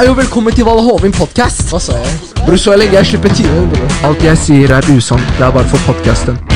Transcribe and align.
Hei 0.00 0.08
og 0.08 0.16
velkommen 0.16 0.54
til 0.56 0.64
Valle 0.64 0.82
Hovin 0.86 1.12
podcast. 1.12 1.66
Hva 1.68 1.80
sa 1.82 1.98
jeg? 2.00 2.14
Bror, 2.46 2.56
så 2.56 2.76
lenge 2.80 2.96
jeg 2.96 3.10
slipper 3.10 3.34
bror. 3.74 3.98
Alt 4.08 4.24
jeg 4.24 4.40
sier 4.46 4.72
er 4.78 4.88
usant. 4.96 5.36
Det 5.36 5.46
er 5.46 5.52
bare 5.52 5.68
for 5.68 5.92
podkasten. 5.92 6.51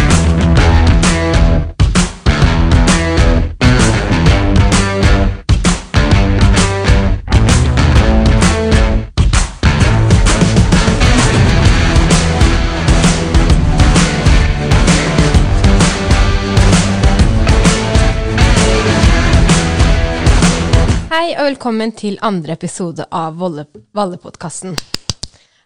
Hei 21.27 21.33
og 21.35 21.49
velkommen 21.49 21.91
til 21.91 22.21
andre 22.23 22.55
episode 22.55 23.03
av 23.11 23.41
Vallepodkasten. 23.41 24.77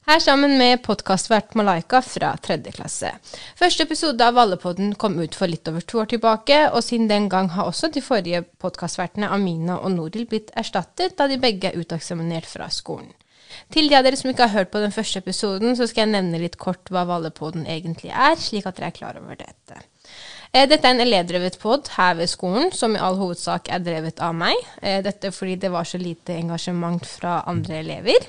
Her 0.09 0.23
sammen 0.25 0.55
med 0.57 0.81
podkastvert 0.87 1.53
Malaika 1.61 2.01
fra 2.01 2.31
tredje 2.41 2.73
klasse. 2.73 3.11
Første 3.61 3.85
episode 3.85 4.25
av 4.25 4.39
Vallepodden 4.39 4.95
kom 4.97 5.19
ut 5.21 5.37
for 5.37 5.53
litt 5.53 5.69
over 5.69 5.85
to 5.85 6.01
år 6.01 6.09
tilbake, 6.15 6.63
og 6.71 6.81
siden 6.87 7.11
den 7.13 7.29
gang 7.29 7.53
har 7.59 7.69
også 7.69 7.93
de 7.93 8.01
forrige 8.01 8.41
podkastvertene 8.57 9.29
Amina 9.29 9.77
og 9.85 9.93
Noril 9.99 10.25
blitt 10.33 10.49
erstattet, 10.57 11.19
da 11.21 11.29
de 11.29 11.37
begge 11.45 11.69
er 11.69 11.77
uteksaminert 11.77 12.49
fra 12.49 12.73
skolen. 12.73 13.13
Til 13.69 13.93
de 13.93 14.01
av 14.01 14.09
dere 14.09 14.17
som 14.17 14.33
ikke 14.33 14.49
har 14.49 14.63
hørt 14.63 14.73
på 14.73 14.81
den 14.81 14.97
første 14.97 15.21
episoden, 15.21 15.77
så 15.77 15.85
skal 15.85 16.07
jeg 16.07 16.15
nevne 16.17 16.41
litt 16.41 16.57
kort 16.57 16.89
hva 16.89 17.05
Vallepodden 17.05 17.69
egentlig 17.69 18.17
er, 18.17 18.41
slik 18.41 18.65
at 18.65 18.81
dere 18.81 18.95
er 18.95 18.97
klar 19.03 19.21
over 19.21 19.37
dette. 19.37 19.85
Eh, 20.53 20.67
Dette 20.67 20.83
er 20.89 20.97
en 20.97 21.03
elevdrevet 21.05 21.59
pod 21.63 21.87
her 21.95 22.17
ved 22.19 22.27
skolen, 22.31 22.73
som 22.75 22.97
i 22.97 23.03
all 23.03 23.15
hovedsak 23.21 23.69
er 23.71 23.85
drevet 23.87 24.19
av 24.25 24.35
meg. 24.35 24.59
Eh, 24.83 24.99
Dette 25.07 25.31
fordi 25.31 25.55
det 25.63 25.71
var 25.71 25.87
så 25.87 26.01
lite 26.03 26.35
engasjement 26.35 27.07
fra 27.07 27.37
andre 27.51 27.79
elever. 27.85 28.27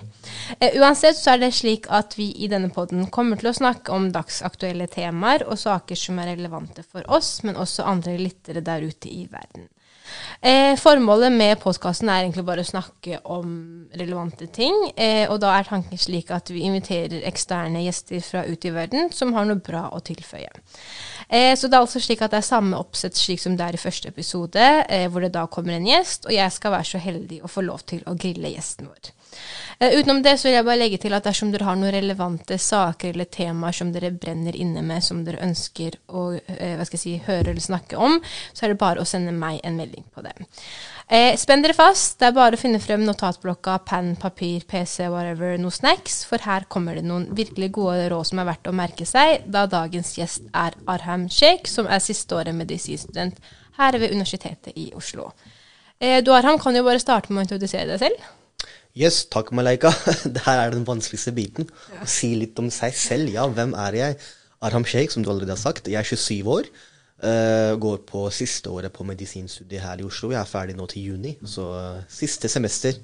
Eh, 0.59 0.77
Uansett 0.77 1.17
så 1.17 1.33
er 1.33 1.41
det 1.41 1.53
slik 1.57 1.89
at 1.89 2.13
vi 2.19 2.29
i 2.37 2.51
denne 2.51 2.69
poden 2.69 3.07
kommer 3.09 3.41
til 3.41 3.49
å 3.49 3.57
snakke 3.57 3.89
om 3.95 4.11
dagsaktuelle 4.13 4.85
temaer 4.93 5.47
og 5.47 5.57
saker 5.57 5.97
som 5.97 6.21
er 6.21 6.35
relevante 6.35 6.85
for 6.85 7.09
oss, 7.09 7.39
men 7.41 7.57
også 7.57 7.89
andre 7.89 8.19
lyttere 8.21 8.61
der 8.61 8.85
ute 8.85 9.09
i 9.09 9.25
verden. 9.31 9.69
Formålet 10.81 11.31
med 11.31 11.59
podkasten 11.61 12.09
er 12.09 12.25
egentlig 12.25 12.43
bare 12.43 12.65
å 12.65 12.67
snakke 12.67 13.21
om 13.31 13.51
relevante 13.95 14.47
ting. 14.51 14.75
Og 15.29 15.37
da 15.39 15.53
er 15.55 15.69
tanken 15.69 16.01
slik 16.01 16.33
at 16.35 16.49
vi 16.51 16.65
inviterer 16.67 17.23
eksterne 17.29 17.83
gjester 17.85 18.19
fra 18.25 18.41
ute 18.43 18.67
i 18.67 18.73
verden 18.75 19.11
som 19.15 19.31
har 19.37 19.47
noe 19.47 19.61
bra 19.63 19.85
å 19.93 20.01
tilføye. 20.03 20.49
Eh, 21.31 21.55
så 21.55 21.69
det 21.69 21.77
er 21.77 21.85
altså 21.85 22.01
slik 22.03 22.21
at 22.25 22.33
det 22.33 22.41
er 22.41 22.47
samme 22.49 22.75
oppsett 22.75 23.15
slik 23.15 23.39
som 23.39 23.55
det 23.55 23.63
er 23.63 23.77
i 23.77 23.79
første 23.79 24.11
episode, 24.11 24.65
eh, 24.91 25.07
hvor 25.07 25.23
det 25.23 25.31
da 25.37 25.45
kommer 25.47 25.77
en 25.77 25.87
gjest, 25.87 26.27
og 26.27 26.35
jeg 26.35 26.51
skal 26.51 26.75
være 26.75 26.89
så 26.91 26.99
heldig 26.99 27.39
å 27.45 27.51
få 27.51 27.63
lov 27.63 27.85
til 27.87 28.03
å 28.03 28.17
grille 28.19 28.51
gjesten 28.51 28.91
vår. 28.91 29.13
Eh, 29.81 29.99
utenom 29.99 30.21
det 30.21 30.35
så 30.37 30.47
vil 30.47 30.59
jeg 30.59 30.65
bare 30.67 30.77
legge 30.77 30.97
til 31.01 31.15
at 31.17 31.25
dersom 31.25 31.49
dere 31.49 31.65
har 31.65 31.77
noen 31.79 31.93
relevante 31.95 32.57
saker 32.61 33.15
eller 33.15 33.29
temaer 33.33 33.73
som 33.73 33.89
dere 33.93 34.11
brenner 34.13 34.53
inne 34.53 34.83
med, 34.85 35.01
som 35.01 35.23
dere 35.25 35.41
ønsker 35.41 35.95
å 36.13 36.25
eh, 36.37 36.81
si, 36.93 37.15
høre 37.25 37.49
eller 37.49 37.63
snakke 37.63 37.97
om, 37.97 38.19
så 38.53 38.65
er 38.65 38.73
det 38.73 38.81
bare 38.81 39.01
å 39.01 39.07
sende 39.09 39.33
meg 39.33 39.57
en 39.65 39.79
melding 39.79 40.03
på 40.13 40.21
det. 40.25 40.35
Eh, 41.07 41.33
spenn 41.39 41.63
dere 41.65 41.73
fast. 41.73 42.19
Det 42.19 42.27
er 42.29 42.35
bare 42.35 42.59
å 42.59 42.61
finne 42.61 42.81
frem 42.83 43.01
notatblokka, 43.07 43.79
penn, 43.87 44.11
papir, 44.21 44.67
PC, 44.69 45.07
whatever, 45.09 45.55
noe 45.57 45.73
snacks, 45.73 46.21
for 46.29 46.45
her 46.45 46.67
kommer 46.69 46.99
det 46.99 47.07
noen 47.07 47.25
virkelig 47.37 47.71
gode 47.79 48.05
råd 48.13 48.29
som 48.29 48.43
er 48.43 48.51
verdt 48.51 48.69
å 48.69 48.75
merke 48.77 49.07
seg, 49.09 49.47
da 49.49 49.65
dagens 49.71 50.13
gjest 50.19 50.45
er 50.53 50.77
Arham 50.93 51.25
Sheikh, 51.25 51.65
som 51.71 51.89
er 51.89 52.03
sisteåret 52.03 52.53
medisinstudent 52.55 53.41
her 53.79 53.97
ved 53.97 54.13
Universitetet 54.13 54.77
i 54.77 54.91
Oslo. 54.93 55.31
Du 56.25 56.31
Arham 56.33 56.57
kan 56.61 56.73
jo 56.73 56.81
bare 56.85 57.01
starte 57.01 57.29
med 57.29 57.43
å 57.43 57.45
introdusere 57.45 57.85
deg 57.93 58.01
selv. 58.01 58.29
Yes, 58.97 59.25
takk 59.31 59.51
Malaika. 59.55 59.91
Det 60.35 60.43
her 60.45 60.65
er 60.65 60.73
den 60.73 60.85
vanskeligste 60.87 61.33
biten. 61.35 61.67
Å 62.01 62.07
si 62.09 62.33
litt 62.35 62.59
om 62.59 62.69
seg 62.73 62.95
selv. 62.97 63.31
Ja, 63.31 63.47
hvem 63.47 63.75
er 63.79 63.97
jeg? 63.97 64.17
Arham 64.61 64.85
Sheikh, 64.85 65.13
som 65.13 65.23
du 65.23 65.31
allerede 65.31 65.55
har 65.55 65.61
sagt. 65.61 65.87
Jeg 65.87 65.99
er 66.01 66.07
27 66.07 66.49
år. 66.51 66.71
Uh, 67.21 67.77
går 67.77 67.99
på 68.09 68.23
siste 68.33 68.71
året 68.73 68.89
på 68.95 69.05
medisinstudiet 69.05 69.83
her 69.83 69.99
i 70.01 70.05
Oslo. 70.07 70.31
Jeg 70.33 70.41
er 70.41 70.49
ferdig 70.49 70.73
nå 70.73 70.87
til 70.89 71.11
juni, 71.11 71.35
så 71.45 71.67
uh, 71.77 71.99
siste 72.09 72.49
semester. 72.49 72.97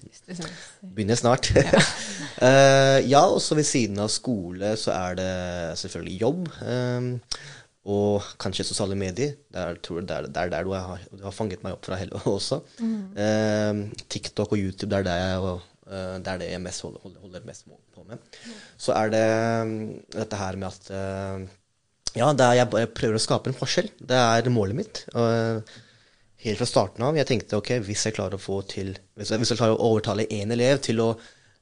Begynner 0.81 1.20
snart. 1.20 1.52
Eh, 2.38 3.00
ja, 3.09 3.24
og 3.26 3.40
så 3.42 3.56
ved 3.58 3.66
siden 3.66 3.97
av 3.97 4.12
skole 4.14 4.76
så 4.78 4.92
er 4.94 5.16
det 5.18 5.30
selvfølgelig 5.81 6.20
jobb. 6.22 6.44
Um, 6.62 7.08
og 7.88 8.28
kanskje 8.38 8.66
sosiale 8.68 8.94
medier. 9.00 9.31
Det 9.50 9.64
er, 9.64 9.80
tror 9.81 10.02
jeg, 10.02 10.08
der, 10.12 10.28
der, 10.28 10.42
er 10.42 10.52
der 10.53 10.68
du 10.68 10.76
har, 10.76 11.00
du 11.09 11.24
har 11.24 11.34
fanget 11.34 11.64
meg 11.66 11.74
opp 11.74 11.88
fra 11.88 11.97
hele 11.97 12.20
også. 12.30 12.59
Eh, 12.84 13.81
TikTok 14.06 14.52
og 14.52 14.59
YouTube, 14.59 14.92
det 14.92 15.00
er 15.00 15.08
der 15.08 15.22
jeg, 15.24 15.40
og, 15.40 15.66
det, 15.88 16.34
er 16.34 16.42
det 16.42 16.50
jeg 16.52 16.64
mest 16.64 16.84
holder, 16.84 17.03
holder, 17.24 17.48
mest 17.48 17.68
på 17.96 18.03
med. 18.08 18.38
Så 18.80 18.96
er 18.98 19.14
det 19.14 19.25
mm, 19.70 19.81
dette 20.18 20.40
her 20.42 20.59
med 20.59 20.68
at 20.70 20.92
eh, 20.92 21.48
Ja, 22.18 22.31
det 22.34 22.48
er, 22.48 22.62
jeg 22.62 22.94
prøver 22.98 23.20
å 23.20 23.24
skape 23.24 23.52
en 23.52 23.58
forskjell. 23.58 23.92
Det 24.00 24.18
er 24.20 24.50
målet 24.53 24.80
mitt. 24.80 25.03
Eh, 25.16 25.78
helt 26.44 26.62
fra 26.62 26.70
starten 26.70 27.06
av. 27.08 27.18
Jeg 27.20 27.30
tenkte 27.30 27.59
ok, 27.62 27.78
hvis 27.88 28.08
jeg 28.08 28.18
klarer 28.18 28.38
å 28.38 28.42
få 28.42 28.62
til 28.70 28.94
Hvis 29.16 29.31
jeg, 29.31 29.42
hvis 29.42 29.53
jeg 29.53 29.62
klarer 29.62 29.78
å 29.78 29.92
overtale 29.94 30.28
én 30.34 30.52
elev 30.53 30.81
til 30.86 31.02
å 31.03 31.12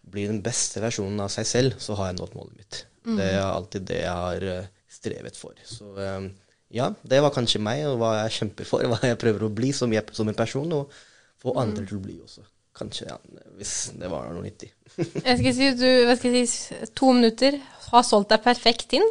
bli 0.06 0.28
den 0.30 0.41
beste 0.46 0.81
versjonen 0.84 1.24
av 1.24 1.31
seg 1.34 1.47
selv, 1.50 1.78
så 1.81 1.97
har 1.97 2.12
jeg 2.12 2.19
nådd 2.19 2.35
målet 2.38 2.58
mitt. 2.59 2.81
Det 3.06 3.25
er 3.25 3.44
alltid 3.44 3.85
det 3.90 4.02
jeg 4.02 4.18
har 4.25 4.47
eh, 4.50 4.68
strevet 4.91 5.38
for. 5.38 5.58
Så 5.66 5.91
eh, 6.02 6.28
ja, 6.75 6.90
det 7.03 7.22
var 7.24 7.34
kanskje 7.34 7.62
meg, 7.64 7.84
og 7.90 8.00
hva 8.02 8.16
jeg 8.24 8.38
kjemper 8.40 8.69
for, 8.69 8.85
hva 8.91 9.00
jeg 9.03 9.19
prøver 9.22 9.47
å 9.47 9.53
bli 9.53 9.72
som, 9.75 9.94
jeg, 9.94 10.06
som 10.18 10.30
en 10.30 10.38
person, 10.38 10.78
og 10.80 10.94
få 11.41 11.56
andre 11.62 11.85
til 11.85 12.00
å 12.00 12.06
bli 12.06 12.18
også. 12.24 12.46
Kanskje, 12.75 13.08
ja, 13.08 13.18
hvis 13.56 13.75
det 13.96 14.09
var 14.12 14.28
noe 14.34 14.44
nyttig. 14.44 14.74
Jeg 14.97 15.38
skal 15.40 15.53
si, 15.56 15.69
du, 15.80 15.88
hva 16.08 16.16
skal 16.19 16.36
jeg 16.36 16.50
si, 16.52 16.75
to 16.96 17.13
minutter 17.16 17.56
har 17.91 18.03
solgt 18.06 18.34
deg 18.34 18.44
perfekt 18.44 18.96
inn. 18.97 19.06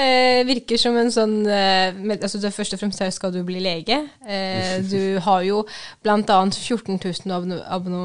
Eh, 0.00 0.42
virker 0.48 0.80
som 0.80 0.96
en 0.98 1.12
sånn 1.14 1.36
eh, 1.46 1.94
med, 1.94 2.22
altså 2.24 2.40
det 2.42 2.54
Først 2.54 2.76
og 2.76 2.82
fremst 2.82 3.02
her 3.02 3.12
skal 3.14 3.34
du 3.34 3.42
bli 3.46 3.62
lege. 3.62 4.00
Eh, 4.26 4.78
du 4.92 5.18
har 5.24 5.44
jo 5.46 5.64
bl.a. 6.04 6.20
14 6.20 6.98
000 6.98 7.34
abonno, 7.34 7.60
abonno, 7.76 8.04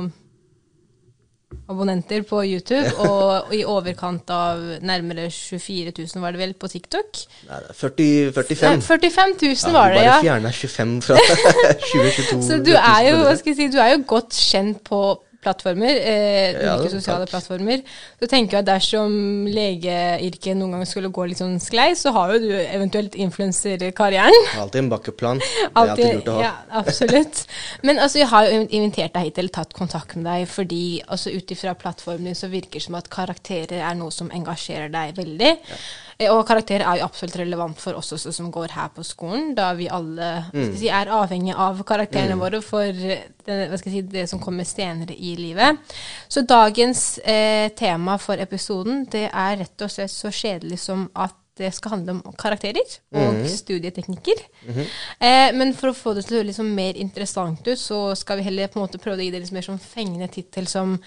abonnenter 1.70 2.24
på 2.30 2.42
YouTube, 2.46 2.90
og 3.10 3.54
i 3.56 3.62
overkant 3.68 4.30
av 4.34 4.62
nærmere 4.86 5.30
24 5.34 5.94
000 5.98 6.24
var 6.24 6.36
det 6.36 6.42
vel 6.44 6.54
på 6.60 6.70
TikTok. 6.72 7.24
Nei, 7.50 7.62
er 7.62 7.78
40, 7.78 8.34
45. 8.36 8.76
Nei, 8.78 8.84
45 8.86 9.36
000 9.44 9.78
var 9.78 9.96
det, 9.96 10.04
ja. 10.04 10.04
Bare 10.04 10.10
ja. 10.10 10.20
fjerna 10.26 10.54
25 10.54 10.94
fra 11.06 11.18
2022. 11.94 12.44
Så 12.50 12.62
du 12.66 12.74
er 12.76 13.02
jo, 13.10 13.18
hva 13.26 13.34
skal 13.40 13.54
jeg 13.54 13.60
si, 13.62 13.72
du 13.74 13.82
er 13.82 13.96
jo 13.96 14.04
godt 14.10 14.38
kjent 14.38 14.84
på 14.90 15.02
plattformer, 15.42 15.88
eh, 15.96 16.52
Ja, 16.60 16.76
ulike 16.78 16.90
sosiale 16.92 17.26
takk. 17.26 17.30
plattformer. 17.34 17.82
Så 18.20 18.28
tenker 18.28 18.58
jeg 18.58 18.60
at 18.60 18.70
dersom 18.70 19.14
legeyrket 19.48 20.58
noen 20.60 20.72
gang 20.78 20.86
skulle 20.90 21.12
gå 21.16 21.28
litt 21.30 21.40
sånn 21.40 21.60
sklei, 21.64 21.92
så 21.96 22.12
har 22.16 22.34
jo 22.34 22.40
du 22.44 22.52
eventuelt 22.60 23.16
influenserkarrieren. 23.16 24.36
Alltid 24.60 24.84
en 24.84 24.90
backup-plan. 24.92 25.40
Det 25.40 25.64
er 25.70 25.72
alltid 25.84 26.14
lurt 26.20 26.28
å 26.32 26.36
ha. 26.38 26.42
ja, 26.48 26.54
absolutt. 26.82 27.46
Men 27.84 28.00
altså, 28.04 28.20
jeg 28.24 28.28
har 28.34 28.50
jo 28.50 28.66
invitert 28.68 29.14
deg 29.16 29.30
hit 29.30 29.38
eller 29.44 29.56
tatt 29.62 29.74
kontakt 29.78 30.16
med 30.20 30.26
deg 30.30 30.48
fordi 30.52 30.84
altså, 31.08 31.32
ut 31.32 31.52
ifra 31.56 31.76
plattformen 31.80 32.30
din 32.32 32.36
så 32.38 32.50
virker 32.52 32.80
det 32.80 32.86
som 32.90 33.00
at 33.00 33.10
karakterer 33.14 33.80
er 33.80 33.98
noe 34.00 34.12
som 34.12 34.32
engasjerer 34.36 34.92
deg 34.94 35.16
veldig. 35.20 35.56
Eh, 35.56 35.88
Og 36.28 36.42
karakterer 36.44 36.84
er 36.84 37.00
jo 37.00 37.06
absolutt 37.06 37.38
relevant 37.40 37.80
for 37.80 37.96
oss 37.96 38.12
også 38.12 38.34
som 38.36 38.50
går 38.52 38.74
her 38.76 38.90
på 38.92 39.06
skolen, 39.08 39.54
da 39.56 39.70
vi 39.78 39.88
alle 39.88 40.32
mm. 40.52 40.74
si, 40.76 40.90
er 40.92 41.12
avhengig 41.16 41.54
av 41.56 41.80
karakterene 41.88 42.36
våre 42.40 42.60
for 42.66 42.92
det, 42.92 43.30
hva 43.48 43.80
skal 43.80 43.94
si, 43.94 44.02
det 44.04 44.26
som 44.28 44.42
kommer 44.44 44.68
senere 44.68 45.16
i 45.16 45.38
livet. 45.40 45.80
Så 46.28 46.44
dagens 46.44 47.22
eh, 47.24 47.72
tema 47.72 48.18
for 48.20 48.42
episoden 48.42 49.06
det 49.14 49.30
er 49.30 49.62
rett 49.62 49.86
og 49.86 49.94
slett 49.94 50.12
så 50.12 50.34
kjedelig 50.34 50.82
som 50.84 51.08
at 51.16 51.38
det 51.60 51.72
skal 51.76 51.96
handle 51.98 52.18
om 52.18 52.36
karakterer 52.40 52.98
og 53.20 53.40
studieteknikker. 53.52 54.44
eh, 55.24 55.56
men 55.56 55.74
for 55.78 55.92
å 55.92 55.98
få 55.98 56.16
det 56.16 56.26
til 56.28 56.36
å 56.36 56.40
høres 56.40 56.52
liksom 56.52 56.76
mer 56.76 57.00
interessant 57.00 57.64
ut, 57.68 57.80
så 57.80 58.02
skal 58.20 58.40
vi 58.40 58.48
heller 58.48 58.72
på 58.72 58.80
en 58.80 58.86
måte 58.88 59.02
prøve 59.02 59.20
å 59.20 59.26
gi 59.26 59.32
det 59.34 59.44
litt 59.44 59.56
mer 59.56 59.68
sånn 59.68 59.82
fengende 59.82 60.30
tittel 60.32 60.68
som 60.72 60.98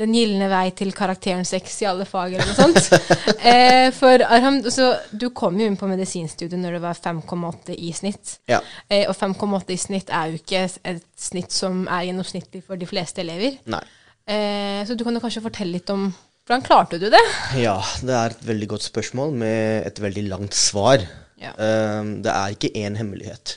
den 0.00 0.14
gylne 0.16 0.48
vei 0.50 0.66
til 0.74 0.90
karakteren 0.96 1.46
sex 1.46 1.76
i 1.84 1.86
alle 1.86 2.06
fag, 2.08 2.34
eller 2.34 2.50
noe 2.50 2.58
sånt. 2.58 2.88
eh, 3.50 3.88
for 3.94 4.24
Arham, 4.26 4.58
så 4.74 4.90
du 5.14 5.28
kom 5.36 5.58
jo 5.60 5.68
inn 5.70 5.78
på 5.78 5.88
medisinstudiet 5.90 6.58
når 6.58 6.78
det 6.78 6.82
var 6.82 6.98
5,8 6.98 7.76
i 7.78 7.92
snitt. 7.94 8.38
Ja. 8.50 8.60
Eh, 8.88 9.06
og 9.06 9.14
5,8 9.14 9.74
i 9.74 9.80
snitt 9.80 10.10
er 10.10 10.32
jo 10.32 10.40
ikke 10.42 10.66
et 10.66 11.04
snitt 11.18 11.54
som 11.54 11.84
er 11.86 12.08
gjennomsnittlig 12.08 12.64
for 12.66 12.80
de 12.80 12.90
fleste 12.90 13.22
elever. 13.22 13.60
Nei. 13.70 13.82
Eh, 14.26 14.80
så 14.88 14.96
du 14.96 15.04
kan 15.06 15.14
jo 15.14 15.22
kanskje 15.22 15.44
fortelle 15.44 15.76
litt 15.76 15.92
om 15.94 16.08
hvordan 16.44 16.64
klarte 16.64 16.98
du 17.00 17.06
det? 17.08 17.22
Ja, 17.56 17.78
det 18.04 18.12
er 18.12 18.34
et 18.34 18.42
veldig 18.44 18.66
godt 18.74 18.84
spørsmål 18.84 19.30
med 19.40 19.86
et 19.88 20.00
veldig 20.02 20.26
langt 20.28 20.56
svar. 20.58 21.00
Ja. 21.40 21.54
Um, 21.56 22.18
det 22.24 22.34
er 22.34 22.52
ikke 22.52 22.72
én 22.76 22.98
hemmelighet. 22.98 23.54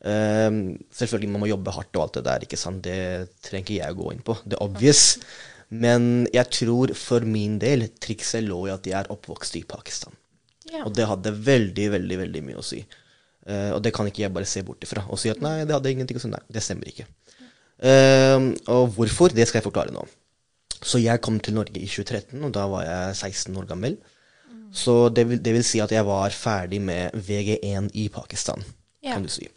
Um, 0.00 0.78
selvfølgelig 0.96 1.28
man 1.30 1.44
må 1.44 1.50
jobbe 1.50 1.74
hardt 1.76 1.98
og 1.98 2.06
alt 2.06 2.16
det 2.16 2.24
der, 2.26 2.46
ikke 2.46 2.58
sant? 2.58 2.80
det 2.86 3.36
trenger 3.44 3.66
ikke 3.66 3.76
jeg 3.76 3.94
å 3.94 3.98
gå 4.00 4.14
inn 4.14 4.24
på. 4.24 4.38
Det 4.46 4.56
er 4.56 4.64
obvious. 4.64 5.02
Men 5.72 6.26
jeg 6.34 6.50
tror 6.52 6.92
for 6.98 7.24
min 7.24 7.56
del 7.62 7.86
trikset 8.02 8.44
lå 8.44 8.66
i 8.68 8.74
at 8.74 8.86
jeg 8.88 8.98
er 8.98 9.12
oppvokst 9.12 9.56
i 9.56 9.64
Pakistan. 9.68 10.12
Ja. 10.68 10.82
Og 10.84 10.92
det 10.96 11.06
hadde 11.08 11.32
veldig, 11.32 11.86
veldig 11.96 12.18
veldig 12.26 12.42
mye 12.44 12.60
å 12.60 12.64
si. 12.66 12.82
Uh, 13.48 13.72
og 13.74 13.80
det 13.82 13.90
kan 13.96 14.06
ikke 14.06 14.22
jeg 14.22 14.34
bare 14.34 14.46
se 14.46 14.62
bort 14.62 14.84
ifra 14.86 15.02
og 15.10 15.18
si 15.18 15.32
at 15.32 15.40
nei, 15.42 15.64
det 15.66 15.74
hadde 15.74 15.90
ingenting 15.90 16.20
å 16.20 16.22
si. 16.22 16.30
Nei, 16.30 16.42
det 16.52 16.62
stemmer 16.64 16.90
ikke. 16.92 17.08
Uh, 17.82 18.52
og 18.70 18.92
hvorfor, 18.98 19.32
det 19.34 19.48
skal 19.48 19.60
jeg 19.62 19.66
forklare 19.66 19.94
nå. 19.94 20.04
Så 20.82 21.00
jeg 21.02 21.22
kom 21.22 21.38
til 21.42 21.56
Norge 21.56 21.78
i 21.78 21.88
2013, 21.88 22.36
og 22.42 22.52
da 22.54 22.66
var 22.70 22.84
jeg 22.86 23.16
16 23.32 23.58
år 23.58 23.68
gammel. 23.70 23.96
Så 24.72 25.08
det 25.14 25.26
vil, 25.28 25.40
det 25.42 25.52
vil 25.56 25.66
si 25.66 25.80
at 25.84 25.92
jeg 25.92 26.04
var 26.06 26.32
ferdig 26.34 26.80
med 26.82 27.12
VG1 27.28 27.90
i 28.00 28.08
Pakistan, 28.12 28.62
Ja. 29.04 29.14
kan 29.14 29.26
du 29.26 29.30
si. 29.30 29.48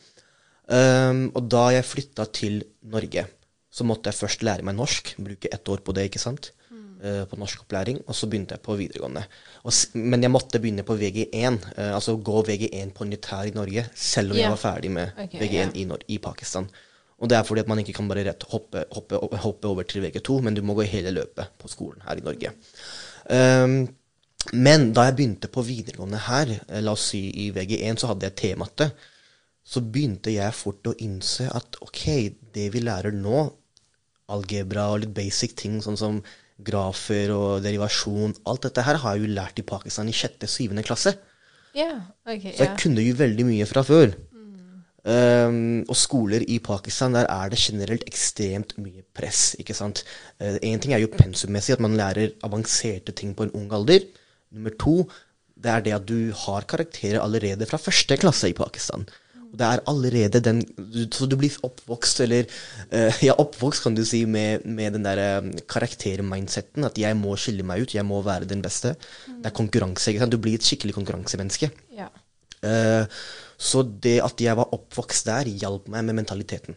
Um, 0.68 1.28
og 1.38 1.46
da 1.50 1.68
jeg 1.76 1.86
flytta 1.88 2.26
til 2.34 2.64
Norge, 2.90 3.28
så 3.76 3.84
måtte 3.88 4.12
jeg 4.12 4.22
først 4.22 4.46
lære 4.48 4.64
meg 4.64 4.78
norsk. 4.78 5.18
Bruke 5.20 5.52
ett 5.52 5.72
år 5.72 5.84
på 5.84 5.96
det, 5.96 6.08
ikke 6.10 6.24
sant. 6.24 6.54
Eh, 7.06 7.26
på 7.28 7.36
norskopplæring. 7.38 8.00
Og 8.08 8.16
så 8.16 8.28
begynte 8.32 8.56
jeg 8.56 8.64
på 8.64 8.74
videregående. 8.80 9.26
Og, 9.68 9.74
men 10.00 10.24
jeg 10.24 10.32
måtte 10.32 10.62
begynne 10.64 10.86
på 10.88 10.96
VG1, 10.98 11.58
eh, 11.76 11.92
altså 11.92 12.16
gå 12.18 12.40
VG1 12.48 12.94
på 12.96 13.06
nyttær 13.10 13.50
i 13.50 13.52
Norge, 13.54 13.84
selv 13.94 14.32
om 14.32 14.38
yeah. 14.38 14.46
jeg 14.46 14.54
var 14.54 14.62
ferdig 14.62 14.92
med 14.96 15.12
okay, 15.12 15.42
VG1 15.42 15.58
yeah. 15.60 15.76
i, 15.76 15.84
Nor 15.90 16.06
i 16.08 16.18
Pakistan. 16.24 16.70
Og 17.20 17.30
det 17.30 17.38
er 17.38 17.44
fordi 17.48 17.66
at 17.66 17.70
man 17.70 17.82
ikke 17.84 17.98
kan 18.00 18.08
bare 18.10 18.24
rett 18.30 18.46
hoppe, 18.50 18.86
hoppe, 18.96 19.20
hoppe 19.44 19.70
over 19.70 19.86
til 19.88 20.08
VG2, 20.08 20.40
men 20.48 20.56
du 20.56 20.64
må 20.66 20.78
gå 20.80 20.88
hele 20.88 21.12
løpet 21.14 21.54
på 21.60 21.70
skolen 21.72 22.02
her 22.08 22.22
i 22.22 22.26
Norge. 22.26 22.54
Um, 23.28 23.76
men 24.56 24.88
da 24.96 25.06
jeg 25.10 25.18
begynte 25.20 25.52
på 25.52 25.66
videregående 25.68 26.24
her, 26.30 26.56
eh, 26.56 26.82
la 26.82 26.96
oss 26.96 27.10
si 27.12 27.22
i 27.44 27.52
VG1, 27.54 28.02
så 28.02 28.14
hadde 28.14 28.32
jeg 28.32 28.38
T-matte. 28.42 28.90
Så 29.66 29.84
begynte 29.84 30.34
jeg 30.34 30.56
fort 30.56 30.88
å 30.88 30.96
innse 31.04 31.52
at 31.52 31.78
ok, 31.84 32.04
det 32.56 32.72
vi 32.74 32.84
lærer 32.88 33.14
nå, 33.14 33.46
algebra 34.32 34.90
og 34.94 35.04
litt 35.04 35.14
basic 35.16 35.56
ting, 35.60 35.80
sånn 35.84 36.00
som 36.00 36.20
grafer 36.66 37.34
og 37.36 37.64
derivasjon, 37.66 38.36
alt 38.48 38.68
dette 38.68 38.86
her 38.86 39.02
har 39.02 39.16
jeg 39.16 39.26
jo 39.26 39.34
lært 39.36 39.60
i 39.60 39.66
Pakistan 39.68 40.10
i 40.10 40.16
sjette, 40.16 40.48
syvende 40.50 40.86
klasse. 40.88 41.18
Ja, 41.76 41.92
ok. 42.24 42.46
Så 42.56 42.64
jeg 42.64 42.70
yeah. 42.70 42.80
kunne 42.80 43.04
jo 43.04 43.18
veldig 43.20 43.46
mye 43.50 43.68
fra 43.68 43.84
før. 43.86 44.16
Um, 45.06 45.84
og 45.86 45.98
skoler 46.00 46.42
i 46.50 46.56
Pakistan, 46.64 47.14
der 47.14 47.28
er 47.30 47.52
det 47.52 47.60
generelt 47.62 48.08
ekstremt 48.10 48.74
mye 48.82 49.04
press. 49.14 49.54
ikke 49.62 49.76
sant? 49.78 50.02
Én 50.40 50.82
ting 50.82 50.96
er 50.96 51.04
jo 51.04 51.12
pensummessig, 51.12 51.76
at 51.76 51.84
man 51.84 51.98
lærer 52.00 52.34
avanserte 52.48 53.14
ting 53.14 53.36
på 53.36 53.46
en 53.46 53.54
ung 53.60 53.68
alder. 53.76 54.08
Nummer 54.56 54.74
to, 54.82 54.96
det 55.54 55.72
er 55.72 55.86
det 55.86 55.94
at 56.00 56.08
du 56.10 56.32
har 56.46 56.66
karakterer 56.66 57.22
allerede 57.22 57.68
fra 57.70 57.78
første 57.78 58.18
klasse 58.18 58.50
i 58.50 58.58
Pakistan. 58.58 59.06
Og 59.56 59.62
det 59.62 59.68
er 59.72 59.84
allerede 59.88 60.42
den 60.44 60.60
Så 61.16 61.30
du 61.32 61.38
blir 61.40 61.56
oppvokst, 61.64 62.20
eller 62.26 62.44
eh, 62.92 63.24
Ja, 63.24 63.38
oppvokst, 63.40 63.86
kan 63.86 63.96
du 63.96 64.04
si, 64.04 64.26
med, 64.28 64.66
med 64.68 64.98
den 64.98 65.08
der 65.08 65.40
um, 65.40 65.54
karaktermindseten. 65.72 66.84
At 66.84 67.00
jeg 67.00 67.16
må 67.16 67.38
skille 67.40 67.64
meg 67.64 67.86
ut, 67.86 67.96
jeg 67.96 68.06
må 68.06 68.20
være 68.26 68.50
den 68.52 68.62
beste. 68.66 68.98
Det 69.30 69.48
er 69.48 69.56
konkurranse. 69.56 70.12
ikke 70.12 70.26
sant? 70.26 70.36
Du 70.36 70.42
blir 70.44 70.60
et 70.60 70.68
skikkelig 70.68 70.98
konkurransemenneske. 71.00 71.72
ja. 71.96 72.12
Eh, 72.66 73.06
så 73.62 73.84
det 74.04 74.18
at 74.24 74.42
jeg 74.42 74.58
var 74.58 74.74
oppvokst 74.76 75.30
der, 75.30 75.48
hjalp 75.62 75.88
meg 75.92 76.04
med 76.08 76.18
mentaliteten. 76.18 76.76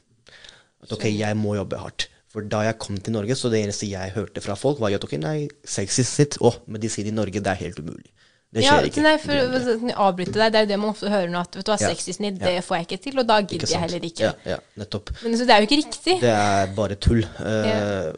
At 0.84 0.92
ok, 0.94 1.08
jeg 1.10 1.34
må 1.38 1.56
jobbe 1.56 1.80
hardt. 1.80 2.06
For 2.30 2.44
da 2.44 2.60
jeg 2.66 2.78
kom 2.78 3.00
til 3.00 3.16
Norge, 3.16 3.34
så 3.34 3.50
det 3.50 3.64
eneste 3.64 3.88
jeg 3.88 4.12
hørte 4.14 4.42
fra 4.44 4.54
folk, 4.58 4.78
var 4.78 4.94
at 4.94 5.04
ok, 5.04 5.16
nei, 5.18 5.48
sexy 5.66 6.04
sitt. 6.06 6.36
Å, 6.44 6.52
medisin 6.70 7.08
i 7.08 7.14
Norge, 7.16 7.42
det 7.42 7.50
er 7.50 7.62
helt 7.64 7.80
umulig. 7.82 8.12
Det 8.54 8.62
Ja, 8.64 8.78
ikke. 8.80 9.02
Nei, 9.04 9.18
for 9.20 9.36
å 9.36 9.92
avbryte 10.08 10.32
deg, 10.32 10.52
det 10.54 10.56
er 10.56 10.64
jo 10.64 10.70
det 10.70 10.78
man 10.80 10.94
ofte 10.94 11.10
hører 11.12 11.28
nå, 11.28 11.42
at 11.44 11.58
vet 11.58 11.66
du 11.66 11.72
hva, 11.72 11.76
Ja. 11.80 11.90
60 11.92 12.14
snitt, 12.16 12.38
Ja. 12.40 12.46
det 12.46 12.64
får 12.64 12.78
jeg 12.78 12.86
ikke 12.86 13.02
til, 13.04 13.18
og 13.20 13.26
da 13.28 13.40
gidder 13.42 13.68
jeg 13.68 13.80
heller 13.80 14.00
ikke. 14.08 14.24
Ja, 14.24 14.32
ja, 14.46 14.58
nettopp. 14.78 15.12
Men 15.22 15.36
så 15.36 15.44
det 15.44 15.50
er 15.50 15.60
jo 15.60 15.66
ikke 15.68 15.82
riktig. 15.84 16.20
Det 16.22 16.32
er 16.32 16.74
bare 16.74 16.96
tull. 16.96 17.22
Uh. 17.40 18.12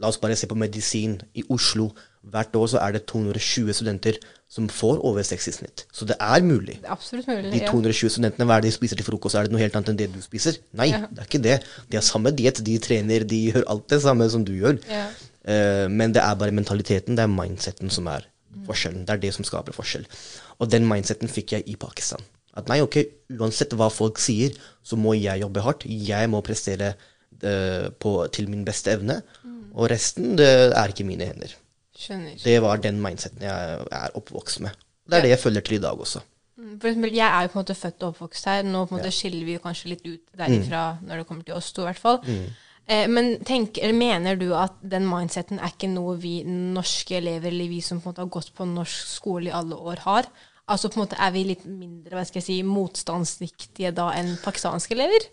La 0.00 0.08
oss 0.08 0.18
bare 0.18 0.36
se 0.36 0.46
på 0.46 0.56
medisin 0.58 1.20
i 1.34 1.42
Oslo. 1.48 1.92
Hvert 2.26 2.52
år 2.58 2.66
så 2.66 2.80
er 2.82 2.92
det 2.92 3.06
220 3.06 3.72
studenter 3.72 4.18
som 4.50 4.66
får 4.68 4.98
over 5.04 5.22
60 5.22 5.54
snitt. 5.54 5.84
Så 5.92 6.04
det 6.04 6.16
er 6.18 6.42
mulig. 6.42 6.80
Det 6.82 6.88
er 6.90 6.92
absolutt 6.92 7.26
mulig. 7.28 7.52
De 7.52 7.60
ja. 7.62 7.70
220 7.70 8.10
studentene, 8.10 8.44
hva 8.44 8.56
er 8.58 8.60
det 8.66 8.72
de 8.72 8.76
spiser 8.76 8.96
til 8.96 9.06
frokost? 9.06 9.36
Er 9.36 9.46
det 9.46 9.52
noe 9.52 9.62
helt 9.62 9.74
annet 9.78 9.88
enn 9.94 9.96
det 9.96 10.12
du 10.12 10.20
spiser? 10.20 10.58
Nei, 10.74 10.90
det 10.90 11.22
er 11.22 11.30
ikke 11.30 11.42
det. 11.42 11.62
De 11.88 11.96
har 11.96 12.02
samme 12.02 12.34
diett, 12.34 12.62
de 12.66 12.78
trener, 12.82 13.24
de 13.24 13.52
gjør 13.52 13.64
alt 13.70 13.88
det 13.88 14.02
samme 14.02 14.28
som 14.28 14.44
du 14.44 14.52
gjør. 14.52 14.80
Ja. 14.90 15.06
Eh, 15.46 15.86
men 15.88 16.12
det 16.12 16.22
er 16.22 16.34
bare 16.34 16.50
mentaliteten, 16.50 17.14
det 17.14 17.22
er 17.22 17.30
mindseten 17.30 17.90
som 17.90 18.08
er 18.10 18.26
forskjellen. 18.66 19.04
Det 19.06 19.14
er 19.16 19.22
det 19.26 19.34
som 19.36 19.44
skaper 19.44 19.72
forskjell. 19.76 20.06
Og 20.60 20.70
den 20.72 20.86
mindseten 20.88 21.28
fikk 21.28 21.52
jeg 21.52 21.66
i 21.68 21.76
Pakistan. 21.76 22.22
At 22.56 22.68
nei, 22.72 22.78
ok, 22.80 22.96
uansett 23.36 23.74
hva 23.76 23.90
folk 23.92 24.18
sier, 24.22 24.54
så 24.82 24.96
må 24.96 25.12
jeg 25.18 25.42
jobbe 25.42 25.60
hardt. 25.66 25.84
Jeg 25.86 26.30
må 26.32 26.40
prestere 26.46 26.94
eh, 27.42 27.90
på, 28.00 28.14
til 28.32 28.48
min 28.48 28.64
beste 28.64 28.94
evne. 28.96 29.20
Og 29.76 29.90
resten, 29.92 30.36
det 30.40 30.48
er 30.72 30.88
ikke 30.94 31.04
mine 31.04 31.26
hender. 31.28 31.52
Skjønner. 31.96 32.38
Det 32.42 32.56
var 32.64 32.80
den 32.80 32.98
mindseten 33.04 33.44
jeg 33.44 33.84
er 33.92 34.16
oppvokst 34.16 34.60
med. 34.64 34.70
Det 35.06 35.18
er 35.18 35.22
det 35.26 35.30
jeg 35.34 35.42
følger 35.44 35.60
til 35.68 35.76
i 35.76 35.82
dag 35.84 36.00
også. 36.00 36.22
Mm, 36.56 36.78
For 36.80 36.88
eksempel, 36.88 37.12
jeg 37.14 37.26
er 37.28 37.42
jo 37.44 37.50
på 37.52 37.58
en 37.58 37.62
måte 37.66 37.76
født 37.76 38.02
og 38.02 38.08
oppvokst 38.14 38.48
her. 38.48 38.62
Nå 38.64 38.86
på 38.88 38.94
en 38.96 39.00
måte 39.02 39.12
skiller 39.12 39.44
vi 39.44 39.58
kanskje 39.60 39.90
litt 39.92 40.06
ut 40.08 40.22
derifra 40.40 40.84
Mm. 40.96 41.06
når 41.08 41.16
det 41.20 41.26
kommer 41.28 41.44
til 41.44 41.54
oss 41.54 41.72
to, 41.76 41.82
i 41.84 41.90
hvert 41.90 42.00
fall. 42.00 42.18
Eh, 42.24 42.48
men 42.86 43.32
tenk, 43.46 43.80
mener 43.94 44.38
du 44.38 44.52
at 44.54 44.76
den 44.82 45.08
mindseten 45.10 45.58
er 45.58 45.72
ikke 45.72 45.90
noe 45.90 46.14
vi 46.22 46.36
norske 46.46 47.16
elever, 47.18 47.50
eller 47.50 47.72
vi 47.72 47.80
som 47.82 47.98
på 47.98 48.08
en 48.08 48.12
måte 48.12 48.22
har 48.22 48.34
gått 48.36 48.52
på 48.54 48.68
norsk 48.70 49.10
skole 49.16 49.50
i 49.50 49.56
alle 49.56 49.74
år, 49.74 50.04
har? 50.06 50.30
Altså 50.66 50.90
på 50.90 50.98
en 50.98 51.04
måte 51.04 51.18
er 51.22 51.34
vi 51.34 51.44
litt 51.46 51.66
mindre 51.66 52.16
hva 52.16 52.24
skal 52.26 52.40
jeg 52.40 52.48
si, 52.48 52.62
motstandsdyktige 52.66 53.92
da 53.94 54.10
enn 54.18 54.34
pakistanske 54.42 54.94
elever? 54.94 55.28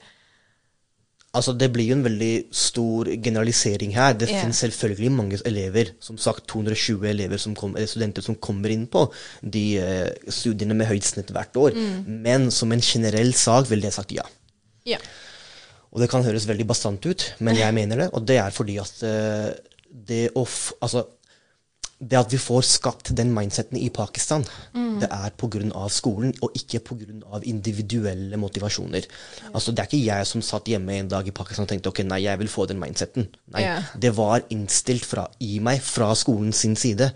Altså, 1.33 1.55
Det 1.57 1.71
blir 1.73 1.87
jo 1.89 1.95
en 1.97 2.05
veldig 2.05 2.33
stor 2.53 3.09
generalisering 3.25 3.95
her. 3.95 4.13
Det 4.13 4.29
yeah. 4.29 4.43
finnes 4.43 4.59
selvfølgelig 4.61 5.11
mange 5.11 5.39
elever, 5.49 5.95
som 5.99 6.17
sagt 6.17 6.45
220 6.47 7.07
elever 7.09 7.41
som 7.41 7.55
kom, 7.57 7.73
studenter 7.89 8.21
som 8.21 8.35
kommer 8.35 8.69
inn 8.69 8.85
på 8.85 9.07
de 9.41 9.63
uh, 9.81 10.29
studiene 10.29 10.77
med 10.77 10.91
høyt 10.91 11.09
snitt 11.09 11.33
hvert 11.33 11.57
år. 11.57 11.73
Men 12.05 12.51
som 12.51 12.71
en 12.71 12.85
generell 12.85 13.33
sak 13.33 13.69
ville 13.71 13.89
jeg 13.89 13.97
sagt 13.97 14.13
ja. 14.13 14.27
Ja. 14.85 15.01
Og 15.93 16.01
det 16.01 16.09
kan 16.09 16.25
høres 16.25 16.47
veldig 16.49 16.65
bastant 16.67 17.05
ut, 17.05 17.25
men 17.45 17.57
jeg 17.59 17.73
mener 17.77 18.03
det. 18.03 18.07
Og 18.17 18.25
det 18.25 18.39
er 18.41 18.53
fordi 18.53 18.79
at 18.81 19.03
eh, 19.05 19.51
det 20.09 20.23
å 20.33 20.45
Altså, 20.81 21.05
det 22.09 22.19
at 22.19 22.33
vi 22.33 22.39
får 22.41 22.63
skapt 22.67 23.11
den 23.15 23.31
mindseten 23.33 23.77
i 23.79 23.89
Pakistan, 23.93 24.43
det 24.73 25.09
er 25.09 25.33
pga. 25.39 25.87
skolen, 25.89 26.33
og 26.41 26.55
ikke 26.57 26.79
pga. 26.79 27.41
individuelle 27.43 28.37
motivasjoner. 28.37 29.07
Altså, 29.53 29.71
Det 29.71 29.79
er 29.79 29.89
ikke 29.89 30.05
jeg 30.05 30.27
som 30.27 30.41
satt 30.41 30.65
hjemme 30.67 30.93
en 30.93 31.07
dag 31.07 31.27
i 31.27 31.31
Pakistan 31.31 31.63
og 31.63 31.69
tenkte 31.69 31.89
ok, 31.89 32.03
nei, 32.03 32.23
jeg 32.23 32.39
vil 32.39 32.47
få 32.47 32.65
den 32.67 32.79
mindseten. 32.79 33.27
Nei, 33.53 33.61
yeah. 33.61 33.83
Det 33.99 34.15
var 34.15 34.43
innstilt 34.49 35.05
fra, 35.05 35.27
i 35.39 35.59
meg 35.59 35.81
fra 35.81 36.13
skolen 36.15 36.53
sin 36.53 36.75
side. 36.75 37.11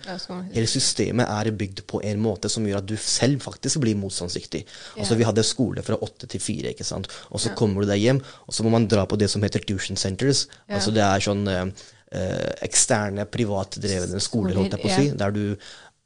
Hele 0.53 0.67
systemet 0.67 1.27
er 1.27 1.51
bygd 1.51 1.85
på 1.87 2.01
en 2.03 2.21
måte 2.21 2.49
som 2.49 2.65
gjør 2.65 2.81
at 2.81 2.89
du 2.89 2.95
selv 2.97 3.41
faktisk 3.41 3.81
blir 3.83 3.97
motstandsdyktig. 3.99 4.65
Altså, 4.97 5.15
vi 5.15 5.27
hadde 5.27 5.43
skole 5.43 5.83
fra 5.83 5.99
åtte 6.01 6.27
til 6.27 6.41
fire, 6.41 6.73
ikke 6.73 6.87
sant. 6.87 7.09
Og 7.31 7.41
så 7.43 7.53
kommer 7.57 7.83
du 7.83 7.91
deg 7.91 8.01
hjem, 8.01 8.23
og 8.47 8.53
så 8.53 8.65
må 8.65 8.73
man 8.73 8.87
dra 8.87 9.05
på 9.05 9.19
det 9.19 9.29
som 9.31 9.43
heter 9.43 9.63
tuition 9.67 9.97
centers. 9.99 10.47
Altså 10.67 10.93
det 10.95 11.03
er 11.03 11.23
sånn 11.23 11.47
eh, 11.51 11.65
eksterne, 12.63 13.25
privatdrevne 13.31 14.19
skoler, 14.23 14.55
holdt 14.55 14.75
jeg 14.77 14.83
på 14.83 14.89
å 14.91 14.95
si, 14.95 15.09
der 15.19 15.31
du 15.35 15.43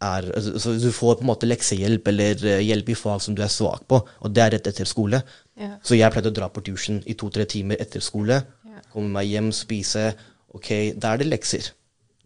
er 0.02 0.26
altså, 0.34 0.56
Så 0.58 0.74
du 0.82 0.90
får 0.92 1.20
på 1.20 1.22
en 1.22 1.30
måte 1.30 1.46
leksehjelp 1.46 2.08
eller 2.10 2.46
eh, 2.50 2.64
hjelp 2.66 2.90
i 2.90 2.96
fag 2.98 3.22
som 3.22 3.36
du 3.38 3.44
er 3.46 3.52
svak 3.54 3.84
på, 3.88 4.00
og 4.02 4.34
det 4.34 4.42
er 4.42 4.52
rett 4.56 4.70
etter 4.72 4.90
skole. 4.90 5.20
Ja. 5.62 5.76
Så 5.86 5.94
jeg 5.98 6.10
pleide 6.12 6.32
å 6.32 6.34
dra 6.34 6.48
på 6.50 6.64
tuition 6.66 7.04
i 7.06 7.14
to-tre 7.14 7.46
timer 7.46 7.78
etter 7.82 8.02
skole, 8.02 8.42
Ja. 8.66 8.82
komme 8.94 9.12
meg 9.14 9.28
hjem, 9.30 9.52
spise. 9.54 10.14
Ok, 10.58 10.94
da 10.98 11.14
er 11.14 11.18
det 11.22 11.28
lekser. 11.30 11.70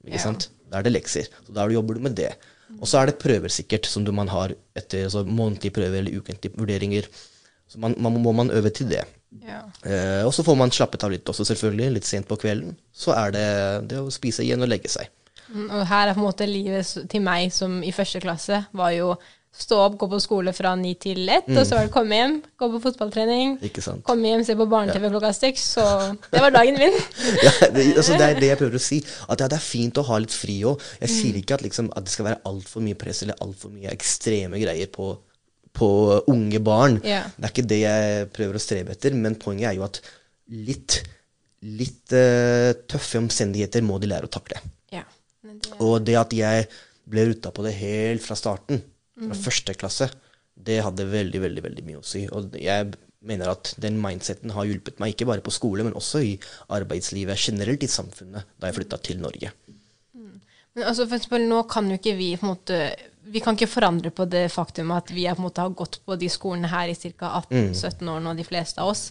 Ikke 0.05 0.15
Ja. 0.15 0.23
sant? 0.23 0.47
Da 0.71 0.79
er 0.79 0.83
det 0.83 0.93
lekser. 0.93 1.27
Så 1.45 1.53
da 1.53 1.67
jobber 1.67 1.95
du 1.95 1.99
med 1.99 2.15
det. 2.15 2.31
Og 2.79 2.87
så 2.87 3.01
er 3.01 3.05
det 3.07 3.19
prøver 3.19 3.49
sikkert, 3.49 3.85
som 3.85 4.03
du 4.03 4.11
man 4.11 4.27
har 4.27 4.53
etter 4.75 5.03
altså 5.05 5.25
månedlige 5.25 5.73
prøver 5.73 5.99
eller 5.99 6.15
ukentlige 6.21 6.55
vurderinger. 6.57 7.05
Så 7.67 7.81
man, 7.81 7.95
man, 7.97 8.17
må 8.21 8.31
man 8.35 8.51
øve 8.53 8.69
til 8.69 8.89
det. 8.91 9.03
Ja. 9.43 9.61
Eh, 9.83 10.21
og 10.25 10.33
så 10.33 10.45
får 10.45 10.57
man 10.59 10.71
slappet 10.73 11.03
av 11.03 11.13
litt 11.13 11.27
også, 11.27 11.45
selvfølgelig. 11.49 11.93
Litt 11.97 12.09
sent 12.09 12.27
på 12.29 12.37
kvelden. 12.39 12.75
Så 12.93 13.15
er 13.17 13.33
det 13.35 13.47
det 13.91 14.01
å 14.01 14.11
spise 14.13 14.45
igjen 14.45 14.63
og 14.63 14.71
legge 14.71 14.91
seg. 14.91 15.09
Mm, 15.49 15.69
Og 15.69 15.81
her 15.89 16.09
er 16.09 16.15
på 16.17 16.23
en 16.23 16.29
måte 16.29 16.47
livet 16.49 17.09
til 17.11 17.25
meg 17.25 17.51
som 17.53 17.81
i 17.85 17.93
første 17.93 18.21
klasse 18.23 18.63
var 18.73 18.93
jo 18.95 19.15
stå 19.55 19.77
opp, 19.85 19.93
gå 19.99 20.07
på 20.11 20.17
skole 20.19 20.51
fra 20.55 20.73
ni 20.75 20.93
til 20.99 21.29
ett, 21.31 21.47
og 21.47 21.61
så 21.63 21.77
var 21.77 21.85
det 21.87 21.93
komme 21.93 22.17
hjem, 22.17 22.33
gå 22.59 22.67
på 22.73 22.81
fotballtrening, 22.83 23.53
komme 24.03 24.27
hjem, 24.27 24.43
se 24.43 24.55
på 24.59 24.65
barne-TV 24.67 25.07
klokka 25.13 25.31
seks, 25.37 25.69
så 25.77 25.85
det 26.27 26.41
var 26.43 26.51
dagen 26.51 26.75
min. 26.81 26.97
ja, 27.45 27.53
det, 27.71 27.85
altså 27.93 28.17
det 28.19 28.27
er 28.27 28.41
det 28.41 28.49
jeg 28.51 28.59
prøver 28.59 28.75
å 28.75 28.83
si. 28.83 28.99
At 29.29 29.45
ja, 29.45 29.47
det 29.51 29.55
er 29.55 29.63
fint 29.63 30.01
å 30.01 30.03
ha 30.09 30.19
litt 30.19 30.35
fri 30.35 30.57
òg. 30.67 30.83
Jeg 31.05 31.13
sier 31.13 31.39
ikke 31.39 31.55
at, 31.55 31.63
liksom, 31.63 31.87
at 31.95 32.03
det 32.03 32.11
skal 32.11 32.27
være 32.27 32.41
altfor 32.51 32.83
mye 32.83 32.99
press 32.99 33.23
eller 33.23 33.39
altfor 33.45 33.71
mye 33.71 33.95
ekstreme 33.95 34.59
greier 34.59 34.91
på, 34.91 35.13
på 35.75 35.89
unge 36.31 36.59
barn. 36.63 36.97
Yeah. 37.03 37.27
Det 37.35 37.49
er 37.49 37.53
ikke 37.53 37.67
det 37.73 37.79
jeg 37.81 38.29
prøver 38.35 38.57
å 38.57 38.63
strebe 38.63 38.95
etter, 38.95 39.13
men 39.19 39.35
poenget 39.41 39.69
er 39.73 39.77
jo 39.79 39.85
at 39.87 39.99
litt, 40.55 41.01
litt 41.65 42.15
uh, 42.15 42.71
tøffe 42.89 43.19
omstendigheter 43.21 43.83
må 43.85 43.99
de 43.99 44.09
lære 44.11 44.29
å 44.29 44.33
takle. 44.33 44.59
Yeah. 44.93 45.07
Det, 45.45 45.75
Og 45.83 45.99
det 46.07 46.15
at 46.19 46.33
jeg 46.35 46.67
ble 47.05 47.27
ruta 47.29 47.51
på 47.53 47.65
det 47.67 47.75
helt 47.79 48.23
fra 48.25 48.37
starten, 48.39 48.83
Mm. 49.15 49.29
fra 49.29 49.35
første 49.45 49.71
klasse, 49.79 50.09
det 50.59 50.81
hadde 50.83 51.05
veldig, 51.07 51.39
veldig 51.39 51.61
veldig 51.63 51.83
mye 51.87 51.99
å 52.01 52.03
si. 52.03 52.25
Og 52.35 52.51
jeg 52.59 52.89
mener 53.23 53.47
at 53.53 53.69
den 53.79 53.95
mindseten 54.03 54.51
har 54.51 54.65
hjulpet 54.67 54.99
meg, 54.99 55.13
ikke 55.13 55.29
bare 55.29 55.39
på 55.45 55.53
skole, 55.55 55.85
men 55.87 55.95
også 55.95 56.19
i 56.19 56.33
arbeidslivet 56.75 57.39
generelt 57.39 57.85
i 57.87 57.87
samfunnet, 57.87 58.43
da 58.59 58.67
jeg 58.67 58.75
flytta 58.75 58.99
til 59.07 59.21
Norge. 59.23 59.53
men 60.75 60.83
altså 60.83 61.05
for 61.07 61.15
eksempel, 61.15 61.47
nå 61.47 61.61
kan 61.71 61.87
jo 61.87 61.95
ikke 61.95 62.17
vi 62.19 62.33
på 62.35 62.43
en 62.43 62.51
måte 62.57 62.79
vi 63.35 63.41
kan 63.43 63.57
ikke 63.57 63.67
forandre 63.67 64.11
på 64.15 64.23
det 64.31 64.45
faktum 64.53 64.93
at 64.95 65.09
vi 65.11 65.25
på 65.27 65.35
en 65.41 65.45
måte, 65.49 65.63
har 65.65 65.73
gått 65.75 65.97
på 66.07 66.15
de 66.21 66.29
skolene 66.31 66.69
her 66.71 66.87
i 66.87 66.95
ca. 66.95 67.33
18-17 67.51 68.07
år 68.13 68.23
nå, 68.23 68.33
de 68.37 68.45
fleste 68.47 68.79
av 68.81 68.93
oss. 68.93 69.09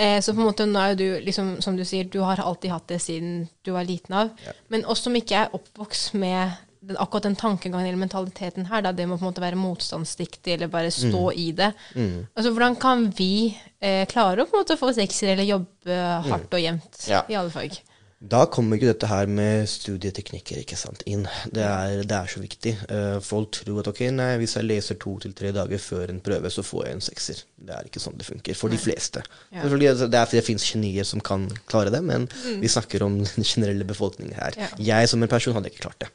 Eh, 0.00 0.16
så 0.24 0.32
på 0.32 0.40
en 0.40 0.48
måte 0.48 0.64
nå 0.68 0.80
er 0.80 0.96
du, 0.96 1.04
liksom, 1.26 1.58
som 1.64 1.76
du 1.76 1.84
sier, 1.84 2.08
du 2.08 2.22
har 2.24 2.40
alltid 2.40 2.72
hatt 2.72 2.88
det 2.88 3.00
siden 3.04 3.44
du 3.66 3.72
var 3.76 3.84
liten 3.88 4.16
av. 4.16 4.32
Men 4.72 4.86
oss 4.88 5.04
som 5.04 5.16
ikke 5.18 5.44
er 5.44 5.54
oppvokst 5.56 6.14
med 6.20 6.56
den, 6.80 6.96
akkurat 6.96 7.26
den 7.28 7.36
tankegangen 7.36 7.84
eller 7.90 8.00
mentaliteten 8.00 8.70
her, 8.70 8.80
da, 8.86 8.94
det 8.96 9.04
må 9.10 9.18
på 9.20 9.26
en 9.26 9.30
måte 9.34 9.42
være 9.44 9.58
motstandsdyktig 9.60 10.54
eller 10.56 10.70
bare 10.72 10.88
stå 10.94 11.26
i 11.36 11.50
det. 11.52 11.68
Altså, 11.92 12.54
hvordan 12.54 12.78
kan 12.80 13.04
vi 13.18 13.50
eh, 13.84 14.06
klare 14.08 14.40
å 14.40 14.48
på 14.48 14.56
en 14.56 14.62
måte 14.64 14.78
få 14.80 14.88
sekser 14.96 15.34
eller 15.34 15.44
jobbe 15.50 16.00
hardt 16.30 16.56
og 16.56 16.64
jevnt 16.64 17.04
Ja. 17.12 17.20
i 17.28 17.36
alle 17.36 17.52
fag? 17.52 17.76
Da 18.20 18.42
kommer 18.52 18.76
ikke 18.76 18.90
dette 18.90 19.08
her 19.08 19.30
med 19.32 19.64
studieteknikker 19.70 20.58
ikke 20.60 20.76
sant, 20.76 21.00
inn. 21.08 21.22
Det 21.48 21.62
er, 21.64 22.02
det 22.04 22.16
er 22.16 22.28
så 22.28 22.42
viktig. 22.42 22.74
Eh, 22.92 23.16
folk 23.24 23.54
tror 23.56 23.78
at 23.80 23.88
ok, 23.88 24.02
nei, 24.12 24.34
hvis 24.42 24.58
jeg 24.58 24.66
leser 24.66 24.98
to 25.00 25.14
til 25.22 25.32
tre 25.36 25.54
dager 25.56 25.80
før 25.80 26.12
en 26.12 26.20
prøve, 26.20 26.50
så 26.52 26.60
får 26.66 26.84
jeg 26.84 26.98
en 26.98 27.04
sekser. 27.06 27.40
Det 27.56 27.72
er 27.78 27.88
ikke 27.88 28.02
sånn 28.04 28.18
det 28.20 28.26
funker. 28.28 28.58
For 28.60 28.72
de 28.72 28.80
fleste. 28.80 29.24
Ja. 29.48 29.62
Det 29.64 29.70
er 29.70 29.72
fordi 29.72 30.36
det 30.36 30.44
fins 30.44 30.66
genier 30.68 31.08
som 31.08 31.24
kan 31.24 31.46
klare 31.70 31.92
det, 31.94 32.02
men 32.04 32.28
vi 32.60 32.68
snakker 32.68 33.06
om 33.06 33.22
den 33.24 33.46
generelle 33.46 33.88
befolkningen 33.88 34.36
her. 34.36 34.58
Ja. 34.66 34.68
Jeg 34.90 35.08
som 35.08 35.24
en 35.24 35.32
person 35.32 35.56
hadde 35.56 35.72
ikke 35.72 35.88
klart 35.88 36.04
det. 36.04 36.12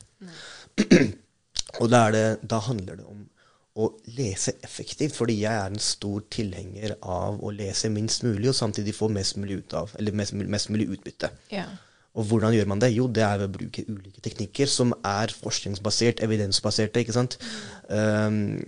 Og 1.81 1.89
da, 1.89 2.05
er 2.05 2.13
det, 2.13 2.27
da 2.45 2.61
handler 2.67 3.01
det 3.01 3.07
om 3.09 3.25
å 3.75 3.89
lese 4.15 4.53
effektivt, 4.63 5.17
fordi 5.17 5.39
jeg 5.41 5.51
er 5.51 5.73
en 5.73 5.81
stor 5.81 6.21
tilhenger 6.31 6.93
av 7.01 7.41
å 7.43 7.49
lese 7.51 7.89
minst 7.91 8.23
mulig, 8.23 8.47
og 8.53 8.55
samtidig 8.55 8.93
få 8.95 9.09
mest 9.11 9.35
mulig 9.41 9.57
ut 9.63 9.75
av, 9.75 9.91
eller 9.99 10.15
mest, 10.15 10.37
mest 10.37 10.71
mulig 10.71 10.87
utbytte. 10.95 11.33
Ja. 11.51 11.65
Og 12.15 12.29
hvordan 12.29 12.55
gjør 12.55 12.67
man 12.71 12.81
det? 12.81 12.93
Jo, 12.95 13.07
det 13.11 13.23
er 13.27 13.39
ved 13.41 13.49
å 13.49 13.55
bruke 13.57 13.83
ulike 13.91 14.23
teknikker 14.23 14.69
som 14.71 14.93
er 15.03 15.33
forskningsbasert, 15.35 16.23
evidensbaserte. 16.23 17.03
ikke 17.03 17.15
sant? 17.15 17.37
Um, 17.89 18.59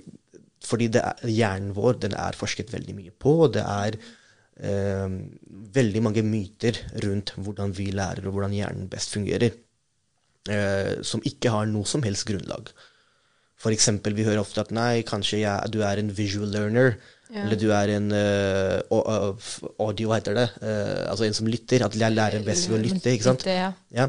fordi 0.67 0.89
er, 0.99 1.23
hjernen 1.31 1.71
vår 1.77 2.01
den 2.03 2.17
er 2.19 2.35
forsket 2.35 2.73
veldig 2.73 2.97
mye 2.97 3.13
på. 3.15 3.37
og 3.45 3.55
Det 3.55 3.63
er 3.63 3.99
um, 5.07 5.21
veldig 5.77 6.03
mange 6.03 6.25
myter 6.27 6.81
rundt 7.05 7.33
hvordan 7.37 7.71
vi 7.77 7.87
lærer, 7.95 8.27
og 8.27 8.35
hvordan 8.35 8.57
hjernen 8.57 8.91
best 8.91 9.15
fungerer, 9.15 9.55
eh, 10.51 10.93
som 11.07 11.23
ikke 11.23 11.53
har 11.53 11.67
noe 11.71 11.87
som 11.87 12.03
helst 12.03 12.27
grunnlag. 12.27 12.73
For 13.57 13.73
eksempel, 13.73 14.13
vi 14.13 14.25
hører 14.27 14.43
ofte 14.43 14.61
at 14.61 14.73
nei, 14.75 15.01
kanskje 15.07 15.41
jeg, 15.41 15.71
du 15.73 15.81
er 15.85 16.01
en 16.01 16.11
visual 16.13 16.51
learner. 16.53 16.97
Ja. 17.34 17.41
Eller 17.43 17.60
du 17.60 17.65
er 17.75 17.89
en 17.98 18.12
eh, 18.15 18.77
au- 18.93 19.34
f- 19.36 19.65
audio, 19.84 20.13
heter 20.15 20.34
det? 20.38 20.46
Uh, 20.62 21.10
altså 21.12 21.25
en 21.27 21.34
som 21.36 21.48
lytter. 21.51 21.84
At 21.86 21.96
jeg 22.00 22.13
lærer 22.15 22.46
best 22.46 22.69
ved 22.72 22.77
å 22.79 22.84
lytte. 22.86 23.12
ikke 23.12 23.27
sant? 23.27 23.43
Lytte, 23.43 23.55
ja. 23.57 23.72
Ja. 23.91 24.05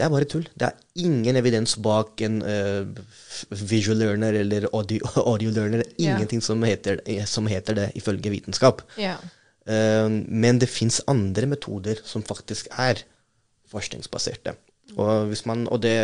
Det 0.00 0.06
er 0.06 0.12
bare 0.14 0.24
tull. 0.24 0.46
Det 0.56 0.64
er 0.70 1.04
ingen 1.04 1.36
evidens 1.36 1.74
bak 1.84 2.22
en 2.24 2.38
uh, 2.40 2.88
visual 3.68 3.98
learner 4.00 4.38
eller 4.40 4.64
audio, 4.72 5.04
audio 5.34 5.52
learner. 5.52 5.82
Det 5.84 5.92
er 5.98 6.04
Ja. 6.06 6.16
Ingenting 6.16 6.40
som, 6.42 6.62
heter, 6.64 7.02
som 7.28 7.46
heter 7.52 7.76
det, 7.76 7.88
ifølge 8.00 8.32
vitenskap. 8.32 8.80
Ja. 8.96 9.18
Uh, 9.68 10.08
men 10.26 10.58
det 10.58 10.70
fins 10.72 11.02
andre 11.12 11.44
metoder 11.52 12.00
som 12.08 12.24
faktisk 12.26 12.72
er 12.80 13.04
forskningsbaserte. 13.72 14.56
Og 14.96 15.28
hvis 15.30 15.44
man 15.48 15.66
og 15.72 15.80
det 15.84 15.94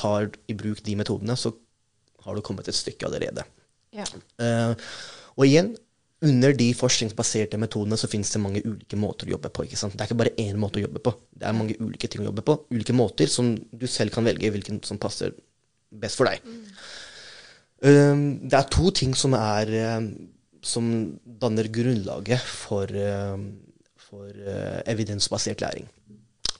tar 0.00 0.30
i 0.50 0.54
bruk 0.58 0.80
de 0.86 0.94
metodene, 0.98 1.36
så 1.38 1.52
har 2.24 2.34
du 2.38 2.42
kommet 2.46 2.70
et 2.70 2.74
stykke 2.78 3.06
allerede. 3.06 3.44
Ja. 3.94 4.06
Eh, 4.40 4.72
og 5.36 5.46
igjen, 5.46 5.72
under 6.22 6.54
de 6.54 6.68
forskningsbaserte 6.78 7.58
metodene 7.58 7.98
så 7.98 8.08
finnes 8.10 8.30
det 8.30 8.40
mange 8.42 8.60
ulike 8.62 8.98
måter 9.00 9.26
å 9.26 9.34
jobbe 9.34 9.50
på. 9.50 9.64
ikke 9.66 9.78
sant? 9.80 9.96
Det 9.96 10.04
er 10.04 10.10
ikke 10.10 10.20
bare 10.20 10.36
én 10.38 10.58
måte 10.60 10.78
å 10.78 10.84
jobbe 10.84 11.02
på. 11.02 11.14
Det 11.34 11.48
er 11.48 11.56
mange 11.58 11.74
ulike 11.80 12.10
ting 12.10 12.22
å 12.22 12.28
jobbe 12.28 12.44
på. 12.46 12.60
Ulike 12.70 12.94
måter 12.94 13.30
som 13.30 13.56
du 13.58 13.88
selv 13.90 14.14
kan 14.14 14.26
velge 14.28 14.52
hvilken 14.54 14.78
som 14.86 15.00
passer 15.02 15.34
best 15.90 16.20
for 16.20 16.30
deg. 16.30 16.46
Eh, 17.82 18.22
det 18.46 18.60
er 18.60 18.70
to 18.70 18.94
ting 18.94 19.16
som 19.18 19.34
er 19.34 19.74
eh, 19.74 19.98
som 20.62 20.86
danner 21.26 21.66
grunnlaget 21.74 22.46
for, 22.46 22.86
eh, 22.86 23.36
for 24.06 24.30
eh, 24.30 24.80
evidensbasert 24.94 25.66
læring. 25.66 25.90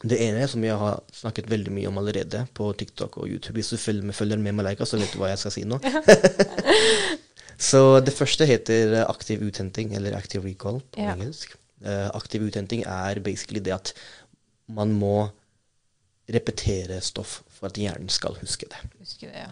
Det 0.03 0.19
ene 0.19 0.49
som 0.51 0.65
jeg 0.67 0.75
har 0.75 1.05
snakket 1.15 1.47
veldig 1.47 1.71
mye 1.71 1.87
om 1.87 1.99
allerede 2.03 2.49
på 2.59 2.73
TikTok 2.75 3.21
og 3.23 3.29
YouTube 3.31 3.55
Hvis 3.55 3.71
du 3.71 3.77
følger 3.77 4.03
med, 4.03 4.15
følger 4.19 4.43
med 4.43 4.59
Malaika, 4.59 4.85
så 4.85 4.99
vet 4.99 5.13
du 5.15 5.21
hva 5.23 5.31
jeg 5.31 5.39
skal 5.39 5.55
si 5.55 5.63
nå. 5.63 5.79
så 7.63 7.83
det 8.03 8.15
første 8.17 8.47
heter 8.49 8.97
eh, 9.01 9.05
aktiv 9.09 9.43
uthenting, 9.47 9.93
eller 9.95 10.17
active 10.19 10.45
recall 10.49 10.81
på 10.93 11.01
Ja. 11.03 11.15
engelsk. 11.15 11.55
Uh, 11.83 12.09
aktiv 12.15 12.43
uthenting 12.47 12.85
er 12.87 13.19
basically 13.19 13.59
det 13.59 13.73
at 13.75 13.89
man 14.71 14.93
må 14.95 15.31
repetere 16.31 17.01
stoff 17.03 17.41
for 17.51 17.67
at 17.71 17.79
hjernen 17.81 18.11
skal 18.13 18.37
huske 18.39 18.69
det. 18.71 18.79
Huske 19.01 19.27
det, 19.27 19.43
ja. 19.45 19.51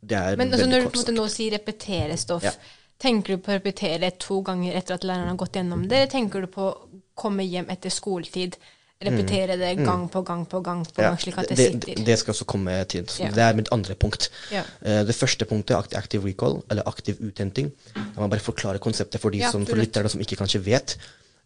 Det 0.00 0.16
er 0.16 0.36
Men 0.40 0.52
altså, 0.52 0.66
når 0.70 0.88
du 0.94 1.12
nå 1.12 1.26
sier 1.28 1.52
repetere 1.58 2.16
stoff, 2.16 2.44
Ja. 2.44 2.52
tenker 2.98 3.36
du 3.36 3.42
på 3.42 3.52
å 3.52 3.58
repetere 3.58 4.10
to 4.18 4.40
ganger 4.42 4.74
etter 4.78 4.94
at 4.94 5.04
læreren 5.04 5.28
har 5.28 5.36
gått 5.36 5.52
gjennom 5.58 5.86
det, 5.88 5.96
eller 5.98 6.12
tenker 6.12 6.40
du 6.40 6.46
på 6.46 6.70
å 6.70 6.88
komme 7.14 7.44
hjem 7.44 7.68
etter 7.68 7.90
skoletid, 7.90 8.56
repetere 9.04 9.56
det 9.56 9.76
gang 9.84 10.08
på 10.10 10.22
gang 10.26 10.44
på 10.48 10.60
gang, 10.60 10.84
på 10.84 11.02
Mm. 11.02 11.04
Gang 11.04 11.18
slik 11.18 11.38
at 11.38 11.48
det, 11.48 11.56
det, 11.56 11.66
sitter? 11.72 11.94
det, 11.94 12.06
det 12.06 12.18
skal 12.18 12.32
også 12.32 12.44
komme 12.44 12.84
til. 12.84 13.06
Så 13.06 13.22
Ja. 13.22 13.30
Det 13.30 13.42
er 13.42 13.54
mitt 13.54 13.68
andre 13.72 13.94
punkt. 13.94 14.30
Ja. 14.50 14.62
Uh, 14.82 15.06
det 15.06 15.14
første 15.14 15.44
punktet 15.44 15.76
er 15.76 15.98
active 15.98 16.26
recall, 16.26 16.62
eller 16.70 16.82
aktiv 16.86 17.16
uthenting. 17.20 17.72
La 17.94 18.20
må 18.20 18.28
bare 18.28 18.40
forklare 18.40 18.78
konseptet 18.78 19.20
for 19.20 19.30
de 19.30 19.38
Ja, 19.38 19.50
som, 19.50 19.66
for 19.66 19.76
lytterne 19.76 20.08
som 20.08 20.20
ikke 20.20 20.36
kanskje 20.36 20.64
vet 20.64 20.98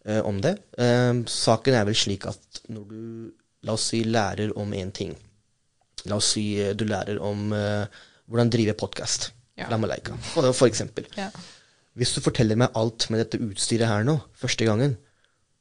uh, 0.09 0.25
om 0.25 0.41
det. 0.41 0.57
Uh, 0.79 1.23
saken 1.25 1.73
er 1.73 1.85
vel 1.85 1.95
slik 1.95 2.25
at 2.25 2.63
når 2.69 2.83
du, 2.89 3.31
la 3.63 3.73
oss 3.73 3.89
si, 3.93 4.03
lærer 4.03 4.57
om 4.57 4.73
en 4.73 4.91
ting 4.91 5.15
La 6.05 6.17
oss 6.17 6.33
si 6.33 6.57
du 6.75 6.83
lærer 6.83 7.15
om 7.23 7.53
hvordan 8.27 8.49
drive 8.51 8.73
podkast. 8.73 9.31
La 9.55 9.77
meg 9.77 9.89
leke. 9.89 10.17
For, 10.33 10.65
eksempel. 10.67 11.05
Ja. 11.15 11.29
Hvis 11.95 12.11
du 12.11 12.19
forteller 12.19 12.57
meg 12.59 12.75
alt 12.75 13.09
med 13.09 13.21
dette 13.21 13.39
utstyret 13.39 13.87
her 13.87 14.03
nå, 14.03 14.17
første 14.35 14.65
gangen, 14.65 14.97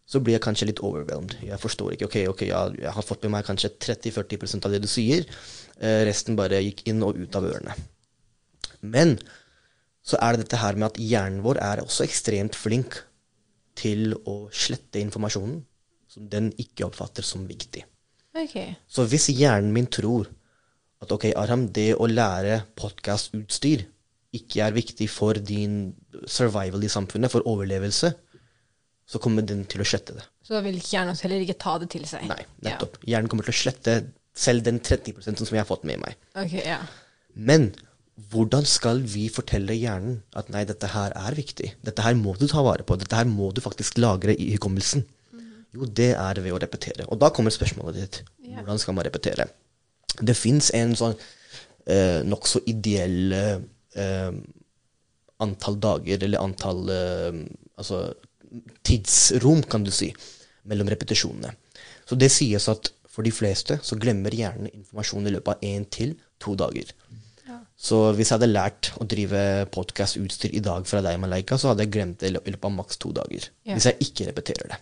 så 0.09 0.21
blir 0.21 0.37
jeg 0.37 0.44
kanskje 0.44 0.68
litt 0.68 0.82
overwhelmed. 0.85 1.38
Jeg 1.47 1.61
forstår 1.62 1.94
ikke. 1.94 2.09
Ok, 2.09 2.16
ok, 2.32 2.42
ja, 2.49 2.64
jeg 2.75 2.94
har 2.97 3.06
fått 3.06 3.23
med 3.25 3.37
meg 3.37 3.47
kanskje 3.47 3.73
30-40% 3.80 4.66
av 4.66 4.75
det 4.75 4.82
du 4.82 4.88
sier. 4.90 5.25
Eh, 5.78 6.02
resten 6.09 6.37
bare 6.38 6.61
gikk 6.61 6.85
inn 6.90 7.02
og 7.06 7.21
ut 7.21 7.38
av 7.38 7.47
ørene. 7.49 7.76
Men 8.82 9.16
så 10.02 10.18
er 10.18 10.35
det 10.35 10.44
dette 10.47 10.61
her 10.61 10.76
med 10.78 10.90
at 10.90 11.00
hjernen 11.00 11.42
vår 11.44 11.61
er 11.62 11.85
også 11.85 12.04
ekstremt 12.04 12.59
flink 12.59 12.99
til 13.78 14.12
å 14.28 14.50
slette 14.52 15.00
informasjonen 15.00 15.62
som 16.12 16.28
den 16.28 16.50
ikke 16.61 16.85
oppfatter 16.88 17.25
som 17.25 17.47
viktig. 17.49 17.87
Ok. 18.37 18.56
Så 18.88 19.06
hvis 19.09 19.30
hjernen 19.32 19.73
min 19.73 19.88
tror 19.92 20.28
at 21.02 21.12
ok, 21.14 21.30
Aram, 21.38 21.66
det 21.75 21.92
å 21.97 22.09
lære 22.11 22.62
podkastutstyr 22.78 23.87
ikke 24.37 24.64
er 24.64 24.76
viktig 24.76 25.09
for 25.12 25.37
din 25.37 25.92
survival 26.30 26.85
i 26.85 26.90
samfunnet, 26.92 27.32
for 27.32 27.44
overlevelse, 27.49 28.12
så 29.09 29.21
kommer 29.23 29.44
den 29.47 29.64
til 29.68 29.82
å 29.82 29.87
slette 29.87 30.16
det. 30.16 30.25
Så 30.47 30.56
da 30.56 30.62
vil 30.64 30.78
hjernen 30.80 31.18
heller 31.18 31.44
ikke 31.44 31.59
ta 31.61 31.76
det 31.82 31.90
til 31.94 32.04
seg? 32.09 32.26
Nei, 32.30 32.42
nettopp. 32.64 32.99
Hjernen 33.09 33.30
kommer 33.30 33.47
til 33.47 33.54
å 33.54 33.61
slette 33.62 33.97
selv 34.32 34.64
den 34.66 34.80
30% 34.80 35.42
som 35.42 35.52
jeg 35.52 35.61
har 35.61 35.68
fått 35.68 35.87
med 35.88 36.00
meg. 36.02 36.16
Okay, 36.32 36.62
Ok, 36.62 36.68
ja. 36.71 36.78
Men 37.32 37.71
hvordan 38.32 38.66
skal 38.68 39.00
vi 39.09 39.26
fortelle 39.32 39.75
hjernen 39.76 40.21
at 40.37 40.50
nei, 40.52 40.64
dette 40.68 40.90
her 40.92 41.14
er 41.16 41.37
viktig? 41.37 41.73
Dette 41.85 42.04
her 42.04 42.16
må 42.18 42.35
du 42.38 42.47
ta 42.50 42.62
vare 42.64 42.85
på. 42.87 42.97
Dette 43.00 43.16
her 43.16 43.28
må 43.28 43.50
du 43.56 43.62
faktisk 43.64 44.00
lagre 44.02 44.35
i 44.37 44.50
hukommelsen. 44.54 45.04
Jo, 45.73 45.87
det 45.88 46.11
er 46.21 46.40
ved 46.44 46.52
å 46.52 46.61
repetere. 46.61 47.06
Og 47.09 47.21
da 47.21 47.30
kommer 47.32 47.54
spørsmålet 47.54 47.97
ditt. 47.97 48.18
Ja. 48.44 48.61
Hvordan 48.61 48.80
skal 48.82 48.97
man 48.99 49.06
repetere? 49.09 49.49
Det 50.21 50.35
fins 50.37 50.68
en 50.76 50.92
sånn 50.99 51.14
eh, 51.88 52.21
nokså 52.28 52.61
ideell 52.68 53.32
eh, 53.32 54.35
antall 55.42 55.78
dager, 55.80 56.21
eller 56.26 56.44
antall 56.44 56.92
eh, 56.92 57.40
altså, 57.80 58.02
tidsrom, 58.87 59.62
kan 59.62 59.85
du 59.85 59.90
si, 59.94 60.11
mellom 60.68 60.90
repetisjonene. 60.92 61.54
Så 62.09 62.18
det 62.18 62.30
sies 62.35 62.68
at 62.71 62.92
for 63.12 63.26
de 63.26 63.32
fleste 63.35 63.78
så 63.85 63.99
glemmer 64.00 64.35
hjernen 64.35 64.71
informasjon 64.73 65.28
i 65.28 65.35
løpet 65.35 65.56
av 65.56 65.66
én 65.68 65.85
til 65.92 66.14
to 66.42 66.56
dager. 66.59 66.92
Så 67.82 67.99
hvis 68.14 68.30
jeg 68.30 68.38
hadde 68.38 68.52
lært 68.52 68.92
å 69.02 69.06
drive 69.11 69.40
podkastutstyr 69.75 70.54
i 70.54 70.62
dag 70.62 70.87
fra 70.87 71.02
deg, 71.04 71.18
Malaika, 71.21 71.59
så 71.59 71.73
hadde 71.73 71.87
jeg 71.87 71.92
glemt 71.97 72.21
det 72.23 72.30
i 72.30 72.35
løpet 72.37 72.68
av 72.68 72.75
maks 72.76 73.00
to 73.02 73.11
dager. 73.16 73.49
Ja. 73.66 73.75
Hvis 73.75 73.88
jeg 73.90 74.06
ikke 74.06 74.28
repeterer 74.30 74.71
det. 74.71 74.78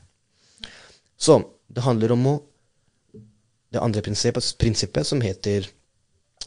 Så 1.21 1.41
det 1.69 1.87
handler 1.87 2.17
om 2.17 2.33
å 2.35 2.39
Det 3.71 3.79
andre 3.79 4.03
prinsippet, 4.03 4.43
prinsippet 4.59 5.07
som 5.07 5.21
heter 5.23 5.69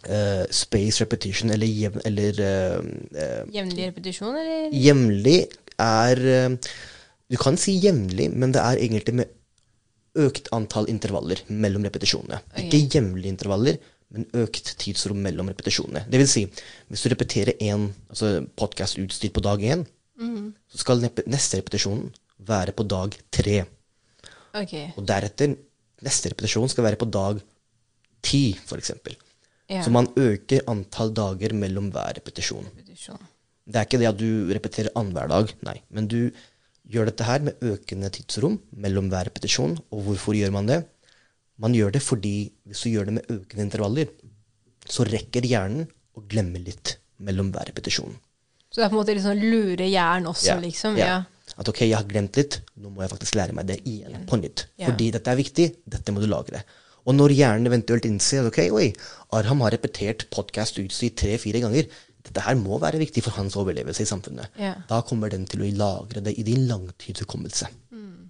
Uh, 0.03 0.44
space 0.51 1.00
repetition, 1.00 1.48
eller, 1.53 1.68
jevn, 1.68 2.01
eller 2.03 2.39
uh, 2.44 2.82
uh, 3.15 3.46
Jevnlig 3.53 3.86
repetisjon, 3.88 4.36
eller? 4.36 4.65
Jevnlig 4.75 5.38
er 5.80 6.20
Du 7.34 7.40
kan 7.42 7.58
si 7.58 7.74
jevnlig, 7.82 8.30
men 8.30 8.54
det 8.54 8.62
er 8.62 8.78
egentlig 8.78 9.16
med 9.18 9.32
økt 10.22 10.52
antall 10.54 10.86
intervaller 10.92 11.42
mellom 11.50 11.86
repetisjonene. 11.88 12.38
Ikke 12.62 12.84
jevnlige 12.84 13.34
intervaller, 13.34 13.80
men 14.13 14.28
økt 14.38 14.75
tidsrom 14.78 15.24
mellom 15.25 15.50
repetisjonene. 15.50 16.04
Det 16.06 16.20
vil 16.22 16.30
si, 16.30 16.44
hvis 16.92 17.02
du 17.02 17.10
repeterer 17.10 17.58
én 17.58 17.88
altså 18.13 18.36
podkastutstyr 18.60 19.34
på 19.34 19.42
dag 19.42 19.66
én, 19.66 19.86
så 20.70 20.84
skal 20.84 21.02
neste 21.02 21.60
repetisjon 21.60 22.06
være 22.46 22.75
på 22.78 22.86
dag 22.86 23.18
tre. 23.34 23.63
Okay. 24.54 24.92
Og 24.94 25.06
deretter 25.10 25.56
neste 26.06 26.30
repetisjon 26.34 26.70
skal 26.70 26.86
være 26.86 27.02
på 27.02 27.10
dag 27.10 27.42
ti, 28.24 28.54
f.eks. 28.54 28.94
Ja. 29.72 29.82
Så 29.82 29.90
man 29.96 30.12
øker 30.20 30.68
antall 30.70 31.13
dager 31.16 31.56
mellom 31.58 31.90
hver 31.96 32.20
repetisjon. 32.20 32.68
Repetisjon. 32.78 33.30
Det 33.63 33.80
er 33.80 33.88
ikke 33.88 34.00
det 34.02 34.10
at 34.12 34.20
du 34.20 34.52
repeterer 34.54 34.94
annenhver 35.00 35.32
dag, 35.32 35.54
nei. 35.66 35.78
Men 35.90 36.10
du 36.12 36.20
gjør 36.90 37.10
dette 37.10 37.28
her 37.28 37.44
med 37.46 37.63
økende 37.63 38.10
tidsrom 38.13 38.58
mellom 38.86 39.10
hver 39.12 39.30
repetisjon. 39.30 39.78
Og 39.94 40.08
hvorfor 40.08 40.38
gjør 40.38 40.54
man 40.56 40.70
det? 40.70 40.84
Man 41.63 41.75
gjør 41.78 41.94
det 41.96 42.04
fordi 42.04 42.52
hvis 42.68 42.84
du 42.84 42.94
gjør 42.94 43.10
det 43.10 43.18
med 43.20 43.32
økende 43.32 43.68
intervaller, 43.68 44.12
så 44.90 45.06
rekker 45.08 45.46
hjernen 45.48 45.88
å 46.18 46.24
glemme 46.30 46.60
litt 46.62 46.98
mellom 47.24 47.54
hver 47.54 47.70
repetisjon. 47.72 48.16
Så 48.74 48.82
det 48.82 48.88
er 48.88 48.92
på 48.92 48.98
en 48.98 49.04
måte 49.04 49.16
sånn 49.22 49.44
lure 49.44 49.86
hjernen 49.86 50.32
også, 50.32 50.56
yeah. 50.56 50.63
liksom? 50.63 50.98
ja. 51.00 51.12
Ja. 51.13 51.22
At 51.60 51.68
ok, 51.70 51.84
jeg 51.84 51.94
har 51.94 52.08
glemt 52.10 52.38
litt, 52.40 52.62
nå 52.82 52.90
må 52.90 53.04
jeg 53.04 53.12
faktisk 53.12 53.36
lære 53.38 53.54
meg 53.54 53.68
det 53.70 53.75
igjen 53.86 54.24
på 54.25 54.40
nytt. 54.40 54.63
Fordi 54.80 55.10
dette 55.13 55.30
er 55.30 55.38
viktig, 55.38 55.68
dette 55.86 56.13
må 56.16 56.24
du 56.24 56.25
lagre. 56.32 56.63
Og 57.04 57.13
når 57.18 57.34
hjernen 57.36 57.68
eventuelt 57.68 58.08
innser 58.08 58.42
at 58.42 58.50
ok, 58.50 58.60
oi, 58.74 58.88
Arham 59.36 59.62
har 59.66 59.75
repetert 59.75 60.25
podcast 60.34 60.80
utstyr 60.82 61.12
tre-fire 61.20 61.62
ganger, 61.62 61.90
dette 62.24 62.44
her 62.46 62.56
må 62.56 62.80
være 62.82 63.01
viktig 63.01 63.24
for 63.25 63.36
hans 63.38 63.58
overlevelse 63.60 64.06
i 64.06 64.10
samfunnet. 64.10 64.48
Ja. 64.60 64.74
Da 64.89 65.01
kommer 65.06 65.30
den 65.34 65.46
til 65.50 65.63
å 65.65 65.72
lagre 65.75 66.24
det 66.24 66.38
i 66.39 66.46
din 66.48 66.68
langtidshukommelse. 66.70 67.68
Mm. 67.92 68.30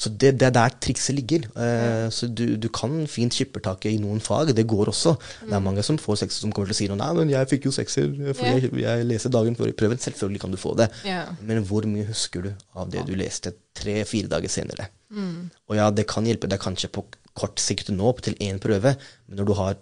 Så 0.00 0.08
det, 0.16 0.30
det 0.40 0.46
er 0.46 0.52
der 0.56 0.72
trikset 0.80 1.12
ligger. 1.18 1.42
Eh, 1.60 2.06
så 2.14 2.24
du, 2.32 2.54
du 2.56 2.68
kan 2.72 2.94
fint 3.10 3.34
skippertaket 3.36 3.92
i 3.92 3.98
noen 4.00 4.22
fag. 4.24 4.54
Det 4.56 4.64
går 4.70 4.88
også. 4.94 5.12
Det 5.42 5.50
Mm. 5.50 5.56
er 5.58 5.64
mange 5.66 5.82
som 5.84 5.98
får 6.00 6.22
sekser 6.22 6.40
som 6.46 6.54
kommer 6.56 6.70
til 6.70 6.76
å 6.76 6.78
si 6.78 6.88
noe, 6.88 6.96
nei, 6.96 7.10
men 7.18 7.32
jeg 7.34 7.50
fikk 7.50 7.66
jo 7.68 7.72
sekser 7.74 8.08
fordi 8.32 8.48
yeah. 8.48 8.62
jeg, 8.64 8.72
jeg 8.86 9.08
leser 9.10 9.34
dagen 9.34 9.58
før 9.58 9.68
i 9.68 9.76
prøven. 9.76 10.00
Selvfølgelig 10.00 10.40
kan 10.40 10.54
du 10.54 10.60
få 10.62 10.72
det. 10.80 10.88
Yeah. 11.04 11.34
Men 11.44 11.60
hvor 11.68 11.84
mye 11.90 12.06
husker 12.08 12.46
du 12.48 12.50
av 12.80 12.88
det 12.94 13.04
du 13.10 13.12
leste 13.18 13.52
tre-fire 13.76 14.30
dager 14.32 14.48
senere? 14.48 14.88
Mm. 15.12 15.50
Og 15.68 15.76
ja, 15.76 15.90
det 15.92 16.06
kan 16.08 16.24
hjelpe 16.24 16.48
deg 16.48 16.62
kanskje 16.64 16.88
på 16.94 17.04
kort 17.36 17.60
sikt 17.60 17.92
nå 17.92 18.14
til 18.24 18.34
én 18.40 18.56
prøve, 18.62 18.96
men 19.28 19.36
når 19.42 19.50
du 19.50 19.54
har 19.58 19.76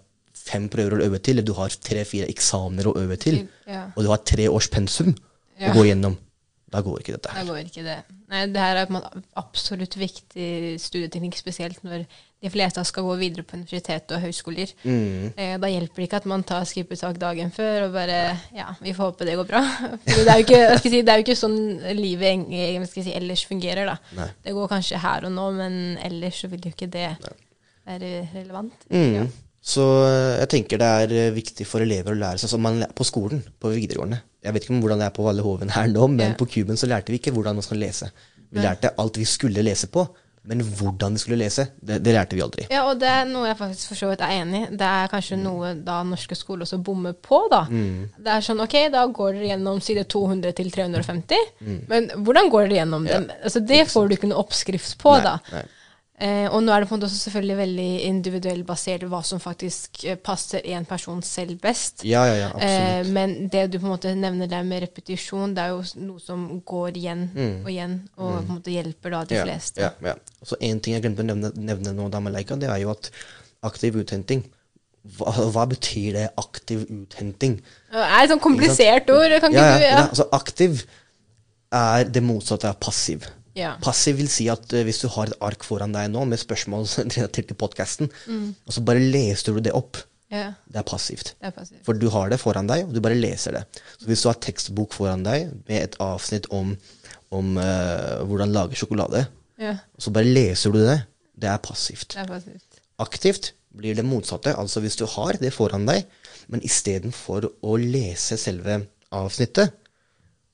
fem 0.45 0.69
prøver 0.71 0.97
å 0.99 1.03
øve 1.09 1.19
til, 1.21 1.37
eller 1.37 1.45
du 1.49 1.53
har 1.57 1.69
tre-fire 1.69 2.29
eksamener 2.31 2.89
å 2.91 2.95
øve 3.01 3.17
til, 3.19 3.43
Ja. 3.67 3.87
og 3.95 4.03
du 4.03 4.09
har 4.09 4.17
tre 4.25 4.47
års 4.49 4.69
pensum 4.71 5.13
Ja. 5.59 5.71
å 5.71 5.75
gå 5.75 5.85
gjennom, 5.89 6.17
da 6.71 6.81
går 6.85 6.99
ikke 7.01 7.13
dette 7.17 7.29
Da 7.29 7.39
her. 7.39 7.45
går 7.45 7.65
ikke 7.65 7.83
det. 7.83 7.97
Nei, 8.29 8.45
det 8.45 8.57
her 8.61 8.75
er 8.77 8.87
en 8.89 9.01
absolutt 9.37 9.95
viktig 9.97 10.79
studieteknikk, 10.79 11.35
spesielt 11.37 11.81
når 11.83 12.05
de 12.41 12.49
fleste 12.49 12.83
skal 12.85 13.03
gå 13.03 13.17
videre 13.19 13.43
på 13.43 13.57
universitet 13.57 14.11
og 14.15 14.21
høyskoler. 14.21 14.71
Mm. 14.85 15.33
Eh, 15.35 15.57
da 15.59 15.67
hjelper 15.67 15.95
det 15.95 16.05
ikke 16.07 16.19
at 16.21 16.25
man 16.29 16.43
tar 16.43 16.63
skippertak 16.63 17.17
dagen 17.19 17.51
før 17.51 17.87
og 17.87 17.93
bare 17.97 18.39
Ja, 18.55 18.75
vi 18.81 18.93
får 18.93 19.11
håpe 19.11 19.25
det 19.25 19.35
går 19.35 19.47
bra. 19.49 19.61
For 20.07 20.23
det 20.23 20.27
er 20.29 20.37
jo 20.39 20.45
ikke, 20.45 20.79
si, 20.79 21.01
det 21.01 21.09
er 21.09 21.17
jo 21.19 21.25
ikke 21.25 21.35
sånn 21.41 21.59
livet 21.97 22.87
si, 22.87 23.11
ellers 23.11 23.43
fungerer, 23.49 23.85
da. 23.85 23.97
Nei. 24.15 24.29
Det 24.45 24.53
går 24.53 24.69
kanskje 24.69 25.01
her 25.03 25.25
og 25.25 25.31
nå, 25.35 25.51
men 25.57 25.97
ellers 25.97 26.39
så 26.41 26.47
vil 26.49 26.61
jo 26.61 26.71
ikke 26.71 26.89
det 26.89 27.09
være 27.85 28.29
relevant. 28.33 28.73
Mm. 28.89 29.13
Ja. 29.15 29.25
Så 29.69 29.83
eh, 30.07 30.39
jeg 30.41 30.49
tenker 30.55 30.81
det 30.81 30.87
er 31.03 31.11
eh, 31.27 31.33
viktig 31.35 31.67
for 31.69 31.83
elever 31.85 32.15
å 32.15 32.19
lære 32.23 32.41
seg 32.41 32.49
som 32.55 32.63
man 32.65 32.79
læ- 32.81 32.89
på 32.97 33.05
skolen, 33.05 33.43
på 33.61 33.73
videregående. 33.75 34.21
Jeg 34.45 34.55
vet 34.55 34.65
ikke 34.65 34.79
hvordan 34.81 35.01
det 35.03 35.09
er 35.11 35.17
på 35.19 35.25
Valle 35.27 35.43
Hoven 35.45 35.69
her 35.75 35.91
nå, 35.91 36.07
men 36.09 36.31
Ja. 36.31 36.37
på 36.39 36.47
Kuben 36.49 36.79
så 36.79 36.87
lærte 36.89 37.11
vi 37.13 37.19
ikke 37.19 37.33
hvordan 37.35 37.59
man 37.59 37.65
skal 37.65 37.77
lese. 37.83 38.09
Vi 38.49 38.63
lærte 38.63 38.95
alt 38.97 39.17
vi 39.19 39.27
skulle 39.29 39.61
lese 39.61 39.87
på, 39.93 40.07
men 40.49 40.63
hvordan 40.63 41.13
vi 41.13 41.19
skulle 41.21 41.37
lese, 41.43 41.67
det, 41.85 41.99
det 42.01 42.13
lærte 42.15 42.33
vi 42.37 42.41
aldri. 42.41 42.63
Ja, 42.71 42.85
og 42.89 42.97
det 43.03 43.09
er 43.11 43.25
noe 43.29 43.45
jeg 43.51 43.57
faktisk 43.59 43.91
for 43.91 43.99
så 43.99 44.09
vidt 44.09 44.23
er 44.25 44.31
enig 44.39 44.61
i. 44.63 44.69
Det 44.79 44.87
er 44.87 45.11
kanskje 45.11 45.37
noe 45.37 45.73
da 45.85 45.99
norske 46.07 46.33
skoler 46.39 46.65
også 46.65 46.79
bommer 46.81 47.13
på, 47.13 47.43
da. 47.51 47.65
Mm. 47.69 48.07
Det 48.17 48.31
er 48.37 48.47
sånn, 48.47 48.63
ok, 48.63 48.77
da 48.95 49.03
går 49.05 49.35
dere 49.37 49.51
gjennom 49.51 49.83
side 49.85 50.07
200 50.09 50.55
til 50.57 50.71
350, 50.73 51.43
men 51.91 52.09
hvordan 52.15 52.49
går 52.49 52.65
dere 52.71 52.79
gjennom 52.79 53.03
Mm. 53.05 53.11
Ja. 53.11 53.19
dem? 53.19 53.29
Altså, 53.43 53.59
det 53.67 53.83
får 53.91 54.07
du 54.09 54.15
ikke 54.17 54.31
noe 54.31 54.41
oppskrift 54.41 54.97
på, 55.03 55.13
Nei, 55.19 55.27
da. 55.27 55.35
nei. 55.51 55.65
Eh, 56.19 56.49
og 56.51 56.59
nå 56.65 56.73
er 56.75 56.83
det 56.83 56.89
på 56.89 56.95
en 56.95 56.99
måte 56.99 57.07
også 57.07 57.29
selvfølgelig 57.29 57.55
veldig 57.55 57.87
individuelt 58.09 58.65
basert 58.67 59.05
hva 59.07 59.21
som 59.23 59.39
faktisk 59.39 60.01
eh, 60.03 60.17
passer 60.19 60.65
en 60.75 60.83
person 60.85 61.21
selv 61.23 61.61
best. 61.63 62.03
Ja, 62.03 62.25
ja, 62.27 62.33
ja, 62.41 62.49
Eh, 62.59 62.97
absolutt. 62.99 63.13
men 63.15 63.35
det 63.53 63.61
du 63.71 63.77
på 63.79 63.85
en 63.87 63.93
måte 63.93 64.11
nevner 64.19 64.49
der 64.51 64.63
med 64.67 64.83
repetisjon, 64.83 65.53
det 65.55 65.63
er 65.63 65.69
jo 65.69 65.79
noe 66.03 66.19
som 66.19 66.43
går 66.67 66.99
igjen 66.99 67.23
og 67.63 67.69
igjen, 67.71 67.95
og 68.17 68.33
på 68.41 68.43
en 68.49 68.55
måte 68.57 68.73
hjelper 68.75 69.15
da 69.15 69.23
de 69.23 69.35
Mm. 69.35 69.39
ja, 69.39 69.45
fleste. 69.47 69.81
Ja, 69.81 69.91
ja. 70.03 70.15
Så 70.43 70.55
En 70.59 70.79
ting 70.83 70.93
jeg 70.97 71.03
glemte 71.03 71.23
å 71.23 71.29
nevne, 71.31 71.53
nevne 71.55 71.93
nå, 71.95 72.09
da 72.11 72.19
med 72.19 72.33
Leica, 72.35 72.55
det 72.59 72.67
er 72.69 72.81
jo 72.83 72.91
at 72.91 73.09
aktiv 73.63 73.95
uthenting 74.03 74.43
hva, 75.17 75.31
hva 75.55 75.63
betyr 75.71 76.13
det, 76.13 76.25
aktiv 76.37 76.83
uthenting? 76.91 77.61
Det 77.91 78.03
er 78.03 78.23
et 78.25 78.29
sånn 78.33 78.41
komplisert 78.43 79.07
ord. 79.09 79.31
Kan 79.39 79.53
ikke 79.55 79.63
Ja, 79.63 79.71
ja, 79.71 79.77
du 79.77 79.83
ja. 79.85 79.89
ja. 79.95 80.07
Altså, 80.09 80.27
aktiv 80.35 80.83
er 81.71 82.03
det 82.11 82.21
motsatte 82.23 82.67
av 82.67 82.75
passiv. 82.83 83.23
Ja. 83.57 83.73
Passiv 83.81 84.17
vil 84.19 84.29
si 84.31 84.45
at 84.51 84.65
uh, 84.73 84.83
hvis 84.85 85.01
du 85.01 85.07
har 85.13 85.31
et 85.31 85.39
ark 85.41 85.63
foran 85.65 85.91
deg 85.95 86.11
nå 86.13 86.25
med 86.29 86.39
spørsmål 86.41 86.85
relatert 87.15 87.49
til 87.49 87.57
podkasten, 87.59 88.11
Mm. 88.27 88.53
og 88.67 88.73
så 88.75 88.83
bare 88.85 88.99
leser 89.01 89.53
du 89.57 89.59
det 89.65 89.73
opp, 89.73 89.97
ja. 90.31 90.53
det 90.69 90.79
er 90.83 90.85
passivt. 90.87 91.33
Det 91.41 91.49
er 91.49 91.55
passivt. 91.55 91.81
For 91.87 91.97
du 91.97 92.07
har 92.13 92.29
det 92.29 92.39
foran 92.39 92.67
deg, 92.69 92.85
og 92.87 92.93
du 92.93 93.01
bare 93.01 93.17
leser 93.17 93.57
det. 93.57 93.63
Så 93.97 94.05
hvis 94.09 94.21
du 94.23 94.29
har 94.29 94.37
tekstbok 94.45 94.93
foran 94.93 95.23
deg 95.25 95.49
med 95.67 95.81
et 95.81 95.97
avsnitt 96.03 96.45
om, 96.53 96.75
om 97.33 97.57
uh, 97.57 98.21
hvordan 98.29 98.53
lage 98.55 98.77
sjokolade, 98.79 99.25
Ja, 99.59 99.73
så 99.99 100.11
bare 100.15 100.23
leser 100.29 100.71
du 100.71 100.77
det, 100.85 101.01
det 101.35 101.49
er 101.51 101.57
passivt. 101.59 102.13
det 102.15 102.21
er 102.21 102.29
passivt. 102.31 102.77
Aktivt 102.99 103.49
blir 103.75 103.95
det 103.97 104.05
motsatte. 104.07 104.53
Altså 104.55 104.79
hvis 104.79 104.95
du 104.95 105.03
har 105.05 105.35
det 105.41 105.51
foran 105.53 105.83
deg, 105.89 106.05
men 106.47 106.61
istedenfor 106.65 107.49
å 107.61 107.75
lese 107.77 108.37
selve 108.39 108.79
avsnittet, 109.11 109.73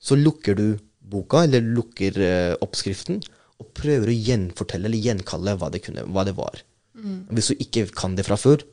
så 0.01 0.17
lukker 0.17 0.57
du 0.57 0.65
boka, 1.11 1.43
eller 1.45 1.65
lukker 1.65 2.21
eh, 2.21 2.53
oppskriften, 2.65 3.21
og 3.61 3.71
prøver 3.77 4.11
å 4.11 4.15
gjenfortelle 4.15 4.89
eller 4.89 4.99
gjenkalle 4.99 5.55
hva 5.59 5.69
det, 5.71 5.83
kunne, 5.85 6.03
hva 6.11 6.25
det 6.27 6.35
var. 6.37 6.63
Hvis 7.35 7.51
du 7.51 7.61
ikke 7.61 7.85
kan 7.95 8.15
det 8.17 8.25
fra 8.27 8.37
før, 8.39 8.63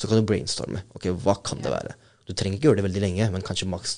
så 0.00 0.08
kan 0.08 0.20
du 0.20 0.28
brainstorme. 0.28 0.84
Ok, 0.96 1.10
hva 1.24 1.36
kan 1.44 1.60
det 1.64 1.72
være? 1.72 1.94
Du 2.28 2.34
trenger 2.36 2.58
ikke 2.58 2.70
gjøre 2.70 2.80
det 2.80 2.86
veldig 2.88 3.02
lenge, 3.04 3.28
men 3.34 3.44
kanskje 3.44 3.68
maks 3.68 3.96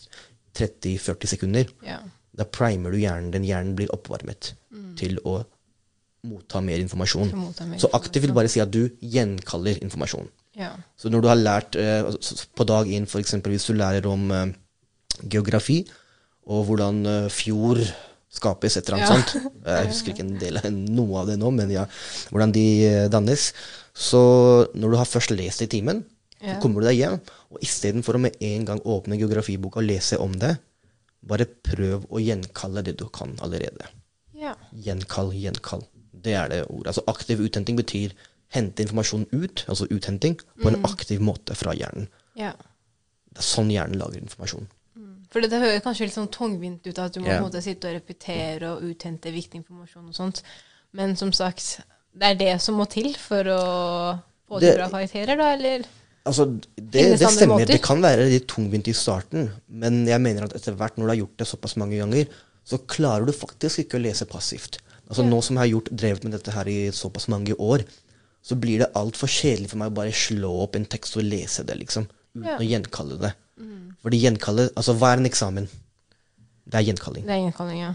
30-40 0.59 1.31
sekunder. 1.35 1.71
Yeah. 1.87 2.05
Da 2.39 2.47
primer 2.49 2.95
du 2.95 3.01
hjernen. 3.01 3.31
Den 3.35 3.47
hjernen 3.47 3.77
blir 3.79 3.93
oppvarmet 3.95 4.55
til 4.99 5.19
å 5.29 5.43
motta 6.29 6.63
mer 6.65 6.81
informasjon. 6.83 7.33
Motta 7.37 7.67
mer 7.69 7.83
Så 7.83 7.91
aktivt 7.99 8.27
vil 8.27 8.35
bare 8.37 8.51
si 8.51 8.63
at 8.63 8.73
du 8.73 8.87
gjenkaller 9.01 9.83
informasjon. 9.85 10.31
Yeah. 10.59 10.79
Så 10.97 11.11
når 11.13 11.25
du 11.25 11.31
har 11.31 11.41
lært 11.41 11.79
eh, 11.81 12.09
på 12.57 12.67
dag 12.69 12.91
én, 12.93 13.09
f.eks. 13.09 13.37
hvis 13.47 13.69
du 13.71 13.77
lærer 13.77 14.07
om 14.09 14.31
eh, 14.31 14.55
geografi, 15.23 15.83
og 16.47 16.65
hvordan 16.69 17.05
eh, 17.07 17.29
fjord 17.33 17.83
skapes, 18.33 18.77
et 18.81 18.89
eller 18.89 19.03
annet 19.03 19.11
Ja. 19.11 19.41
sånt 19.43 19.53
Jeg 19.67 19.87
husker 19.91 20.13
ikke 20.15 20.25
en 20.25 20.39
del, 20.41 20.57
av 20.57 20.71
noe 20.73 21.21
av 21.21 21.27
det 21.29 21.37
nå, 21.39 21.51
men 21.55 21.71
ja, 21.71 21.85
hvordan 22.33 22.53
de 22.55 22.65
eh, 22.89 23.09
dannes. 23.13 23.53
Så 23.95 24.23
når 24.75 24.91
du 24.91 24.97
har 24.97 25.05
først 25.11 25.31
lest 25.37 25.61
det 25.61 25.69
i 25.71 25.79
timen, 25.79 26.05
Ja. 26.43 26.57
så 26.57 26.61
kommer 26.63 26.81
du 26.83 26.89
deg 26.89 26.97
hjem, 26.99 27.21
og 27.53 27.61
istedenfor 27.63 28.17
å 28.17 28.21
med 28.25 28.35
en 28.43 28.65
gang 28.67 28.81
åpne 28.83 29.15
geografiboka 29.21 29.79
og 29.79 29.87
lese 29.87 30.19
om 30.19 30.33
det, 30.33 30.57
bare 31.23 31.45
prøv 31.47 32.07
å 32.11 32.19
gjenkalle 32.19 32.83
det 32.83 32.97
du 32.99 33.05
kan 33.09 33.37
allerede. 33.41 33.87
ja. 34.35 34.57
Gjenkall, 34.75 35.31
gjenkall. 35.39 35.85
Det 36.23 36.35
er 36.35 36.49
det 36.49 36.65
ordet. 36.69 36.89
Altså 36.97 37.05
aktiv 37.07 37.39
uthenting 37.41 37.77
betyr 37.79 38.11
hente 38.53 38.83
informasjon 38.83 39.27
ut, 39.33 39.63
altså 39.69 39.87
uthenting, 39.91 40.35
på 40.63 40.69
en 40.73 40.83
aktiv 40.85 41.21
måte 41.21 41.55
fra 41.55 41.73
hjernen. 41.75 42.09
ja. 42.37 42.53
Det 43.33 43.39
er 43.41 43.47
sånn 43.49 43.71
hjernen 43.71 43.97
lager 43.99 44.19
informasjon. 44.21 44.67
For 45.33 45.45
det 45.45 45.63
høres 45.63 45.85
kanskje 45.85 46.09
litt 46.09 46.17
sånn 46.19 46.29
tungvint 46.33 46.85
ut 46.85 46.99
at 47.01 47.15
du 47.15 47.23
må 47.23 47.31
yeah. 47.31 47.41
på 47.41 47.47
en 47.47 47.49
måte 47.49 47.65
sitte 47.65 47.89
og 47.89 47.97
repetere 47.97 48.75
og 48.75 48.85
uthente 48.85 49.33
viktig 49.33 49.63
informasjon 49.63 50.11
og 50.11 50.17
sånt. 50.17 50.43
Men 50.93 51.17
som 51.17 51.33
sagt, 51.33 51.79
det 52.13 52.35
er 52.35 52.39
det 52.41 52.53
som 52.61 52.77
må 52.77 52.85
til 52.93 53.15
for 53.17 53.49
å 53.49 53.63
få 54.49 54.61
til 54.61 54.77
bra 54.77 54.91
karakterer, 54.93 55.41
da, 55.41 55.49
eller? 55.57 55.87
Altså, 56.29 56.47
det, 56.77 57.03
det 57.17 57.19
stemmer. 57.25 57.57
måter? 57.57 57.73
Det 57.73 57.81
kan 57.83 58.03
være 58.05 58.29
litt 58.31 58.47
tungvint 58.51 58.93
i 58.93 58.95
starten, 58.95 59.49
men 59.67 60.03
jeg 60.07 60.23
mener 60.23 60.47
at 60.47 60.55
etter 60.59 60.77
hvert, 60.79 60.99
når 60.99 61.09
du 61.09 61.15
har 61.15 61.21
gjort 61.25 61.43
det 61.43 61.49
såpass 61.51 61.79
mange 61.81 61.99
ganger, 61.99 62.29
så 62.69 62.79
klarer 62.87 63.27
du 63.27 63.35
faktisk 63.35 63.83
ikke 63.83 63.99
å 63.99 64.05
lese 64.05 64.29
passivt. 64.31 64.79
Altså 65.09 65.25
Nå 65.27 65.41
som 65.45 65.57
jeg 65.57 65.65
har 65.65 65.73
gjort, 65.73 65.91
drevet 65.99 66.27
med 66.29 66.37
dette 66.37 66.55
her 66.55 66.69
i 66.71 66.79
såpass 66.95 67.27
mange 67.33 67.57
år, 67.59 67.83
så 68.43 68.57
blir 68.59 68.85
det 68.85 68.93
altfor 68.99 69.31
kjedelig 69.31 69.73
for 69.73 69.81
meg 69.83 69.91
å 69.91 69.97
bare 69.99 70.15
slå 70.15 70.53
opp 70.65 70.79
en 70.79 70.87
tekst 70.91 71.19
og 71.19 71.27
lese 71.27 71.65
det, 71.67 71.79
liksom. 71.81 72.07
Uten 72.37 72.49
Ja. 72.49 72.59
å 72.59 72.65
gjenkalle 72.67 73.19
det. 73.21 73.33
Fordi 74.03 74.19
gjenkalle 74.23 74.71
Altså, 74.77 74.95
hva 74.99 75.13
er 75.13 75.23
en 75.23 75.29
eksamen? 75.29 75.69
Det 76.65 76.79
er 76.79 76.87
gjenkalling. 76.89 77.27
Det 77.27 77.35
er 77.35 77.45
gjenkalling, 77.45 77.83
ja. 77.83 77.93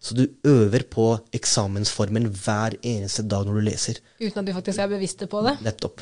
Så 0.00 0.16
du 0.16 0.22
øver 0.48 0.84
på 0.88 1.10
eksamensformen 1.36 2.30
hver 2.32 2.78
eneste 2.80 3.26
dag 3.28 3.44
når 3.44 3.58
du 3.58 3.66
leser. 3.66 4.00
Uten 4.20 4.40
at 4.40 4.46
du 4.48 4.54
faktisk 4.56 4.80
er 4.80 4.88
bevisst 4.88 5.24
på 5.28 5.42
det. 5.44 5.58
Nettopp. 5.66 6.00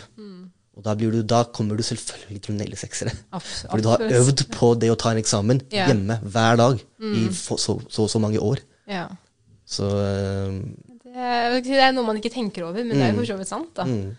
Og 0.79 0.85
da, 0.87 0.95
blir 0.95 1.11
du, 1.11 1.25
da 1.27 1.41
kommer 1.51 1.75
du 1.75 1.83
selvfølgelig 1.83 2.43
til 2.45 2.55
å 2.55 2.59
naile 2.61 2.77
seksere. 2.79 3.11
Fordi 3.35 3.83
du 3.83 3.89
har 3.91 4.05
øvd 4.21 4.45
på 4.55 4.69
det 4.79 4.93
å 4.93 4.99
ta 5.01 5.11
en 5.11 5.19
eksamen 5.19 5.65
yeah. 5.75 5.91
hjemme 5.91 6.21
hver 6.23 6.61
dag 6.61 6.85
i 7.03 7.25
så 7.35 7.59
så, 7.59 7.75
så, 7.91 8.07
så 8.07 8.21
mange 8.23 8.39
år. 8.39 8.63
Ja. 8.87 9.09
Så 9.67 9.89
øh, 9.91 10.61
Det 11.03 11.17
er, 11.19 11.59
det 11.67 11.81
er 11.83 11.97
noe 11.97 12.07
man 12.07 12.21
ikke 12.21 12.31
tenker 12.31 12.69
over, 12.69 12.79
men 12.87 12.95
det 12.95 13.09
er 13.09 13.11
jo 13.11 13.25
for 13.25 13.33
så 13.33 13.39
vidt 13.41 13.51
sant, 13.51 13.73
da. 13.75 13.89
mm, 13.89 14.15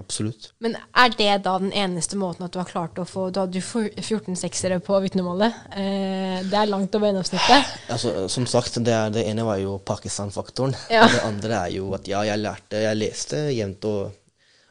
absolutt. 0.00 0.50
Men 0.64 0.76
er 0.96 1.12
det 1.16 1.42
da 1.44 1.58
den 1.62 1.72
eneste 1.72 2.16
måten 2.20 2.44
at 2.46 2.52
du 2.54 2.58
har 2.58 2.68
klart 2.70 2.98
å 2.98 3.06
få 3.08 3.28
Du 3.34 3.40
hadde 3.40 3.60
jo 3.60 3.84
14 4.00 4.36
seksere 4.36 4.80
på 4.84 4.98
vitnemålet. 5.04 5.54
Eh, 5.76 6.42
det 6.50 6.58
er 6.58 6.70
langt 6.70 6.94
over 6.94 7.10
gjennomsnittet. 7.10 7.72
Altså, 7.94 8.28
som 8.32 8.46
sagt, 8.50 8.80
det, 8.84 8.92
er, 8.92 9.10
det 9.14 9.26
ene 9.30 9.46
var 9.46 9.58
jo 9.62 9.78
Pakistan-faktoren. 9.78 10.74
Ja. 10.90 11.06
Og 11.06 11.14
det 11.16 11.24
andre 11.28 11.62
er 11.66 11.74
jo 11.78 11.92
at 11.94 12.08
ja, 12.10 12.22
jeg 12.26 12.42
lærte, 12.42 12.82
jeg 12.88 13.00
leste 13.00 13.46
jevnt 13.54 13.84
og 13.90 14.20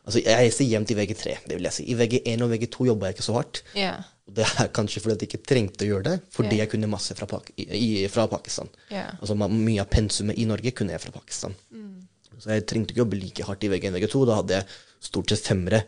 Altså, 0.04 0.20
jeg 0.20 0.36
leste 0.36 0.66
jevnt 0.68 0.90
i 0.92 0.96
VG3, 0.98 1.34
det 1.48 1.56
vil 1.56 1.64
jeg 1.64 1.76
si. 1.78 1.84
I 1.88 1.94
VG1 1.96 2.42
og 2.44 2.50
VG2 2.52 2.88
jobba 2.90 3.08
jeg 3.08 3.16
ikke 3.16 3.24
så 3.24 3.36
hardt. 3.38 3.62
Ja. 3.80 3.94
Det 4.28 4.44
er 4.60 4.68
kanskje 4.76 5.00
fordi 5.00 5.16
jeg 5.16 5.30
ikke 5.30 5.46
trengte 5.48 5.86
å 5.86 5.88
gjøre 5.88 6.04
det, 6.10 6.16
fordi 6.36 6.58
Ja. 6.58 6.66
jeg 6.66 6.72
kunne 6.74 6.90
masse 6.92 7.16
fra, 7.16 7.24
Pak 7.26 7.54
i, 7.56 8.04
fra 8.12 8.26
Pakistan. 8.28 8.68
Ja. 8.92 9.06
Altså 9.22 9.38
Mye 9.40 9.80
av 9.80 9.88
pensumet 9.88 10.36
i 10.36 10.44
Norge 10.50 10.74
kunne 10.76 10.92
jeg 10.92 11.00
fra 11.06 11.14
Pakistan. 11.16 11.56
Mm. 11.72 12.02
Så 12.36 12.52
jeg 12.52 12.66
trengte 12.68 12.92
ikke 12.92 13.04
jobbe 13.06 13.20
like 13.22 13.48
hardt 13.48 13.64
i 13.64 13.70
VG1 13.72 13.96
og 13.96 14.02
VG2. 14.02 14.26
Da 14.28 14.36
hadde 14.42 14.58
jeg 14.60 14.68
stort 15.04 15.30
sett 15.34 15.46
femmere. 15.48 15.84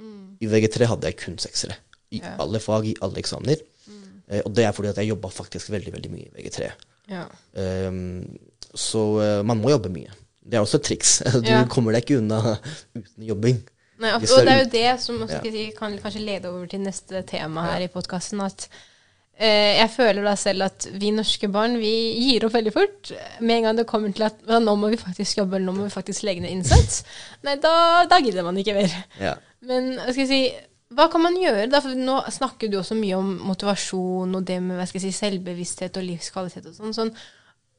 Mm. 0.00 0.36
I 0.42 0.48
VG3 0.50 0.88
hadde 0.90 1.10
jeg 1.10 1.18
kun 1.20 1.36
seksere. 1.42 1.76
I 2.14 2.20
Ja. 2.22 2.36
alle 2.42 2.60
fag, 2.62 2.86
i 2.90 2.96
alle 3.02 3.20
eksamener. 3.22 3.60
Mm. 3.86 4.02
Eh, 4.28 4.42
og 4.44 4.54
det 4.54 4.64
er 4.66 4.72
fordi 4.72 4.88
at 4.92 4.96
jeg 5.02 5.10
jobba 5.12 5.28
faktisk 5.34 5.70
veldig 5.74 5.92
veldig 5.94 6.10
mye 6.14 6.28
i 6.30 6.34
VG3. 6.42 6.70
Ja. 7.12 7.24
Um, 7.54 8.38
så 8.74 9.02
eh, 9.22 9.42
man 9.46 9.60
må 9.60 9.70
jobbe 9.74 9.90
mye. 9.92 10.10
Det 10.44 10.58
er 10.58 10.64
også 10.64 10.80
et 10.80 10.88
triks. 10.90 11.18
Du 11.44 11.48
Ja. 11.50 11.64
kommer 11.70 11.92
deg 11.92 12.04
ikke 12.04 12.18
unna 12.22 12.56
uten 12.98 13.24
jobbing. 13.28 13.62
Nei, 14.02 14.10
og, 14.16 14.24
og 14.26 14.40
det 14.44 14.52
er 14.52 14.62
jo 14.64 14.70
det 14.72 14.88
som 15.00 15.20
si, 15.28 15.68
kan 15.76 15.94
kanskje 16.02 16.24
lede 16.24 16.50
over 16.50 16.66
til 16.66 16.80
neste 16.82 17.22
tema 17.28 17.62
her 17.70 17.84
i 17.86 17.88
podkasten. 17.92 18.40
At 18.42 18.66
jeg 19.34 19.90
føler 19.90 20.22
da 20.22 20.36
selv 20.38 20.68
at 20.68 20.86
vi 20.94 21.10
norske 21.10 21.48
barn 21.50 21.74
vi 21.80 21.90
gir 22.22 22.44
opp 22.46 22.54
veldig 22.54 22.72
fort. 22.74 23.10
Med 23.42 23.56
en 23.56 23.66
gang 23.68 23.80
det 23.80 23.88
kommer 23.90 24.12
til 24.14 24.28
at 24.28 24.44
nå 24.62 24.76
må 24.78 24.92
vi 24.92 25.00
faktisk 25.00 25.40
jobbe, 25.40 25.58
eller 25.58 25.72
nå 25.72 25.78
må 25.80 25.88
vi 25.88 25.94
faktisk 25.94 26.26
legge 26.26 26.44
ned 26.44 26.54
innsats. 26.54 27.02
Nei, 27.46 27.56
da, 27.62 28.04
da 28.10 28.20
gidder 28.22 28.46
man 28.46 28.60
ikke 28.60 28.76
mer. 28.76 28.94
Ja. 29.18 29.34
Men 29.66 29.96
hva 29.98 30.12
skal 30.12 30.22
jeg 30.22 30.30
si, 30.30 30.42
hva 30.94 31.08
kan 31.10 31.24
man 31.24 31.38
gjøre? 31.40 31.66
da? 31.72 31.80
For 31.82 31.98
nå 31.98 32.20
snakker 32.36 32.70
du 32.70 32.78
også 32.78 32.96
mye 32.98 33.16
om 33.18 33.32
motivasjon 33.48 34.36
og 34.38 34.44
det 34.46 34.60
med 34.62 34.78
hva 34.78 34.86
skal 34.86 35.02
jeg 35.02 35.10
si, 35.10 35.24
selvbevissthet 35.24 35.98
og 35.98 36.06
livskvalitet 36.06 36.70
og 36.70 36.76
sånn. 36.78 36.94
sånn. 36.96 37.16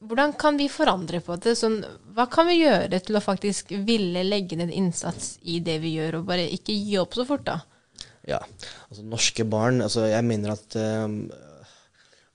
Hvordan 0.06 0.34
kan 0.36 0.58
vi 0.60 0.66
forandre 0.68 1.22
på 1.24 1.38
det? 1.40 1.54
Sånn, 1.56 1.78
hva 2.12 2.26
kan 2.28 2.50
vi 2.50 2.58
gjøre 2.60 3.00
til 3.00 3.16
å 3.16 3.24
faktisk 3.24 3.72
ville 3.86 4.26
legge 4.26 4.58
ned 4.60 4.74
innsats 4.76 5.38
i 5.48 5.62
det 5.64 5.78
vi 5.80 5.94
gjør, 5.96 6.20
og 6.20 6.28
bare 6.28 6.44
ikke 6.52 6.76
gi 6.76 6.98
opp 7.00 7.16
så 7.16 7.24
fort, 7.28 7.46
da? 7.48 7.62
Ja, 8.26 8.40
altså 8.90 9.04
norske 9.06 9.44
barn 9.46 9.84
altså 9.84 10.08
Jeg 10.08 10.24
mener 10.26 10.56
at 10.56 10.74
ehm, 10.80 11.28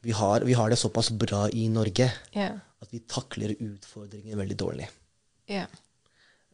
vi, 0.02 0.16
har, 0.18 0.46
vi 0.48 0.58
har 0.58 0.72
det 0.72 0.80
såpass 0.82 1.12
bra 1.14 1.46
i 1.50 1.68
Norge 1.70 2.10
yeah. 2.34 2.58
at 2.82 2.92
vi 2.94 3.04
takler 3.10 3.54
utfordringer 3.58 4.40
veldig 4.40 4.58
dårlig. 4.60 4.90
Yeah. 5.52 5.70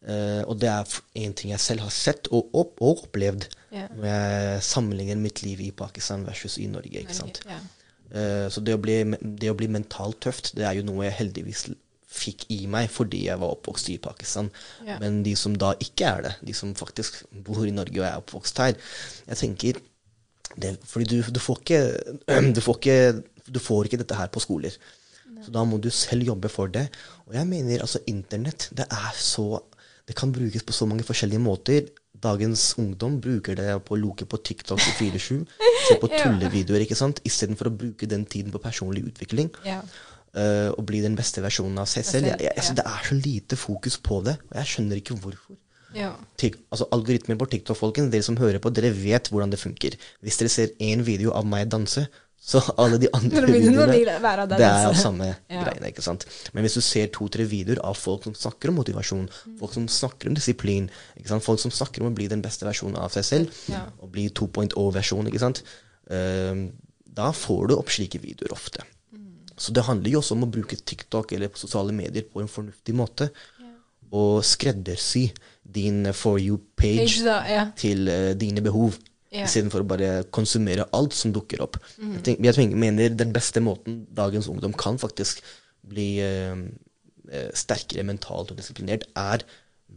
Uh, 0.07 0.43
og 0.45 0.59
det 0.61 0.69
er 0.69 0.97
én 1.17 1.33
ting 1.33 1.51
jeg 1.51 1.63
selv 1.63 1.83
har 1.87 1.93
sett 1.93 2.29
og, 2.29 2.51
opp, 2.53 2.77
og 2.83 3.07
opplevd 3.07 3.47
yeah. 3.73 3.89
når 3.95 4.07
jeg 4.11 4.61
sammenligner 4.67 5.19
mitt 5.21 5.41
liv 5.45 5.63
i 5.65 5.73
Pakistan 5.75 6.27
versus 6.27 6.59
i 6.61 6.67
Norge. 6.71 7.01
ikke 7.01 7.17
sant? 7.17 7.41
Eh, 8.15 8.47
så 8.51 8.63
det 8.63 8.75
å, 8.77 8.79
bli, 8.79 9.01
det 9.19 9.51
å 9.51 9.57
bli 9.57 9.67
mentalt 9.71 10.21
tøft, 10.23 10.53
det 10.57 10.63
er 10.67 10.77
jo 10.79 10.85
noe 10.87 11.07
jeg 11.07 11.17
heldigvis 11.17 11.67
fikk 12.17 12.45
i 12.55 12.61
meg 12.71 12.87
fordi 12.89 13.25
jeg 13.27 13.39
var 13.41 13.53
oppvokst 13.57 13.91
i 13.93 13.99
Pakistan. 14.01 14.49
Men 14.87 15.21
de 15.25 15.35
som 15.39 15.57
da 15.59 15.73
ikke 15.83 16.13
er 16.13 16.25
det, 16.27 16.33
de 16.49 16.55
som 16.55 16.73
faktisk 16.77 17.23
bor 17.45 17.65
i 17.67 17.75
Norge 17.75 17.99
og 18.01 18.07
er 18.07 18.21
oppvokst 18.21 18.63
her, 18.63 18.77
jeg 19.27 19.41
tenker 19.43 19.83
det, 20.57 20.77
Fordi 20.89 21.05
du, 21.05 21.17
du, 21.35 21.39
får 21.43 21.59
ikke, 21.59 21.81
du, 22.55 22.61
får 22.63 22.77
ikke, 22.79 23.23
du 23.53 23.59
får 23.63 23.87
ikke 23.89 23.99
dette 24.01 24.17
her 24.17 24.29
på 24.33 24.43
skoler. 24.43 24.75
Så 25.43 25.53
da 25.53 25.63
må 25.67 25.77
du 25.81 25.89
selv 25.93 26.25
jobbe 26.27 26.49
for 26.51 26.71
det. 26.71 26.87
Og 27.27 27.35
jeg 27.37 27.47
mener 27.49 27.83
altså 27.83 28.01
internett, 28.09 28.69
det 28.75 28.87
er 28.89 29.13
så 29.19 29.63
Det 30.07 30.15
kan 30.15 30.31
brukes 30.31 30.63
på 30.63 30.71
så 30.71 30.85
mange 30.87 31.03
forskjellige 31.03 31.39
måter. 31.43 31.89
Dagens 32.23 32.61
ungdom 32.79 33.17
bruker 33.19 33.57
det 33.59 33.73
på 33.83 33.91
å 33.91 33.99
loke 33.99 34.23
på 34.23 34.37
TikTok 34.39 34.79
i 34.79 34.93
4-7. 34.95 35.41
Se 35.83 35.97
på 35.99 36.07
tullevideoer, 36.13 36.85
ikke 36.85 36.95
sant? 36.95 37.19
Istedenfor 37.27 37.67
å 37.67 37.73
bruke 37.75 38.07
den 38.07 38.23
tiden 38.23 38.53
på 38.53 38.61
personlig 38.63 39.03
utvikling. 39.09 39.51
Ja. 39.67 39.81
eh, 40.31 40.69
og 40.71 40.85
bli 40.87 41.01
den 41.03 41.19
beste 41.19 41.43
versjonen 41.43 41.83
av 41.83 41.89
seg 41.91 42.07
selv. 42.07 42.29
Jeg, 42.31 42.39
jeg, 42.47 42.55
altså, 42.55 42.77
det 42.79 42.87
er 42.87 43.03
så 43.09 43.17
lite 43.19 43.59
fokus 43.59 43.99
på 43.99 44.21
det, 44.29 44.37
og 44.47 44.55
jeg 44.61 44.71
skjønner 44.71 45.01
ikke 45.03 45.19
hvorfor. 45.19 45.59
Ja. 45.95 46.13
Tik, 46.39 46.55
altså 46.71 46.87
Algoritmen 46.95 47.39
på 47.39 47.49
TikTok, 47.51 47.77
folkens, 47.79 48.11
dere 48.15 48.23
som 48.23 48.39
hører 48.39 48.63
på, 48.63 48.71
dere 48.75 48.93
vet 48.95 49.27
hvordan 49.27 49.51
det 49.51 49.59
funker. 49.59 49.99
Hvis 50.23 50.39
dere 50.39 50.55
ser 50.55 50.71
én 50.83 51.03
video 51.03 51.35
av 51.35 51.43
meg 51.47 51.67
danse, 51.75 52.07
så 52.39 52.61
alle 52.77 52.97
de 53.01 53.09
andre 53.13 53.41
videoene 53.47 53.95
Det 54.57 54.65
er 54.67 54.85
jo 54.87 54.93
samme 54.95 55.25
Ja. 55.49 55.63
greiene, 55.65 55.89
ikke 55.91 56.03
sant. 56.05 56.25
Men 56.53 56.63
hvis 56.63 56.77
du 56.77 56.81
ser 56.81 57.07
to-tre 57.11 57.43
videoer 57.49 57.81
av 57.83 57.97
folk 57.99 58.23
som 58.23 58.33
snakker 58.37 58.69
om 58.71 58.77
motivasjon, 58.79 59.25
folk 59.59 59.73
som 59.73 59.87
snakker 59.87 60.29
om 60.29 60.37
disiplin, 60.37 60.89
ikke 61.17 61.27
sant? 61.33 61.43
folk 61.43 61.59
som 61.59 61.71
snakker 61.71 62.01
om 62.05 62.11
å 62.11 62.15
bli 62.15 62.27
den 62.31 62.41
beste 62.45 62.63
versjonen 62.67 62.95
av 63.01 63.11
seg 63.11 63.25
selv, 63.27 63.63
Ja. 63.73 63.85
og 63.99 64.11
bli 64.11 64.29
2.0-versjon, 64.29 65.27
ikke 65.27 65.39
sant, 65.43 65.63
Ehm, 66.09 66.71
da 67.03 67.33
får 67.35 67.67
du 67.67 67.73
opp 67.75 67.89
slike 67.91 68.19
videoer 68.23 68.53
ofte. 68.55 68.79
Så 69.57 69.73
det 69.73 69.83
handler 69.83 70.13
jo 70.13 70.19
også 70.21 70.37
om 70.37 70.45
å 70.45 70.51
bruke 70.53 70.77
TikTok 70.77 71.33
eller 71.33 71.49
sosiale 71.57 71.91
medier 71.91 72.23
på 72.23 72.39
en 72.39 72.47
fornuftig 72.47 72.93
måte, 72.95 73.27
og 74.13 74.39
skreddersy 74.45 75.33
din 75.67 76.13
For 76.15 76.39
you-page 76.39 77.17
ja. 77.25 77.65
til 77.75 78.07
eh, 78.07 78.33
dine 78.39 78.61
behov, 78.63 78.95
Ja. 79.37 79.45
istedenfor 79.45 79.83
å 79.83 79.89
bare 79.93 80.09
konsumere 80.33 80.87
alt 80.97 81.15
som 81.17 81.33
dukker 81.35 81.61
opp. 81.65 81.79
Jeg, 81.99 82.23
tenker, 82.25 82.49
jeg 82.49 82.57
tenker, 82.57 82.81
mener 82.81 83.13
den 83.13 83.31
beste 83.35 83.63
måten 83.63 84.01
dagens 84.17 84.49
ungdom 84.51 84.75
kan 84.77 84.99
faktisk 85.01 85.43
bli 85.87 86.09
eh, 86.23 86.57
eh, 87.31 87.49
sterkere 87.55 88.05
mentalt 88.07 88.51
og 88.51 88.59
disiplinert, 88.59 89.07
er 89.15 89.45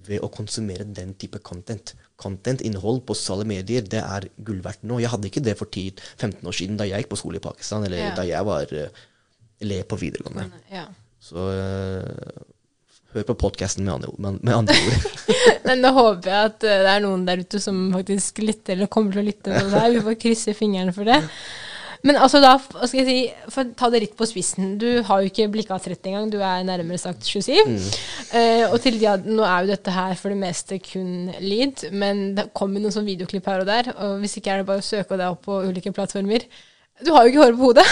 ved 0.07 0.23
å 0.23 0.31
konsumere 0.33 0.87
den 0.87 1.13
type 1.19 1.41
content. 1.47 1.95
Content, 2.21 2.63
innhold 2.67 3.03
på 3.09 3.17
sosiale 3.19 3.47
medier, 3.49 3.83
det 3.83 4.03
er 4.03 4.29
gull 4.47 4.61
verdt 4.65 4.85
nå. 4.87 5.01
Jeg 5.03 5.13
hadde 5.13 5.31
ikke 5.31 5.43
det 5.45 5.57
for 5.59 5.71
10-15 5.71 6.47
år 6.47 6.57
siden, 6.57 6.79
da 6.79 6.87
jeg 6.89 7.03
gikk 7.03 7.13
på 7.13 7.21
skole 7.21 7.41
i 7.41 7.45
Pakistan, 7.45 7.85
eller 7.89 8.05
yeah. 8.05 8.17
da 8.17 8.27
jeg 8.29 8.47
var 8.47 8.75
eh, 8.77 9.03
elev 9.65 9.85
på 9.91 9.99
videregående. 10.01 10.47
Yeah. 10.71 10.93
Så 11.21 11.49
eh, 11.53 12.45
hør 13.15 13.27
på 13.33 13.39
podkasten 13.43 13.89
med, 13.89 14.07
med, 14.19 14.53
andre 14.55 14.77
ord. 14.77 15.09
Men 15.69 15.83
da 15.85 15.95
håper 15.97 16.31
jeg 16.31 16.53
at 16.53 16.69
eh, 16.69 16.85
det 16.85 16.93
er 16.93 17.03
noen 17.05 17.25
der 17.27 17.43
ute 17.43 17.63
som 17.63 17.89
faktisk 17.95 18.43
lytter, 18.45 18.77
eller 18.77 18.93
kommer 18.93 19.17
til 19.17 19.25
å 19.25 19.27
lytte 19.31 19.51
på 19.51 19.67
det 19.67 19.83
her. 19.83 19.91
Vi 19.97 20.07
får 20.07 20.23
krysse 20.27 20.55
fingrene 20.59 20.95
for 20.95 21.09
det. 21.09 21.19
Men 22.07 22.17
altså 22.17 22.41
da, 22.41 22.55
skal 22.61 23.03
jeg 23.03 23.09
si, 23.09 23.51
for 23.53 23.67
å 23.67 23.77
ta 23.77 23.91
det 23.93 24.01
litt 24.07 24.15
på 24.17 24.29
spissen. 24.29 24.73
Du 24.81 24.89
har 25.05 25.21
jo 25.21 25.29
ikke 25.29 25.51
blikka 25.53 25.77
30 25.77 26.09
engang, 26.09 26.31
du 26.33 26.39
er 26.39 26.63
nærmere 26.65 27.01
sagt 27.01 27.27
27. 27.29 27.75
Eh, 28.37 28.65
og 28.71 28.79
til 28.81 28.97
de, 29.03 29.11
nå 29.27 29.45
er 29.45 29.67
jo 29.67 29.73
dette 29.75 29.93
her 29.93 30.17
for 30.17 30.33
det 30.33 30.41
meste 30.41 30.81
kun 30.85 31.29
lyd, 31.43 31.91
men 31.93 32.31
det 32.39 32.49
kommer 32.57 32.81
noen 32.81 32.95
sånn 32.95 33.09
videoklipp 33.09 33.51
her 33.53 33.65
og 33.65 33.69
der. 33.69 33.93
Og 34.07 34.17
hvis 34.23 34.39
ikke 34.41 34.55
er 34.55 34.63
det 34.63 34.71
bare 34.71 34.85
å 34.85 34.87
søke 34.87 35.19
deg 35.21 35.35
opp 35.35 35.45
på 35.49 35.61
ulike 35.69 35.93
plattformer. 35.97 36.47
Du 37.05 37.13
har 37.15 37.25
jo 37.25 37.33
ikke 37.33 37.45
hår 37.45 37.57
på 37.57 37.71
hodet. 37.71 37.87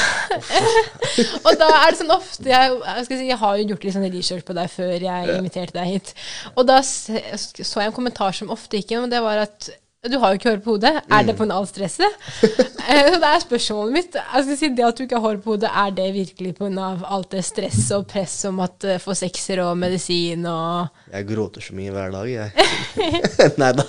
og 1.47 1.53
da 1.61 1.69
er 1.81 1.93
det 1.93 2.01
sånn 2.01 2.15
ofte 2.15 2.51
jeg, 2.51 2.79
jeg, 2.85 3.07
si, 3.09 3.21
jeg 3.31 3.41
har 3.41 3.59
jo 3.59 3.69
gjort 3.73 3.87
litt 3.87 3.97
sånn 3.97 4.09
research 4.13 4.47
på 4.49 4.57
deg 4.59 4.73
før 4.73 5.07
jeg 5.09 5.37
inviterte 5.39 5.77
deg 5.79 5.93
hit. 5.95 6.15
Og 6.55 6.67
da 6.69 6.81
så 6.85 7.17
jeg 7.17 7.89
en 7.89 7.97
kommentar 7.97 8.37
som 8.37 8.53
ofte 8.55 8.81
gikk 8.81 8.95
inn, 8.95 9.07
og 9.07 9.13
det 9.15 9.23
var 9.25 9.47
at 9.47 9.71
du 10.07 10.15
har 10.23 10.31
jo 10.31 10.39
ikke 10.39 10.53
hår 10.53 10.61
på 10.63 10.75
hodet. 10.77 10.93
Er 11.11 11.25
det 11.27 11.35
pga. 11.39 11.51
alt 11.59 11.73
stresset? 11.73 12.19
Eh, 12.89 13.19
det 13.21 13.29
er 13.29 13.43
spørsmålet 13.43 13.93
mitt. 13.93 14.15
Jeg 14.17 14.45
skal 14.47 14.57
si 14.57 14.69
Det 14.73 14.85
at 14.87 14.97
du 14.97 15.03
ikke 15.05 15.19
har 15.19 15.25
hår 15.27 15.41
på 15.45 15.53
hodet, 15.53 15.69
er 15.69 15.91
det 15.93 16.07
virkelig 16.15 16.55
pga. 16.57 16.87
alt 17.05 17.29
det 17.35 17.43
stresset 17.45 17.99
og 17.99 18.07
press 18.09 18.39
om 18.49 18.63
at 18.65 18.87
uh, 18.89 18.95
få 19.03 19.13
sekser 19.19 19.61
og 19.61 19.75
medisin 19.77 20.47
og 20.49 20.89
Jeg 21.13 21.27
gråter 21.29 21.67
så 21.67 21.77
mye 21.77 21.93
hver 21.93 22.15
dag, 22.15 22.31
jeg. 22.33 22.69
Nei 23.61 23.71
da. 23.77 23.85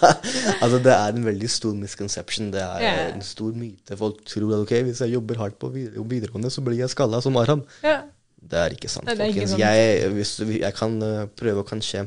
Altså, 0.59 0.81
det 0.83 0.91
er 0.97 1.15
en 1.15 1.29
veldig 1.29 1.49
stor 1.53 1.79
misconception. 1.79 2.51
Det 2.51 2.59
er 2.65 2.83
yeah. 2.83 3.05
en 3.13 3.23
stor 3.23 3.55
myte. 3.55 3.95
Folk 3.95 4.25
tror 4.27 4.57
at 4.57 4.65
ok, 4.65 4.75
hvis 4.89 4.99
jeg 5.05 5.15
jobber 5.15 5.39
hardt 5.45 5.59
på 5.61 5.71
videregående, 5.71 6.51
så 6.51 6.65
blir 6.65 6.81
jeg 6.81 6.91
skalla 6.91 7.23
som 7.23 7.39
Aram. 7.39 7.63
Yeah. 7.85 8.03
Det 8.49 8.59
er 8.59 8.75
ikke 8.75 8.91
sant, 8.91 9.09
folkens. 9.09 9.55
Jeg, 9.59 10.11
hvis, 10.15 10.33
jeg 10.59 10.75
kan 10.75 10.99
eh, 11.03 11.25
prøve 11.39 11.63
å 11.63 11.67
kanskje 11.67 12.05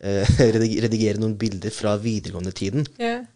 eh, 0.00 0.40
redigere 0.84 1.20
noen 1.20 1.36
bilder 1.40 1.74
fra 1.74 1.96
videregående-tiden. 2.00 2.88
Yeah. 3.00 3.28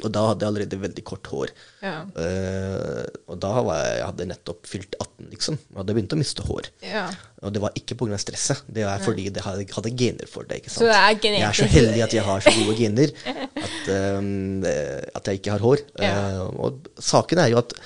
Og 0.00 0.08
da 0.14 0.22
hadde 0.30 0.44
jeg 0.44 0.52
allerede 0.52 0.78
veldig 0.80 1.02
kort 1.04 1.28
hår. 1.30 1.50
Yeah. 1.82 2.06
Eh, 2.22 3.18
og 3.30 3.40
da 3.42 3.50
var 3.66 3.80
jeg, 3.80 3.96
jeg 3.98 4.06
hadde 4.08 4.28
nettopp 4.30 4.70
fylt 4.70 4.96
18, 4.96 5.26
liksom. 5.32 5.58
Og 5.72 5.82
hadde 5.82 5.96
begynt 5.98 6.14
å 6.16 6.20
miste 6.20 6.46
hår. 6.46 6.70
Yeah. 6.86 7.18
Og 7.42 7.54
det 7.54 7.62
var 7.64 7.76
ikke 7.78 7.98
pga. 7.98 8.20
stresset, 8.22 8.62
det 8.72 8.86
er 8.88 9.02
fordi 9.02 9.26
jeg 9.28 9.44
hadde, 9.44 9.66
hadde 9.74 9.94
gener 9.98 10.30
for 10.30 10.48
det. 10.48 10.62
ikke 10.62 10.72
sant? 10.72 10.88
Er 10.88 11.18
Jeg 11.18 11.44
er 11.48 11.58
så 11.58 11.68
heldig 11.74 12.06
at 12.06 12.16
jeg 12.16 12.26
har 12.28 12.46
så 12.46 12.54
gode 12.60 12.78
gener 12.78 13.12
at, 13.66 13.92
um, 14.16 14.64
eh, 14.68 15.02
at 15.12 15.28
jeg 15.28 15.42
ikke 15.42 15.54
har 15.56 15.66
hår. 15.66 15.84
Eh, 15.98 16.40
og 16.62 16.90
saken 17.12 17.42
er 17.42 17.52
jo 17.52 17.60
at 17.62 17.76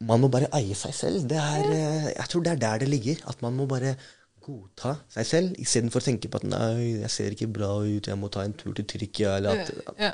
man 0.00 0.22
må 0.22 0.30
bare 0.32 0.48
eie 0.56 0.76
seg 0.78 0.94
selv. 0.96 1.26
Det 1.28 1.38
er, 1.38 1.66
eh, 1.68 2.08
jeg 2.14 2.32
tror 2.32 2.44
det 2.44 2.54
er 2.54 2.64
der 2.64 2.82
det 2.82 2.90
ligger. 2.90 3.20
At 3.30 3.42
man 3.44 3.56
må 3.56 3.68
bare 3.70 3.96
godta 4.50 4.96
seg 5.14 5.26
selv, 5.28 5.58
istedenfor 5.62 6.02
å 6.02 6.06
tenke 6.10 6.30
på 6.30 6.40
at 6.42 6.46
nei, 6.50 7.00
jeg 7.04 7.10
ser 7.14 7.36
ikke 7.36 7.50
bra 7.54 7.70
ut, 7.86 8.10
jeg 8.10 8.18
må 8.18 8.30
ta 8.34 8.44
en 8.46 8.54
tur 8.58 8.74
til 8.76 8.84
Tyrkia, 8.90 9.36
eller 9.38 9.62
at, 9.62 9.72
Ja. 9.98 10.12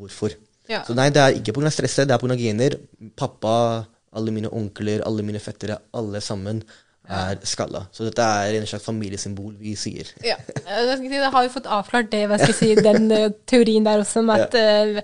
Hvorfor? 0.00 0.36
Ja. 0.70 0.84
Så 0.86 0.94
nei, 0.96 1.08
det 1.12 1.20
er 1.22 1.38
ikke 1.40 1.52
pga. 1.56 1.70
stresset, 1.74 2.08
det 2.08 2.14
er 2.14 2.22
pga. 2.22 2.36
gener. 2.38 2.78
Pappa, 3.16 3.86
alle 4.16 4.30
mine 4.32 4.48
onkler, 4.52 5.02
alle 5.06 5.22
mine 5.26 5.40
fettere, 5.42 5.78
alle 5.94 6.20
sammen 6.24 6.62
er 7.10 7.40
skalla. 7.42 7.88
Så 7.90 8.04
dette 8.06 8.22
er 8.22 8.54
en 8.54 8.66
slags 8.70 8.84
familiesymbol 8.86 9.56
vi 9.58 9.72
sier. 9.78 10.06
Ja. 10.22 10.36
Eh, 10.62 10.92
Da 10.94 11.30
har 11.34 11.42
vi 11.42 11.50
fått 11.50 11.66
avklart 11.66 12.10
det, 12.12 12.20
hva 12.30 12.38
skal 12.38 12.54
jeg 12.54 12.58
si, 12.60 12.82
den 12.86 13.10
eh, 13.10 13.32
teorien 13.50 13.84
der 13.86 14.04
også, 14.04 14.22
om 14.22 14.30
at 14.30 14.54
eh, 14.54 15.00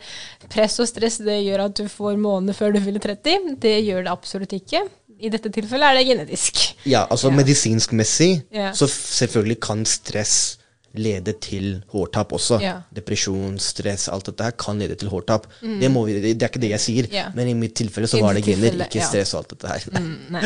press 0.52 0.78
og 0.78 0.86
stress 0.86 1.18
det 1.26 1.40
gjør 1.42 1.64
at 1.66 1.74
du 1.80 1.88
får 1.90 2.16
måneder 2.20 2.54
før 2.54 2.76
du 2.76 2.80
fyller 2.84 3.02
30. 3.02 3.56
Det 3.58 3.74
gjør 3.88 4.06
det 4.06 4.12
absolutt 4.14 4.54
ikke. 4.54 4.84
I 5.20 5.30
dette 5.32 5.48
tilfellet 5.48 5.86
er 5.90 5.94
det 6.00 6.06
genetisk. 6.10 6.60
Ja, 6.86 7.06
altså 7.10 7.30
Ja. 7.30 7.36
medisinskmessig 7.36 8.42
Ja. 8.52 8.72
så 8.72 8.86
selvfølgelig 8.86 9.60
kan 9.60 9.84
stress 9.86 10.58
lede 10.96 11.32
til 11.40 11.82
hårtap 11.92 12.30
også. 12.32 12.56
Ja. 12.62 12.78
Depresjon, 12.94 13.58
stress, 13.60 14.08
alt 14.08 14.24
dette 14.26 14.42
her 14.44 14.50
kan 14.56 14.78
lede 14.78 14.94
til 14.96 15.08
hårtap. 15.12 15.46
Det, 15.60 15.90
må 15.92 16.06
vi, 16.06 16.14
det 16.32 16.42
er 16.42 16.48
ikke 16.48 16.60
det 16.62 16.70
jeg 16.70 16.80
sier, 16.80 17.02
Mm. 17.06 17.12
Ja. 17.12 17.24
men 17.34 17.48
i 17.48 17.52
mitt 17.54 17.74
tilfelle 17.74 18.06
så 18.08 18.18
var 18.20 18.32
det 18.32 18.44
gener, 18.46 18.72
ikke 18.86 19.02
stress 19.04 19.34
og 19.34 19.42
alt 19.42 19.50
dette 19.50 19.68
her. 19.68 20.00
Mm, 20.00 20.16
nei. 20.30 20.40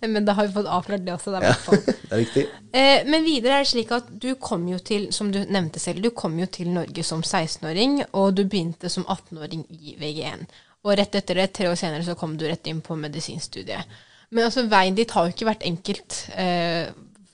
Nei, 0.00 0.08
Men 0.08 0.24
da 0.24 0.32
har 0.32 0.46
vi 0.46 0.52
fått 0.54 0.66
avklart 0.66 1.04
det 1.04 1.12
også. 1.12 1.32
Da, 1.32 1.40
Ja, 1.44 1.54
det 1.76 2.12
er 2.12 2.16
viktig. 2.24 2.46
Eh, 2.72 3.04
men 3.10 3.24
videre 3.24 3.58
er 3.58 3.64
det 3.64 3.68
slik 3.74 3.92
at 3.92 4.04
du 4.18 4.34
kom 4.36 4.66
jo 4.68 4.78
til, 4.78 5.12
som 5.12 5.30
du 5.32 5.44
nevnte 5.44 5.78
selv, 5.78 6.00
du 6.02 6.10
kom 6.10 6.38
jo 6.38 6.46
til 6.46 6.68
Norge 6.68 7.04
som 7.04 7.20
16-åring, 7.22 8.04
og 8.14 8.34
du 8.36 8.44
begynte 8.44 8.88
som 8.88 9.04
18-åring 9.04 9.66
i 9.70 9.96
VG1. 10.00 10.46
Og 10.82 10.96
rett 10.96 11.14
etter 11.14 11.34
det, 11.34 11.52
tre 11.52 11.68
år 11.68 11.76
senere, 11.76 12.02
så 12.04 12.14
kom 12.16 12.38
du 12.38 12.46
rett 12.48 12.66
inn 12.66 12.80
på 12.80 12.96
medisinstudiet. 12.96 13.84
Men 14.30 14.46
altså, 14.46 14.66
veien 14.70 14.96
dit 14.96 15.10
har 15.10 15.26
jo 15.26 15.34
ikke 15.34 15.48
vært 15.48 15.66
enkelt, 15.66 16.18
eh, 16.38 16.90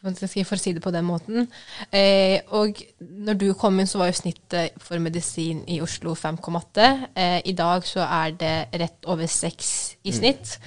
for 0.06 0.54
å 0.54 0.60
si 0.60 0.72
det 0.72 0.82
på 0.84 0.92
den 0.94 1.04
måten. 1.04 1.48
Eh, 1.90 2.40
og 2.54 2.78
når 3.00 3.38
du 3.40 3.46
kom 3.58 3.80
inn, 3.80 3.88
så 3.90 3.98
var 3.98 4.12
jo 4.12 4.20
snittet 4.20 4.76
for 4.82 5.02
medisin 5.02 5.64
i 5.68 5.80
Oslo 5.82 6.14
5,8. 6.14 6.88
Eh, 7.14 7.40
I 7.44 7.56
dag 7.58 7.84
så 7.84 8.06
er 8.06 8.36
det 8.38 8.56
rett 8.80 9.08
over 9.10 9.26
6 9.26 9.72
i 10.04 10.14
snitt. 10.14 10.58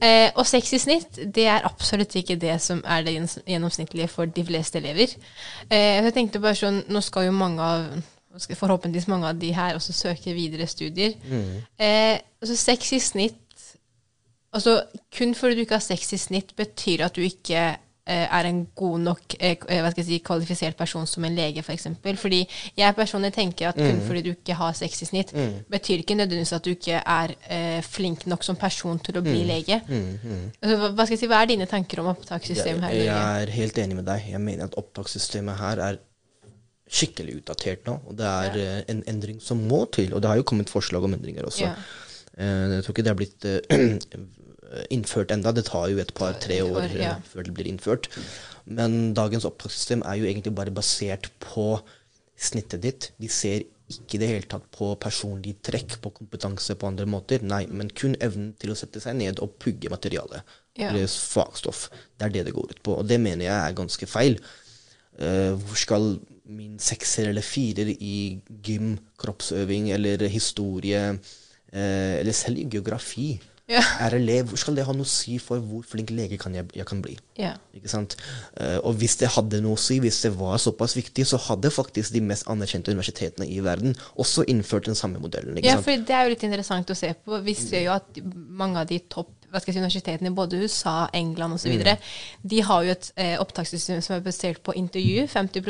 Eh, 0.00 0.30
og 0.34 0.46
seks 0.48 0.72
i 0.72 0.78
snitt, 0.80 1.18
det 1.28 1.44
er 1.52 1.66
absolutt 1.68 2.14
ikke 2.16 2.38
det 2.40 2.54
som 2.64 2.80
er 2.88 3.04
det 3.04 3.18
gjennomsnittlige 3.44 4.08
for 4.08 4.30
de 4.32 4.44
fleste 4.48 4.80
elever. 4.80 5.12
Eh, 5.68 6.00
jeg 6.00 6.14
tenkte 6.16 6.40
bare 6.40 6.56
sånn, 6.56 6.80
Nå 6.88 7.02
skal 7.04 7.28
jo 7.28 7.36
mange 7.36 7.60
av 7.60 7.84
forhåpentligvis 8.56 9.08
mange 9.10 9.26
av 9.28 9.38
de 9.42 9.50
her 9.52 9.74
også 9.74 9.92
søke 9.92 10.32
videre 10.32 10.66
studier. 10.70 11.12
Eh, 11.78 12.16
altså 12.40 12.56
seks 12.56 12.92
i 12.92 13.00
snitt 13.02 13.49
Altså 14.56 14.80
kun 15.14 15.36
fordi 15.38 15.60
du 15.60 15.62
ikke 15.66 15.78
har 15.78 15.84
seks 15.84 16.12
i 16.16 16.18
snitt, 16.18 16.56
betyr 16.58 17.04
at 17.06 17.14
du 17.14 17.22
ikke 17.22 17.60
eh, 17.60 18.24
er 18.26 18.48
en 18.48 18.64
god 18.76 18.98
nok 19.04 19.36
eh, 19.38 19.54
eh, 19.54 19.78
hva 19.84 19.92
skal 19.92 20.02
jeg 20.02 20.08
si, 20.08 20.18
kvalifisert 20.26 20.78
person 20.78 21.06
som 21.06 21.24
en 21.26 21.36
lege, 21.38 21.62
f.eks. 21.62 21.68
For 21.68 21.76
eksempel. 21.76 22.18
fordi 22.18 22.40
jeg 22.78 22.96
personlig 22.98 23.30
tenker 23.36 23.70
at 23.70 23.78
kun 23.78 24.02
fordi 24.08 24.24
du 24.26 24.32
ikke 24.32 24.58
har 24.58 24.74
seks 24.74 25.04
i 25.06 25.10
snitt, 25.12 25.30
betyr 25.70 26.02
ikke 26.02 26.18
nødvendigvis 26.18 26.54
at 26.58 26.66
du 26.66 26.72
ikke 26.74 26.98
er 26.98 27.36
eh, 27.46 27.78
flink 27.86 28.26
nok 28.26 28.46
som 28.46 28.58
person 28.58 28.98
til 28.98 29.20
å 29.20 29.24
bli 29.26 29.44
lege. 29.52 29.80
Altså, 29.86 30.76
hva, 30.82 30.92
hva 30.98 31.06
skal 31.06 31.14
jeg 31.14 31.22
si, 31.22 31.30
hva 31.30 31.44
er 31.44 31.54
dine 31.54 31.70
tanker 31.70 32.02
om 32.02 32.10
opptakssystemet 32.16 32.88
her 32.88 32.98
Jeg 32.98 33.40
er 33.46 33.56
helt 33.60 33.82
enig 33.84 34.02
med 34.02 34.10
deg. 34.10 34.32
Jeg 34.34 34.42
mener 34.50 34.66
at 34.66 34.78
opptakssystemet 34.82 35.62
her 35.62 35.86
er 35.86 36.04
skikkelig 36.90 37.40
utdatert 37.40 37.86
nå. 37.86 38.00
Og 38.10 38.18
det 38.18 38.26
er 38.26 38.58
ja. 38.58 38.70
en 38.90 39.02
endring 39.10 39.38
som 39.42 39.62
må 39.70 39.84
til. 39.94 40.10
Og 40.14 40.22
det 40.22 40.32
har 40.32 40.40
jo 40.40 40.46
kommet 40.50 40.72
forslag 40.72 41.06
om 41.06 41.14
endringer 41.14 41.46
også. 41.46 41.68
Ja. 41.68 41.76
Eh, 42.40 42.66
jeg 42.74 42.84
tror 42.84 42.94
ikke 42.94 43.04
det 43.06 43.12
har 43.12 43.18
blitt 43.18 43.46
eh, 43.48 43.60
innført 44.90 45.32
enda. 45.34 45.52
Det 45.52 45.66
tar 45.68 45.88
jo 45.90 45.98
et 46.02 46.14
par-tre 46.14 46.60
år 46.62 46.80
år, 46.80 46.94
ja. 46.96 47.16
eh, 47.16 47.26
før 47.32 47.46
det 47.46 47.54
blir 47.56 47.68
innført. 47.70 48.08
Men 48.70 49.12
dagens 49.16 49.46
opptakssystem 49.48 50.04
er 50.06 50.20
jo 50.20 50.28
egentlig 50.28 50.54
bare 50.56 50.74
basert 50.74 51.30
på 51.42 51.80
snittet 52.40 52.84
ditt. 52.84 53.10
De 53.20 53.28
ser 53.32 53.66
ikke 53.90 54.16
i 54.16 54.20
det 54.22 54.30
hele 54.30 54.48
tatt 54.50 54.68
på 54.74 54.92
personlige 55.02 55.64
trekk, 55.66 55.98
på 56.02 56.12
kompetanse 56.20 56.76
på 56.78 56.88
andre 56.88 57.08
måter. 57.10 57.42
Nei, 57.42 57.64
men 57.66 57.90
kun 57.90 58.14
evnen 58.22 58.52
til 58.60 58.72
å 58.72 58.78
sette 58.78 59.02
seg 59.02 59.18
ned 59.18 59.42
og 59.42 59.56
pugge 59.62 59.90
materialet. 59.90 60.46
Ja. 60.78 60.92
Eller 60.92 61.10
fagstoff. 61.10 61.88
Det 62.16 62.28
er 62.28 62.36
det 62.36 62.46
det 62.48 62.56
går 62.56 62.76
ut 62.76 62.82
på. 62.86 63.00
Og 63.00 63.08
det 63.08 63.18
mener 63.20 63.48
jeg 63.48 63.56
er 63.56 63.78
ganske 63.78 64.06
feil. 64.10 64.38
Uh, 65.20 65.58
hvor 65.58 65.76
skal 65.76 66.12
min 66.50 66.78
sekser 66.82 67.28
eller 67.30 67.44
firer 67.44 67.90
i 67.92 68.40
gym, 68.64 68.94
kroppsøving 69.20 69.90
eller 69.94 70.22
historie, 70.30 71.02
uh, 71.10 72.14
eller 72.20 72.34
selv 72.34 72.62
i 72.62 72.68
geografi, 72.70 73.34
Ja. 73.70 73.80
Er 74.02 74.16
hvor 74.48 74.58
skal 74.58 74.74
det 74.74 74.84
ha 74.88 74.92
noe 74.96 75.06
å 75.06 75.10
si 75.10 75.36
for 75.42 75.62
hvor 75.62 75.84
flink 75.86 76.10
lege 76.10 76.38
kan 76.42 76.54
jeg, 76.56 76.66
jeg 76.74 76.86
kan 76.90 77.00
bli? 77.04 77.16
Ja. 77.38 77.52
Ikke 77.76 77.90
sant? 77.92 78.16
Eh, 78.58 78.78
og 78.82 78.96
hvis 78.98 79.14
det 79.20 79.30
hadde 79.36 79.60
noe 79.62 79.78
å 79.78 79.80
si, 79.80 80.00
hvis 80.02 80.18
det 80.26 80.32
var 80.38 80.58
såpass 80.58 80.96
viktig, 80.98 81.26
så 81.28 81.38
hadde 81.46 81.70
faktisk 81.70 82.12
de 82.16 82.22
mest 82.26 82.48
anerkjente 82.50 82.90
universitetene 82.90 83.46
i 83.46 83.60
verden 83.64 83.94
også 84.18 84.44
innført 84.50 84.90
den 84.90 84.98
samme 84.98 85.22
modellen. 85.22 85.54
Ikke 85.56 85.70
Ja, 85.70 85.78
sant? 85.78 85.86
for 85.86 86.06
det 86.10 86.16
er 86.16 86.26
jo 86.26 86.34
litt 86.34 86.46
interessant 86.50 86.90
å 86.90 86.98
se 86.98 87.12
på. 87.14 87.38
Vi 87.46 87.54
ser 87.54 87.86
jo 87.86 87.94
at 87.94 88.18
mange 88.24 88.82
av 88.82 88.90
de 88.90 88.98
topp 89.06 89.36
hva 89.50 89.60
skal 89.60 89.72
jeg 89.72 89.76
si, 89.76 89.82
universitetene 89.84 90.30
i 90.30 90.34
både 90.34 90.60
USA, 90.62 91.08
England 91.14 91.54
osv. 91.54 91.72
Mm. 91.80 91.96
de 92.42 92.60
har 92.62 92.84
jo 92.84 92.90
et 92.90 93.12
eh, 93.16 93.36
opptakssystem 93.40 94.00
som 94.02 94.16
er 94.16 94.20
basert 94.24 94.62
på 94.62 94.74
intervju, 94.78 95.26
50 95.26 95.60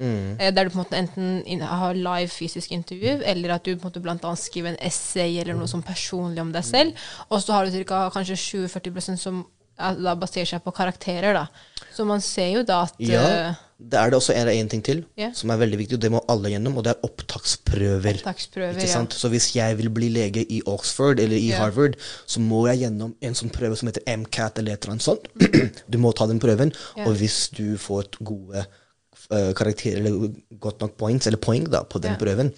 Mm. 0.00 0.36
eh, 0.40 0.50
Der 0.52 0.64
du 0.64 0.70
på 0.70 0.78
en 0.78 0.84
måte 0.84 0.96
enten 0.98 1.60
har 1.62 1.94
live 1.94 2.28
fysisk 2.28 2.72
intervju, 2.72 3.22
eller 3.24 3.54
at 3.54 3.64
du 3.64 3.76
på 3.76 3.86
en 3.86 3.90
måte 3.92 4.02
blant 4.02 4.24
annet 4.24 4.38
skriver 4.38 4.70
en 4.70 4.80
essay 4.80 5.38
eller 5.38 5.54
noe 5.54 5.66
sånn 5.68 5.82
personlig 5.82 6.40
om 6.40 6.52
deg 6.52 6.64
selv. 6.64 6.92
Og 7.30 7.40
så 7.42 7.52
har 7.52 7.66
du 7.66 7.84
ca. 7.84 8.10
kanskje 8.10 8.36
20-40% 8.36 9.16
som 9.16 9.46
da 9.80 10.14
baserer 10.18 10.48
seg 10.52 10.62
på 10.64 10.74
karakterer. 10.76 11.36
da. 11.36 11.46
Så 11.94 12.06
man 12.08 12.22
ser 12.24 12.52
jo 12.54 12.62
da 12.66 12.84
at 12.86 13.00
Ja, 13.02 13.24
eh, 13.26 13.66
det 13.80 13.96
er 13.96 14.10
det 14.12 14.18
også 14.18 14.34
en, 14.36 14.48
en 14.52 14.68
ting 14.68 14.82
til 14.84 14.98
yeah. 15.18 15.32
som 15.36 15.50
er 15.52 15.60
veldig 15.62 15.78
viktig, 15.80 15.96
og 15.96 16.02
det 16.04 16.10
må 16.12 16.20
alle 16.28 16.50
gjennom, 16.52 16.76
og 16.76 16.84
det 16.84 16.92
er 16.92 17.06
opptaksprøver. 17.06 18.18
Opptaksprøver, 18.20 18.80
ja. 18.84 19.04
Så 19.16 19.30
hvis 19.32 19.48
jeg 19.56 19.78
vil 19.78 19.88
bli 19.94 20.10
lege 20.12 20.44
i 20.44 20.60
Oxford 20.68 21.22
eller 21.22 21.38
i 21.38 21.48
yeah. 21.48 21.62
Harvard, 21.62 21.96
så 22.28 22.42
må 22.44 22.66
jeg 22.68 22.84
gjennom 22.84 23.14
en 23.24 23.38
sånn 23.38 23.52
prøve 23.54 23.78
som 23.80 23.88
heter 23.88 24.04
MCAT 24.20 24.60
eller 24.60 24.76
et 24.76 24.84
eller 24.84 24.98
annet 24.98 25.06
sånt. 25.06 25.30
du 25.92 25.98
må 26.02 26.12
ta 26.12 26.28
den 26.28 26.42
prøven, 26.42 26.74
yeah. 26.98 27.08
og 27.08 27.16
hvis 27.22 27.38
du 27.56 27.78
får 27.80 28.12
gode 28.20 28.66
eh, 28.66 29.50
karakterer 29.56 30.04
eller 30.04 30.28
godt 30.60 30.84
nok 30.84 30.98
points, 31.00 31.30
eller 31.30 31.40
poeng 31.40 31.68
da, 31.72 31.82
på 31.88 32.02
den 32.04 32.20
prøven, 32.20 32.52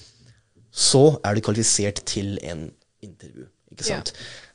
så 0.72 1.04
er 1.22 1.36
du 1.36 1.44
kvalifisert 1.46 2.02
til 2.08 2.34
en 2.42 2.66
intervju. 3.04 3.46
Ikke 3.72 3.88
Ja. 3.90 4.02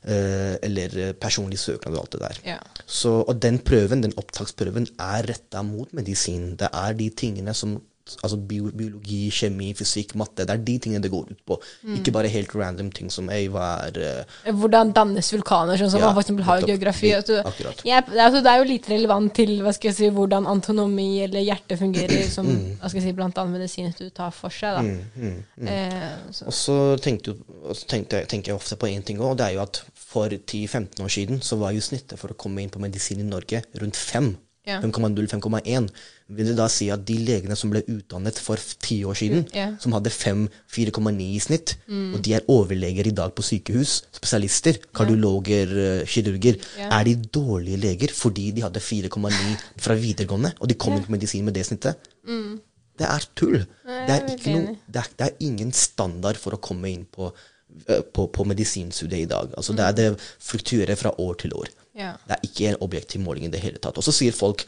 Eh, 0.08 0.54
eller 0.62 0.94
eh, 1.02 1.12
personlig 1.18 1.58
søknad 1.58 1.96
og 1.96 2.04
alt 2.04 2.12
det 2.14 2.20
der. 2.22 2.40
Ja. 2.54 2.58
Så, 2.86 3.10
og 3.26 3.42
den 3.42 3.58
prøven, 3.58 4.02
den 4.04 4.14
opptaksprøven 4.16 4.86
er 4.94 5.26
retta 5.28 5.62
mot 5.66 5.92
medisin. 5.92 6.52
Det 6.56 6.70
er 6.72 6.94
de 6.96 7.08
tingene 7.10 7.54
som 7.54 7.80
Altså 8.22 8.36
bio, 8.50 8.70
biologi, 8.74 9.30
kjemi, 9.30 9.72
fysikk, 9.78 10.14
matte. 10.18 10.46
Det 10.46 10.50
er 10.54 10.62
de 10.64 10.78
tingene 10.78 11.02
det 11.04 11.10
går 11.12 11.30
ut 11.32 11.42
på. 11.46 11.58
Mm. 11.84 11.96
Ikke 11.98 12.12
bare 12.16 12.30
helt 12.32 12.54
random 12.54 12.90
ting 12.94 13.10
som 13.10 13.28
ei, 13.30 13.48
hva 13.52 13.66
er 13.88 13.98
uh, 14.24 14.52
Hvordan 14.62 14.92
dannes 14.96 15.28
vulkaner, 15.32 15.76
sånn 15.80 15.90
som 15.92 16.00
Ja, 16.00 16.12
man 16.12 16.22
eksempel 16.22 16.44
har 16.48 16.62
i 16.64 16.70
geografi. 16.72 17.12
Du- 17.26 17.34
er, 17.36 18.02
altså, 18.02 18.42
det 18.42 18.50
er 18.52 18.58
jo 18.62 18.68
lite 18.72 18.92
relevant 18.94 19.34
til 19.34 19.54
hva 19.62 19.72
skal 19.74 19.90
jeg 19.90 19.96
si, 20.00 20.08
hvordan 20.10 20.46
antonomi 20.46 21.20
eller 21.26 21.40
hjerte 21.44 21.76
fungerer, 21.78 22.24
som 22.30 22.46
Mm. 22.48 22.78
hva 22.80 22.88
skal 22.88 23.00
jeg 23.02 23.08
si, 23.10 23.12
blant 23.12 23.36
annet 23.38 23.58
medisinstudiet 23.58 24.14
tar 24.14 24.30
for 24.30 24.50
seg. 24.50 24.78
Da. 24.78 25.66
Eh, 25.66 26.16
så, 26.32 26.46
Og 26.46 26.52
så 26.52 26.76
tenkte, 27.02 27.34
og 27.64 27.74
så 27.76 27.86
tenkte, 27.86 28.24
tenker 28.26 28.52
jeg 28.52 28.56
ofte 28.60 28.76
på 28.76 28.88
én 28.88 29.04
ting 29.04 29.18
òg, 29.18 29.30
og 29.32 29.36
det 29.40 29.46
er 29.46 29.54
jo 29.58 29.62
at 29.62 29.82
for 29.94 30.28
10-15 30.28 31.02
år 31.04 31.10
siden 31.12 31.40
så 31.44 31.58
var 31.60 31.72
jo 31.76 31.80
snittet 31.84 32.18
for 32.18 32.32
å 32.32 32.36
komme 32.38 32.62
inn 32.62 32.70
på 32.72 32.80
medisin 32.80 33.20
i 33.20 33.26
Norge 33.28 33.62
rundt 33.80 33.96
5. 33.96 34.36
Ja. 34.68 34.78
5,0-5,1. 34.84 35.88
Vil 36.36 36.50
det 36.50 36.56
da 36.58 36.66
si 36.68 36.90
at 36.92 37.06
de 37.08 37.14
legene 37.24 37.56
som 37.56 37.70
ble 37.72 37.80
utdannet 37.88 38.36
for 38.44 38.60
ti 38.84 38.98
år 39.08 39.16
siden, 39.16 39.46
Mm, 39.48 39.54
ja. 39.56 39.68
som 39.80 39.94
hadde 39.96 40.10
5-4,9 40.12 41.24
i 41.24 41.38
snitt, 41.40 41.76
og 41.88 42.20
de 42.22 42.34
er 42.36 42.44
overleger 42.52 43.08
i 43.08 43.14
dag 43.16 43.32
på 43.34 43.42
sykehus, 43.46 44.02
spesialister, 44.12 44.76
kardiologer, 44.94 45.72
eh, 46.02 46.04
kirurger, 46.06 46.58
er 46.84 47.04
de 47.08 47.14
dårlige 47.16 47.80
leger 47.80 48.12
fordi 48.12 48.50
de 48.52 48.60
hadde 48.66 48.80
4,9 48.80 49.56
fra 49.80 49.94
videregående, 49.94 50.52
og 50.60 50.68
de 50.68 50.74
kom 50.74 50.92
inn 50.98 51.04
på 51.06 51.16
medisin 51.16 51.44
med 51.48 51.54
det 51.56 51.64
snittet? 51.66 51.96
Det 52.98 53.06
er 53.06 53.24
tull. 53.38 53.60
Nei, 53.86 54.06
det, 54.06 54.14
er 54.14 54.36
ikke 54.36 54.50
helt 54.50 54.78
det, 54.90 54.96
er, 54.96 55.08
det 55.18 55.26
er 55.28 55.36
ingen 55.46 55.72
standard 55.72 56.36
for 56.36 56.56
å 56.56 56.60
komme 56.60 56.90
inn 56.90 57.04
på, 57.06 57.32
eh, 57.88 58.00
på, 58.02 58.26
på 58.34 58.44
medisinstudiet 58.44 59.22
i 59.22 59.30
dag. 59.30 59.52
Altså, 59.56 59.72
det, 59.72 59.84
er, 59.86 59.92
det 59.92 60.20
fluktuerer 60.42 60.96
fra 60.98 61.12
år 61.16 61.34
til 61.40 61.54
år. 61.54 61.70
Ja. 61.98 62.12
Det 62.28 62.36
er 62.36 62.46
ikke 62.48 62.68
en 62.72 62.80
objektiv 62.86 63.24
måling 63.24 63.48
i 63.48 63.52
det 63.52 63.62
hele 63.64 63.80
tatt. 63.82 63.98
Og 63.98 64.06
så 64.06 64.14
sier 64.14 64.36
folk 64.36 64.64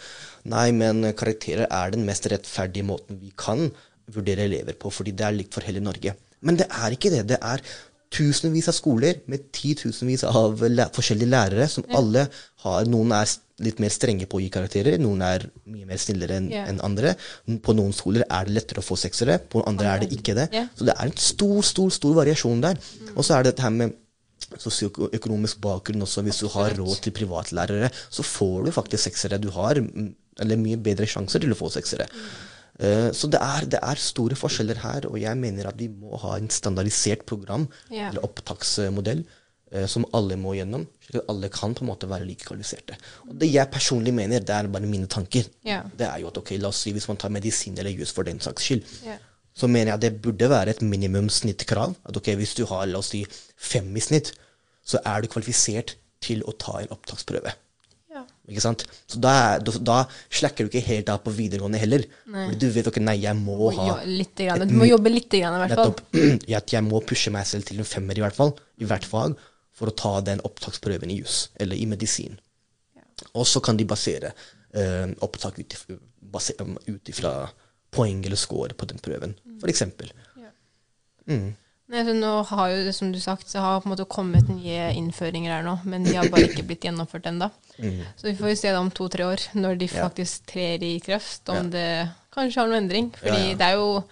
nei, 0.50 0.70
men 0.74 1.04
karakterer 1.14 1.68
er 1.70 1.94
den 1.94 2.06
mest 2.08 2.26
rettferdige 2.32 2.86
måten 2.88 3.20
vi 3.22 3.30
kan 3.38 3.68
vurdere 4.10 4.48
elever 4.48 4.74
på, 4.80 4.90
fordi 4.90 5.14
det 5.14 5.26
er 5.28 5.36
likt 5.36 5.54
for 5.54 5.66
hele 5.66 5.82
Norge. 5.84 6.16
Men 6.42 6.58
det 6.58 6.66
er 6.72 6.96
ikke 6.96 7.12
det. 7.14 7.26
Det 7.30 7.38
er 7.38 7.62
tusenvis 8.10 8.66
av 8.70 8.74
skoler 8.74 9.20
med 9.30 9.44
titusenvis 9.54 10.24
av 10.26 10.64
læ 10.66 10.88
forskjellige 10.96 11.30
lærere 11.30 11.68
som 11.70 11.86
alle 11.94 12.24
har 12.64 12.88
Noen 12.90 13.14
er 13.14 13.30
litt 13.62 13.78
mer 13.78 13.92
strenge 13.92 14.26
på 14.26 14.38
å 14.38 14.42
gi 14.42 14.48
karakterer, 14.50 14.96
noen 14.98 15.20
er 15.22 15.44
mye 15.68 15.86
mer 15.86 16.00
snillere 16.00 16.38
enn 16.40 16.48
Ja. 16.50 16.64
en 16.66 16.80
andre. 16.80 17.14
På 17.62 17.74
noen 17.76 17.92
skoler 17.92 18.24
er 18.24 18.48
det 18.48 18.54
lettere 18.56 18.80
å 18.80 18.86
få 18.86 18.96
seksere, 18.98 19.38
på 19.38 19.62
andre 19.68 19.86
er 19.86 19.98
det 20.00 20.10
ikke 20.16 20.34
det. 20.34 20.48
Ja. 20.50 20.66
Så 20.74 20.86
det 20.88 20.94
er 20.96 21.04
en 21.04 21.16
stor, 21.16 21.60
stor, 21.62 21.90
stor 21.90 22.14
variasjon 22.16 22.62
der. 22.64 22.78
Og 23.14 23.22
så 23.22 23.36
er 23.36 23.42
det 23.44 23.54
dette 23.54 23.62
her 23.62 23.70
med 23.70 23.92
sosioøkonomisk 24.60 25.60
bakgrunn 25.62 26.06
også. 26.06 26.24
Hvis 26.26 26.42
du 26.42 26.48
har 26.54 26.74
råd 26.78 27.02
til 27.04 27.14
privatlærere, 27.16 27.90
så 28.10 28.26
får 28.26 28.66
du 28.66 28.74
faktisk 28.74 29.08
seksere. 29.08 29.40
Du 29.42 29.50
har 29.54 29.80
mm, 29.80 30.14
eller 30.40 30.60
mye 30.60 30.78
bedre 30.80 31.08
sjanser 31.08 31.42
til 31.42 31.52
å 31.54 31.58
få 31.58 31.70
seksere. 31.74 32.06
Eh, 32.80 33.10
så 33.16 33.28
det 33.32 33.40
er, 33.44 33.66
det 33.74 33.80
er 33.84 34.00
store 34.00 34.38
forskjeller 34.38 34.80
her, 34.84 35.08
og 35.10 35.18
jeg 35.20 35.36
mener 35.40 35.68
at 35.70 35.78
vi 35.80 35.90
må 35.92 36.16
ha 36.22 36.36
en 36.38 36.50
standardisert 36.52 37.26
program, 37.28 37.68
yeah. 37.92 38.08
eller 38.08 38.24
opptaksmodell, 38.24 39.24
eh, 39.74 39.86
som 39.90 40.06
alle 40.16 40.38
må 40.40 40.54
gjennom, 40.56 40.86
slik 41.04 41.20
at 41.20 41.32
alle 41.32 41.50
kan 41.52 41.76
på 41.76 41.84
en 41.84 41.90
måte 41.92 42.08
være 42.10 42.28
like 42.28 42.46
kvalifiserte. 42.48 42.96
Og 43.28 43.34
det 43.42 43.50
jeg 43.52 43.72
personlig 43.72 44.14
mener, 44.16 44.40
det 44.40 44.56
er 44.56 44.70
bare 44.72 44.88
mine 44.88 45.10
tanker, 45.12 45.50
yeah. 45.66 45.84
det 45.98 46.08
er 46.08 46.22
jo 46.22 46.30
at 46.32 46.40
ok, 46.40 46.54
la 46.60 46.72
oss 46.72 46.80
si 46.86 46.94
hvis 46.96 47.08
man 47.10 47.20
tar 47.20 47.34
medisin 47.34 47.76
eller 47.78 47.92
jus 47.92 48.14
for 48.16 48.28
den 48.28 48.40
saks 48.40 48.70
skyld, 48.70 48.96
Ja. 49.08 49.18
Så 49.56 49.68
mener 49.68 49.92
jeg 49.94 50.00
det 50.04 50.12
burde 50.24 50.48
være 50.50 50.70
et 50.76 50.82
minimumssnittkrav. 50.86 51.96
At 52.08 52.16
ok, 52.20 52.30
hvis 52.38 52.54
du 52.58 52.64
har 52.70 52.86
la 52.88 53.00
oss 53.02 53.10
si 53.14 53.24
fem 53.60 53.90
i 53.96 54.02
snitt, 54.04 54.32
så 54.86 55.00
er 55.06 55.22
du 55.24 55.28
kvalifisert 55.32 55.96
til 56.24 56.42
å 56.48 56.54
ta 56.60 56.78
en 56.82 56.92
opptaksprøve. 56.94 57.52
Ja. 58.10 58.24
Ikke 58.50 58.62
sant? 58.64 58.82
Så 59.08 59.20
da, 59.22 59.58
da, 59.62 59.98
slacker 60.34 60.66
du 60.66 60.70
ikke 60.72 60.82
helt 60.86 61.10
av 61.12 61.20
på 61.24 61.32
videregående 61.36 61.78
heller. 61.80 62.02
Fordi 62.26 62.58
du 62.60 62.66
vet 62.74 62.88
ok, 62.90 62.98
nei, 63.04 63.18
jeg 63.22 63.36
må 63.38 63.70
ha 63.76 63.86
Jo, 63.90 63.94
litt 64.10 64.34
grann. 64.40 64.64
Du 64.68 64.74
må 64.80 64.88
jobbe 64.88 65.12
litt 65.12 65.30
grann, 65.30 65.56
i 65.58 65.62
hvert 65.64 65.76
fall. 65.78 65.94
Nettopp. 65.94 66.50
Jeg 66.74 66.84
må 66.88 67.00
pushe 67.06 67.30
meg 67.34 67.46
selv 67.48 67.68
til 67.68 67.78
en 67.82 67.88
femmer 67.88 68.18
i 68.18 68.24
hvert 68.24 68.36
fall, 68.36 68.54
i 68.82 68.88
hvert 68.88 69.06
fag, 69.06 69.36
for 69.76 69.88
å 69.92 69.96
ta 69.96 70.16
den 70.26 70.42
opptaksprøven 70.44 71.12
i 71.14 71.20
jus 71.20 71.44
eller 71.62 71.78
i 71.78 71.86
medisin. 71.88 72.34
Og 73.36 73.46
så 73.48 73.60
kan 73.64 73.78
de 73.78 73.86
basere 73.88 74.32
eh, 74.74 75.06
opptak 75.24 75.58
ut 75.60 75.76
if- 75.76 75.86
base- 76.32 76.56
um, 76.60 76.74
ut 76.88 77.08
ifra 77.12 77.32
poeng 77.90 78.24
eller 78.24 78.36
score 78.36 78.74
på 78.78 78.86
den 78.86 78.98
prøven, 79.02 79.34
for 79.60 79.68
eksempel. 79.72 80.12
Mm. 81.26 81.50
Nå 81.90 82.30
har 82.46 82.68
jo, 82.70 82.84
det, 82.86 82.92
som 82.94 83.10
du 83.12 83.18
sagt, 83.20 83.48
så 83.50 83.58
har 83.62 83.80
på 83.82 83.88
en 83.88 83.94
måte 83.96 84.04
kommet 84.10 84.46
nye 84.48 84.92
innføringer 84.94 85.50
her 85.56 85.64
nå, 85.66 85.72
men 85.90 86.04
de 86.06 86.14
har 86.14 86.28
bare 86.30 86.46
ikke 86.46 86.62
blitt 86.68 86.84
gjennomført 86.86 87.26
ennå. 87.26 87.48
Så 88.16 88.28
vi 88.28 88.34
får 88.38 88.52
jo 88.52 88.58
se 88.60 88.70
det 88.70 88.78
om 88.78 88.90
to-tre 88.94 89.26
år, 89.26 89.42
når 89.58 89.78
de 89.80 89.88
Mm. 89.90 89.96
Ja. 89.96 90.04
faktisk 90.08 90.46
trer 90.46 90.82
i 90.86 91.00
kraft, 91.02 91.48
om 91.50 91.70
det 91.70 92.08
kanskje 92.32 92.60
har 92.60 92.68
noen 92.70 92.84
endring. 92.84 93.10
Fordi 93.18 93.40
Ja, 93.42 93.48
ja. 93.50 93.54
det 93.56 93.66
er 93.72 93.76
jo 93.80 94.04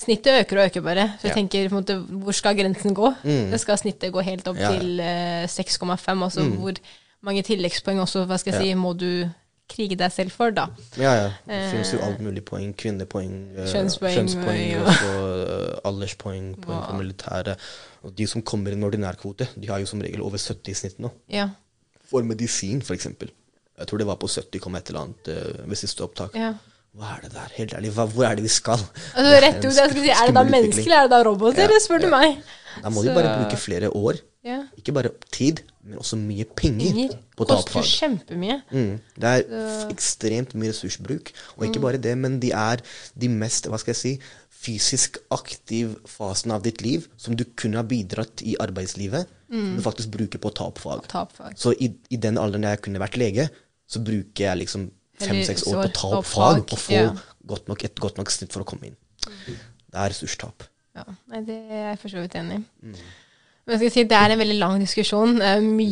Snittet 0.00 0.46
øker 0.46 0.56
og 0.58 0.66
øker 0.70 0.80
bare. 0.82 1.02
Så 1.20 1.26
jeg 1.26 1.30
Ja. 1.30 1.34
Mm. 1.34 1.48
tenker 1.48 1.68
på 1.68 1.76
en 1.76 1.82
måte, 1.82 2.22
hvor 2.22 2.32
skal 2.32 2.54
grensen 2.56 2.94
gå? 2.94 3.14
Det 3.50 3.60
skal 3.60 3.76
snittet 3.76 4.12
gå 4.12 4.22
helt 4.22 4.46
opp 4.48 4.56
Ja, 4.56 4.70
ja. 4.70 4.78
til 4.78 5.00
uh, 5.00 5.46
6,5. 5.46 6.22
Altså 6.24 6.40
hvor 6.48 6.72
mange 7.22 7.42
tilleggspoeng 7.42 8.00
også, 8.00 8.24
hva 8.24 8.38
skal 8.38 8.54
jeg 8.54 8.62
si, 8.62 8.74
må 8.74 8.94
du 8.96 9.28
krige 9.70 9.96
deg 10.00 10.12
selv 10.14 10.34
for, 10.34 10.52
da. 10.54 10.66
Ja, 11.00 11.12
ja. 11.16 11.28
Det 11.46 11.60
finnes 11.70 11.92
jo 11.94 12.00
alt 12.04 12.20
mulig 12.24 12.42
poeng. 12.48 12.72
Kvinnepoeng, 12.78 13.34
eh, 13.56 13.68
Kjønnspoeng, 13.70 14.16
kjønnspoeng 14.18 14.62
ja. 14.66 14.82
og 14.82 14.92
så 14.98 15.12
eh, 15.46 15.80
alderspoeng, 15.90 16.48
poeng 16.64 16.80
for 16.84 17.00
militæret. 17.00 17.68
Og 18.06 18.14
de 18.16 18.26
som 18.30 18.44
kommer 18.46 18.74
i 18.74 18.78
en 18.78 18.88
ordinær 18.88 19.18
kvote, 19.20 19.48
de 19.54 19.70
har 19.70 19.82
jo 19.82 19.90
som 19.90 20.02
regel 20.02 20.24
over 20.26 20.40
70 20.40 20.72
i 20.72 20.78
snitt 20.82 20.98
nå. 21.02 21.12
Ja. 21.32 21.48
For 22.10 22.26
medisin, 22.26 22.82
eksempel. 22.82 23.30
Jeg 23.80 23.88
tror 23.88 24.02
det 24.02 24.10
var 24.10 24.18
på 24.20 24.28
70, 24.28 24.60
kom 24.60 24.76
et 24.76 24.90
eller 24.92 25.06
annet 25.06 25.32
eh, 25.32 25.62
ved 25.64 25.80
siste 25.80 26.04
opptak. 26.06 26.36
ja. 26.36 26.54
Hva 26.98 27.12
er 27.14 27.20
det 27.22 27.28
der? 27.36 27.50
Helt 27.54 27.74
ærlig, 27.78 27.90
hva, 27.94 28.04
hvor 28.10 28.26
er 28.26 28.34
det 28.34 28.42
vi 28.42 28.50
skal? 28.50 28.80
Altså, 29.14 29.34
rett 29.44 29.60
ut, 29.62 29.68
jeg 29.68 29.90
skulle 29.92 30.02
si, 30.02 30.10
Er 30.10 30.26
det 30.26 30.34
da 30.34 30.42
mennesker, 30.42 30.82
eller 30.88 30.96
er 30.96 31.06
det 31.06 31.12
da 31.12 31.20
roboter? 31.28 31.70
Ja, 31.70 31.78
spør 31.84 32.02
du 32.02 32.08
meg. 32.10 32.40
Da 32.82 32.90
må 32.90 33.04
de 33.06 33.12
bare 33.14 33.34
bruke 33.38 33.58
flere 33.62 33.90
år. 33.94 34.18
Ja. 34.46 34.64
Ikke 34.78 34.94
bare 34.96 35.12
tid, 35.30 35.62
men 35.84 35.98
også 35.98 36.16
mye 36.20 36.44
penger, 36.44 36.92
Penger 36.92 37.14
på 37.38 37.46
koster 37.48 37.86
kjempemye. 37.88 38.58
Mm. 38.70 39.00
Det 39.16 39.30
er 39.30 39.44
f- 39.48 39.88
ekstremt 39.94 40.52
mye 40.54 40.70
ressursbruk. 40.74 41.32
Og 41.56 41.64
Mm. 41.64 41.68
ikke 41.70 41.80
bare 41.80 41.96
det, 41.98 42.12
men 42.18 42.38
de 42.40 42.50
er 42.52 42.82
de 43.18 43.28
mest 43.32 43.64
hva 43.66 43.78
skal 43.80 43.94
jeg 43.94 44.00
si, 44.00 44.12
fysisk 44.60 45.16
aktiv 45.32 45.94
fasen 46.06 46.52
av 46.52 46.62
ditt 46.66 46.82
liv 46.84 47.06
som 47.16 47.34
du 47.34 47.44
kunne 47.56 47.80
ha 47.80 47.82
bidratt 47.82 48.42
i 48.44 48.56
arbeidslivet, 48.60 49.26
som 49.48 49.76
du 49.78 49.82
faktisk 49.82 50.10
bruker 50.12 50.38
på 50.38 50.50
å 50.50 50.54
ta 50.54 50.64
opp 50.68 50.78
fag. 50.78 51.00
Mm. 51.06 51.08
Ta 51.08 51.22
opp 51.24 51.32
fag. 51.32 51.56
Så 51.56 51.72
i, 51.80 51.88
i 52.10 52.16
den 52.20 52.36
alderen 52.36 52.68
jeg 52.68 52.82
kunne 52.84 53.00
vært 53.00 53.16
lege, 53.16 53.48
så 53.88 54.02
bruker 54.04 54.50
jeg 54.50 54.58
liksom 54.66 54.90
fem-seks 55.20 55.64
år 55.66 55.80
på 55.80 55.88
å 55.88 55.94
ta 55.96 56.10
opp 56.18 56.28
fag 56.28 56.60
fag, 56.60 56.72
og 56.76 56.78
få 56.78 56.92
ja. 56.92 57.08
godt 57.46 57.68
nok, 57.72 57.84
et 57.88 57.96
godt 58.04 58.20
nok 58.20 58.30
snitt 58.30 58.52
for 58.52 58.62
å 58.62 58.68
komme 58.68 58.92
inn. 58.92 58.96
Det 59.24 59.96
er 59.98 60.12
ressurstap. 60.12 60.68
Ja, 60.94 61.04
nei, 61.30 61.40
det 61.46 61.56
er 61.70 61.82
jeg 61.90 61.98
for 62.02 62.08
så 62.12 62.20
vidt 62.20 62.36
enig 62.38 62.60
i. 62.60 62.62
Men 62.84 62.94
skal 62.94 63.06
si, 63.68 64.02
det 64.04 64.12
er 64.12 64.32
en 64.34 64.38
veldig 64.38 64.58
lang 64.58 64.80
diskusjon. 64.80 65.38
Mye 65.62 65.88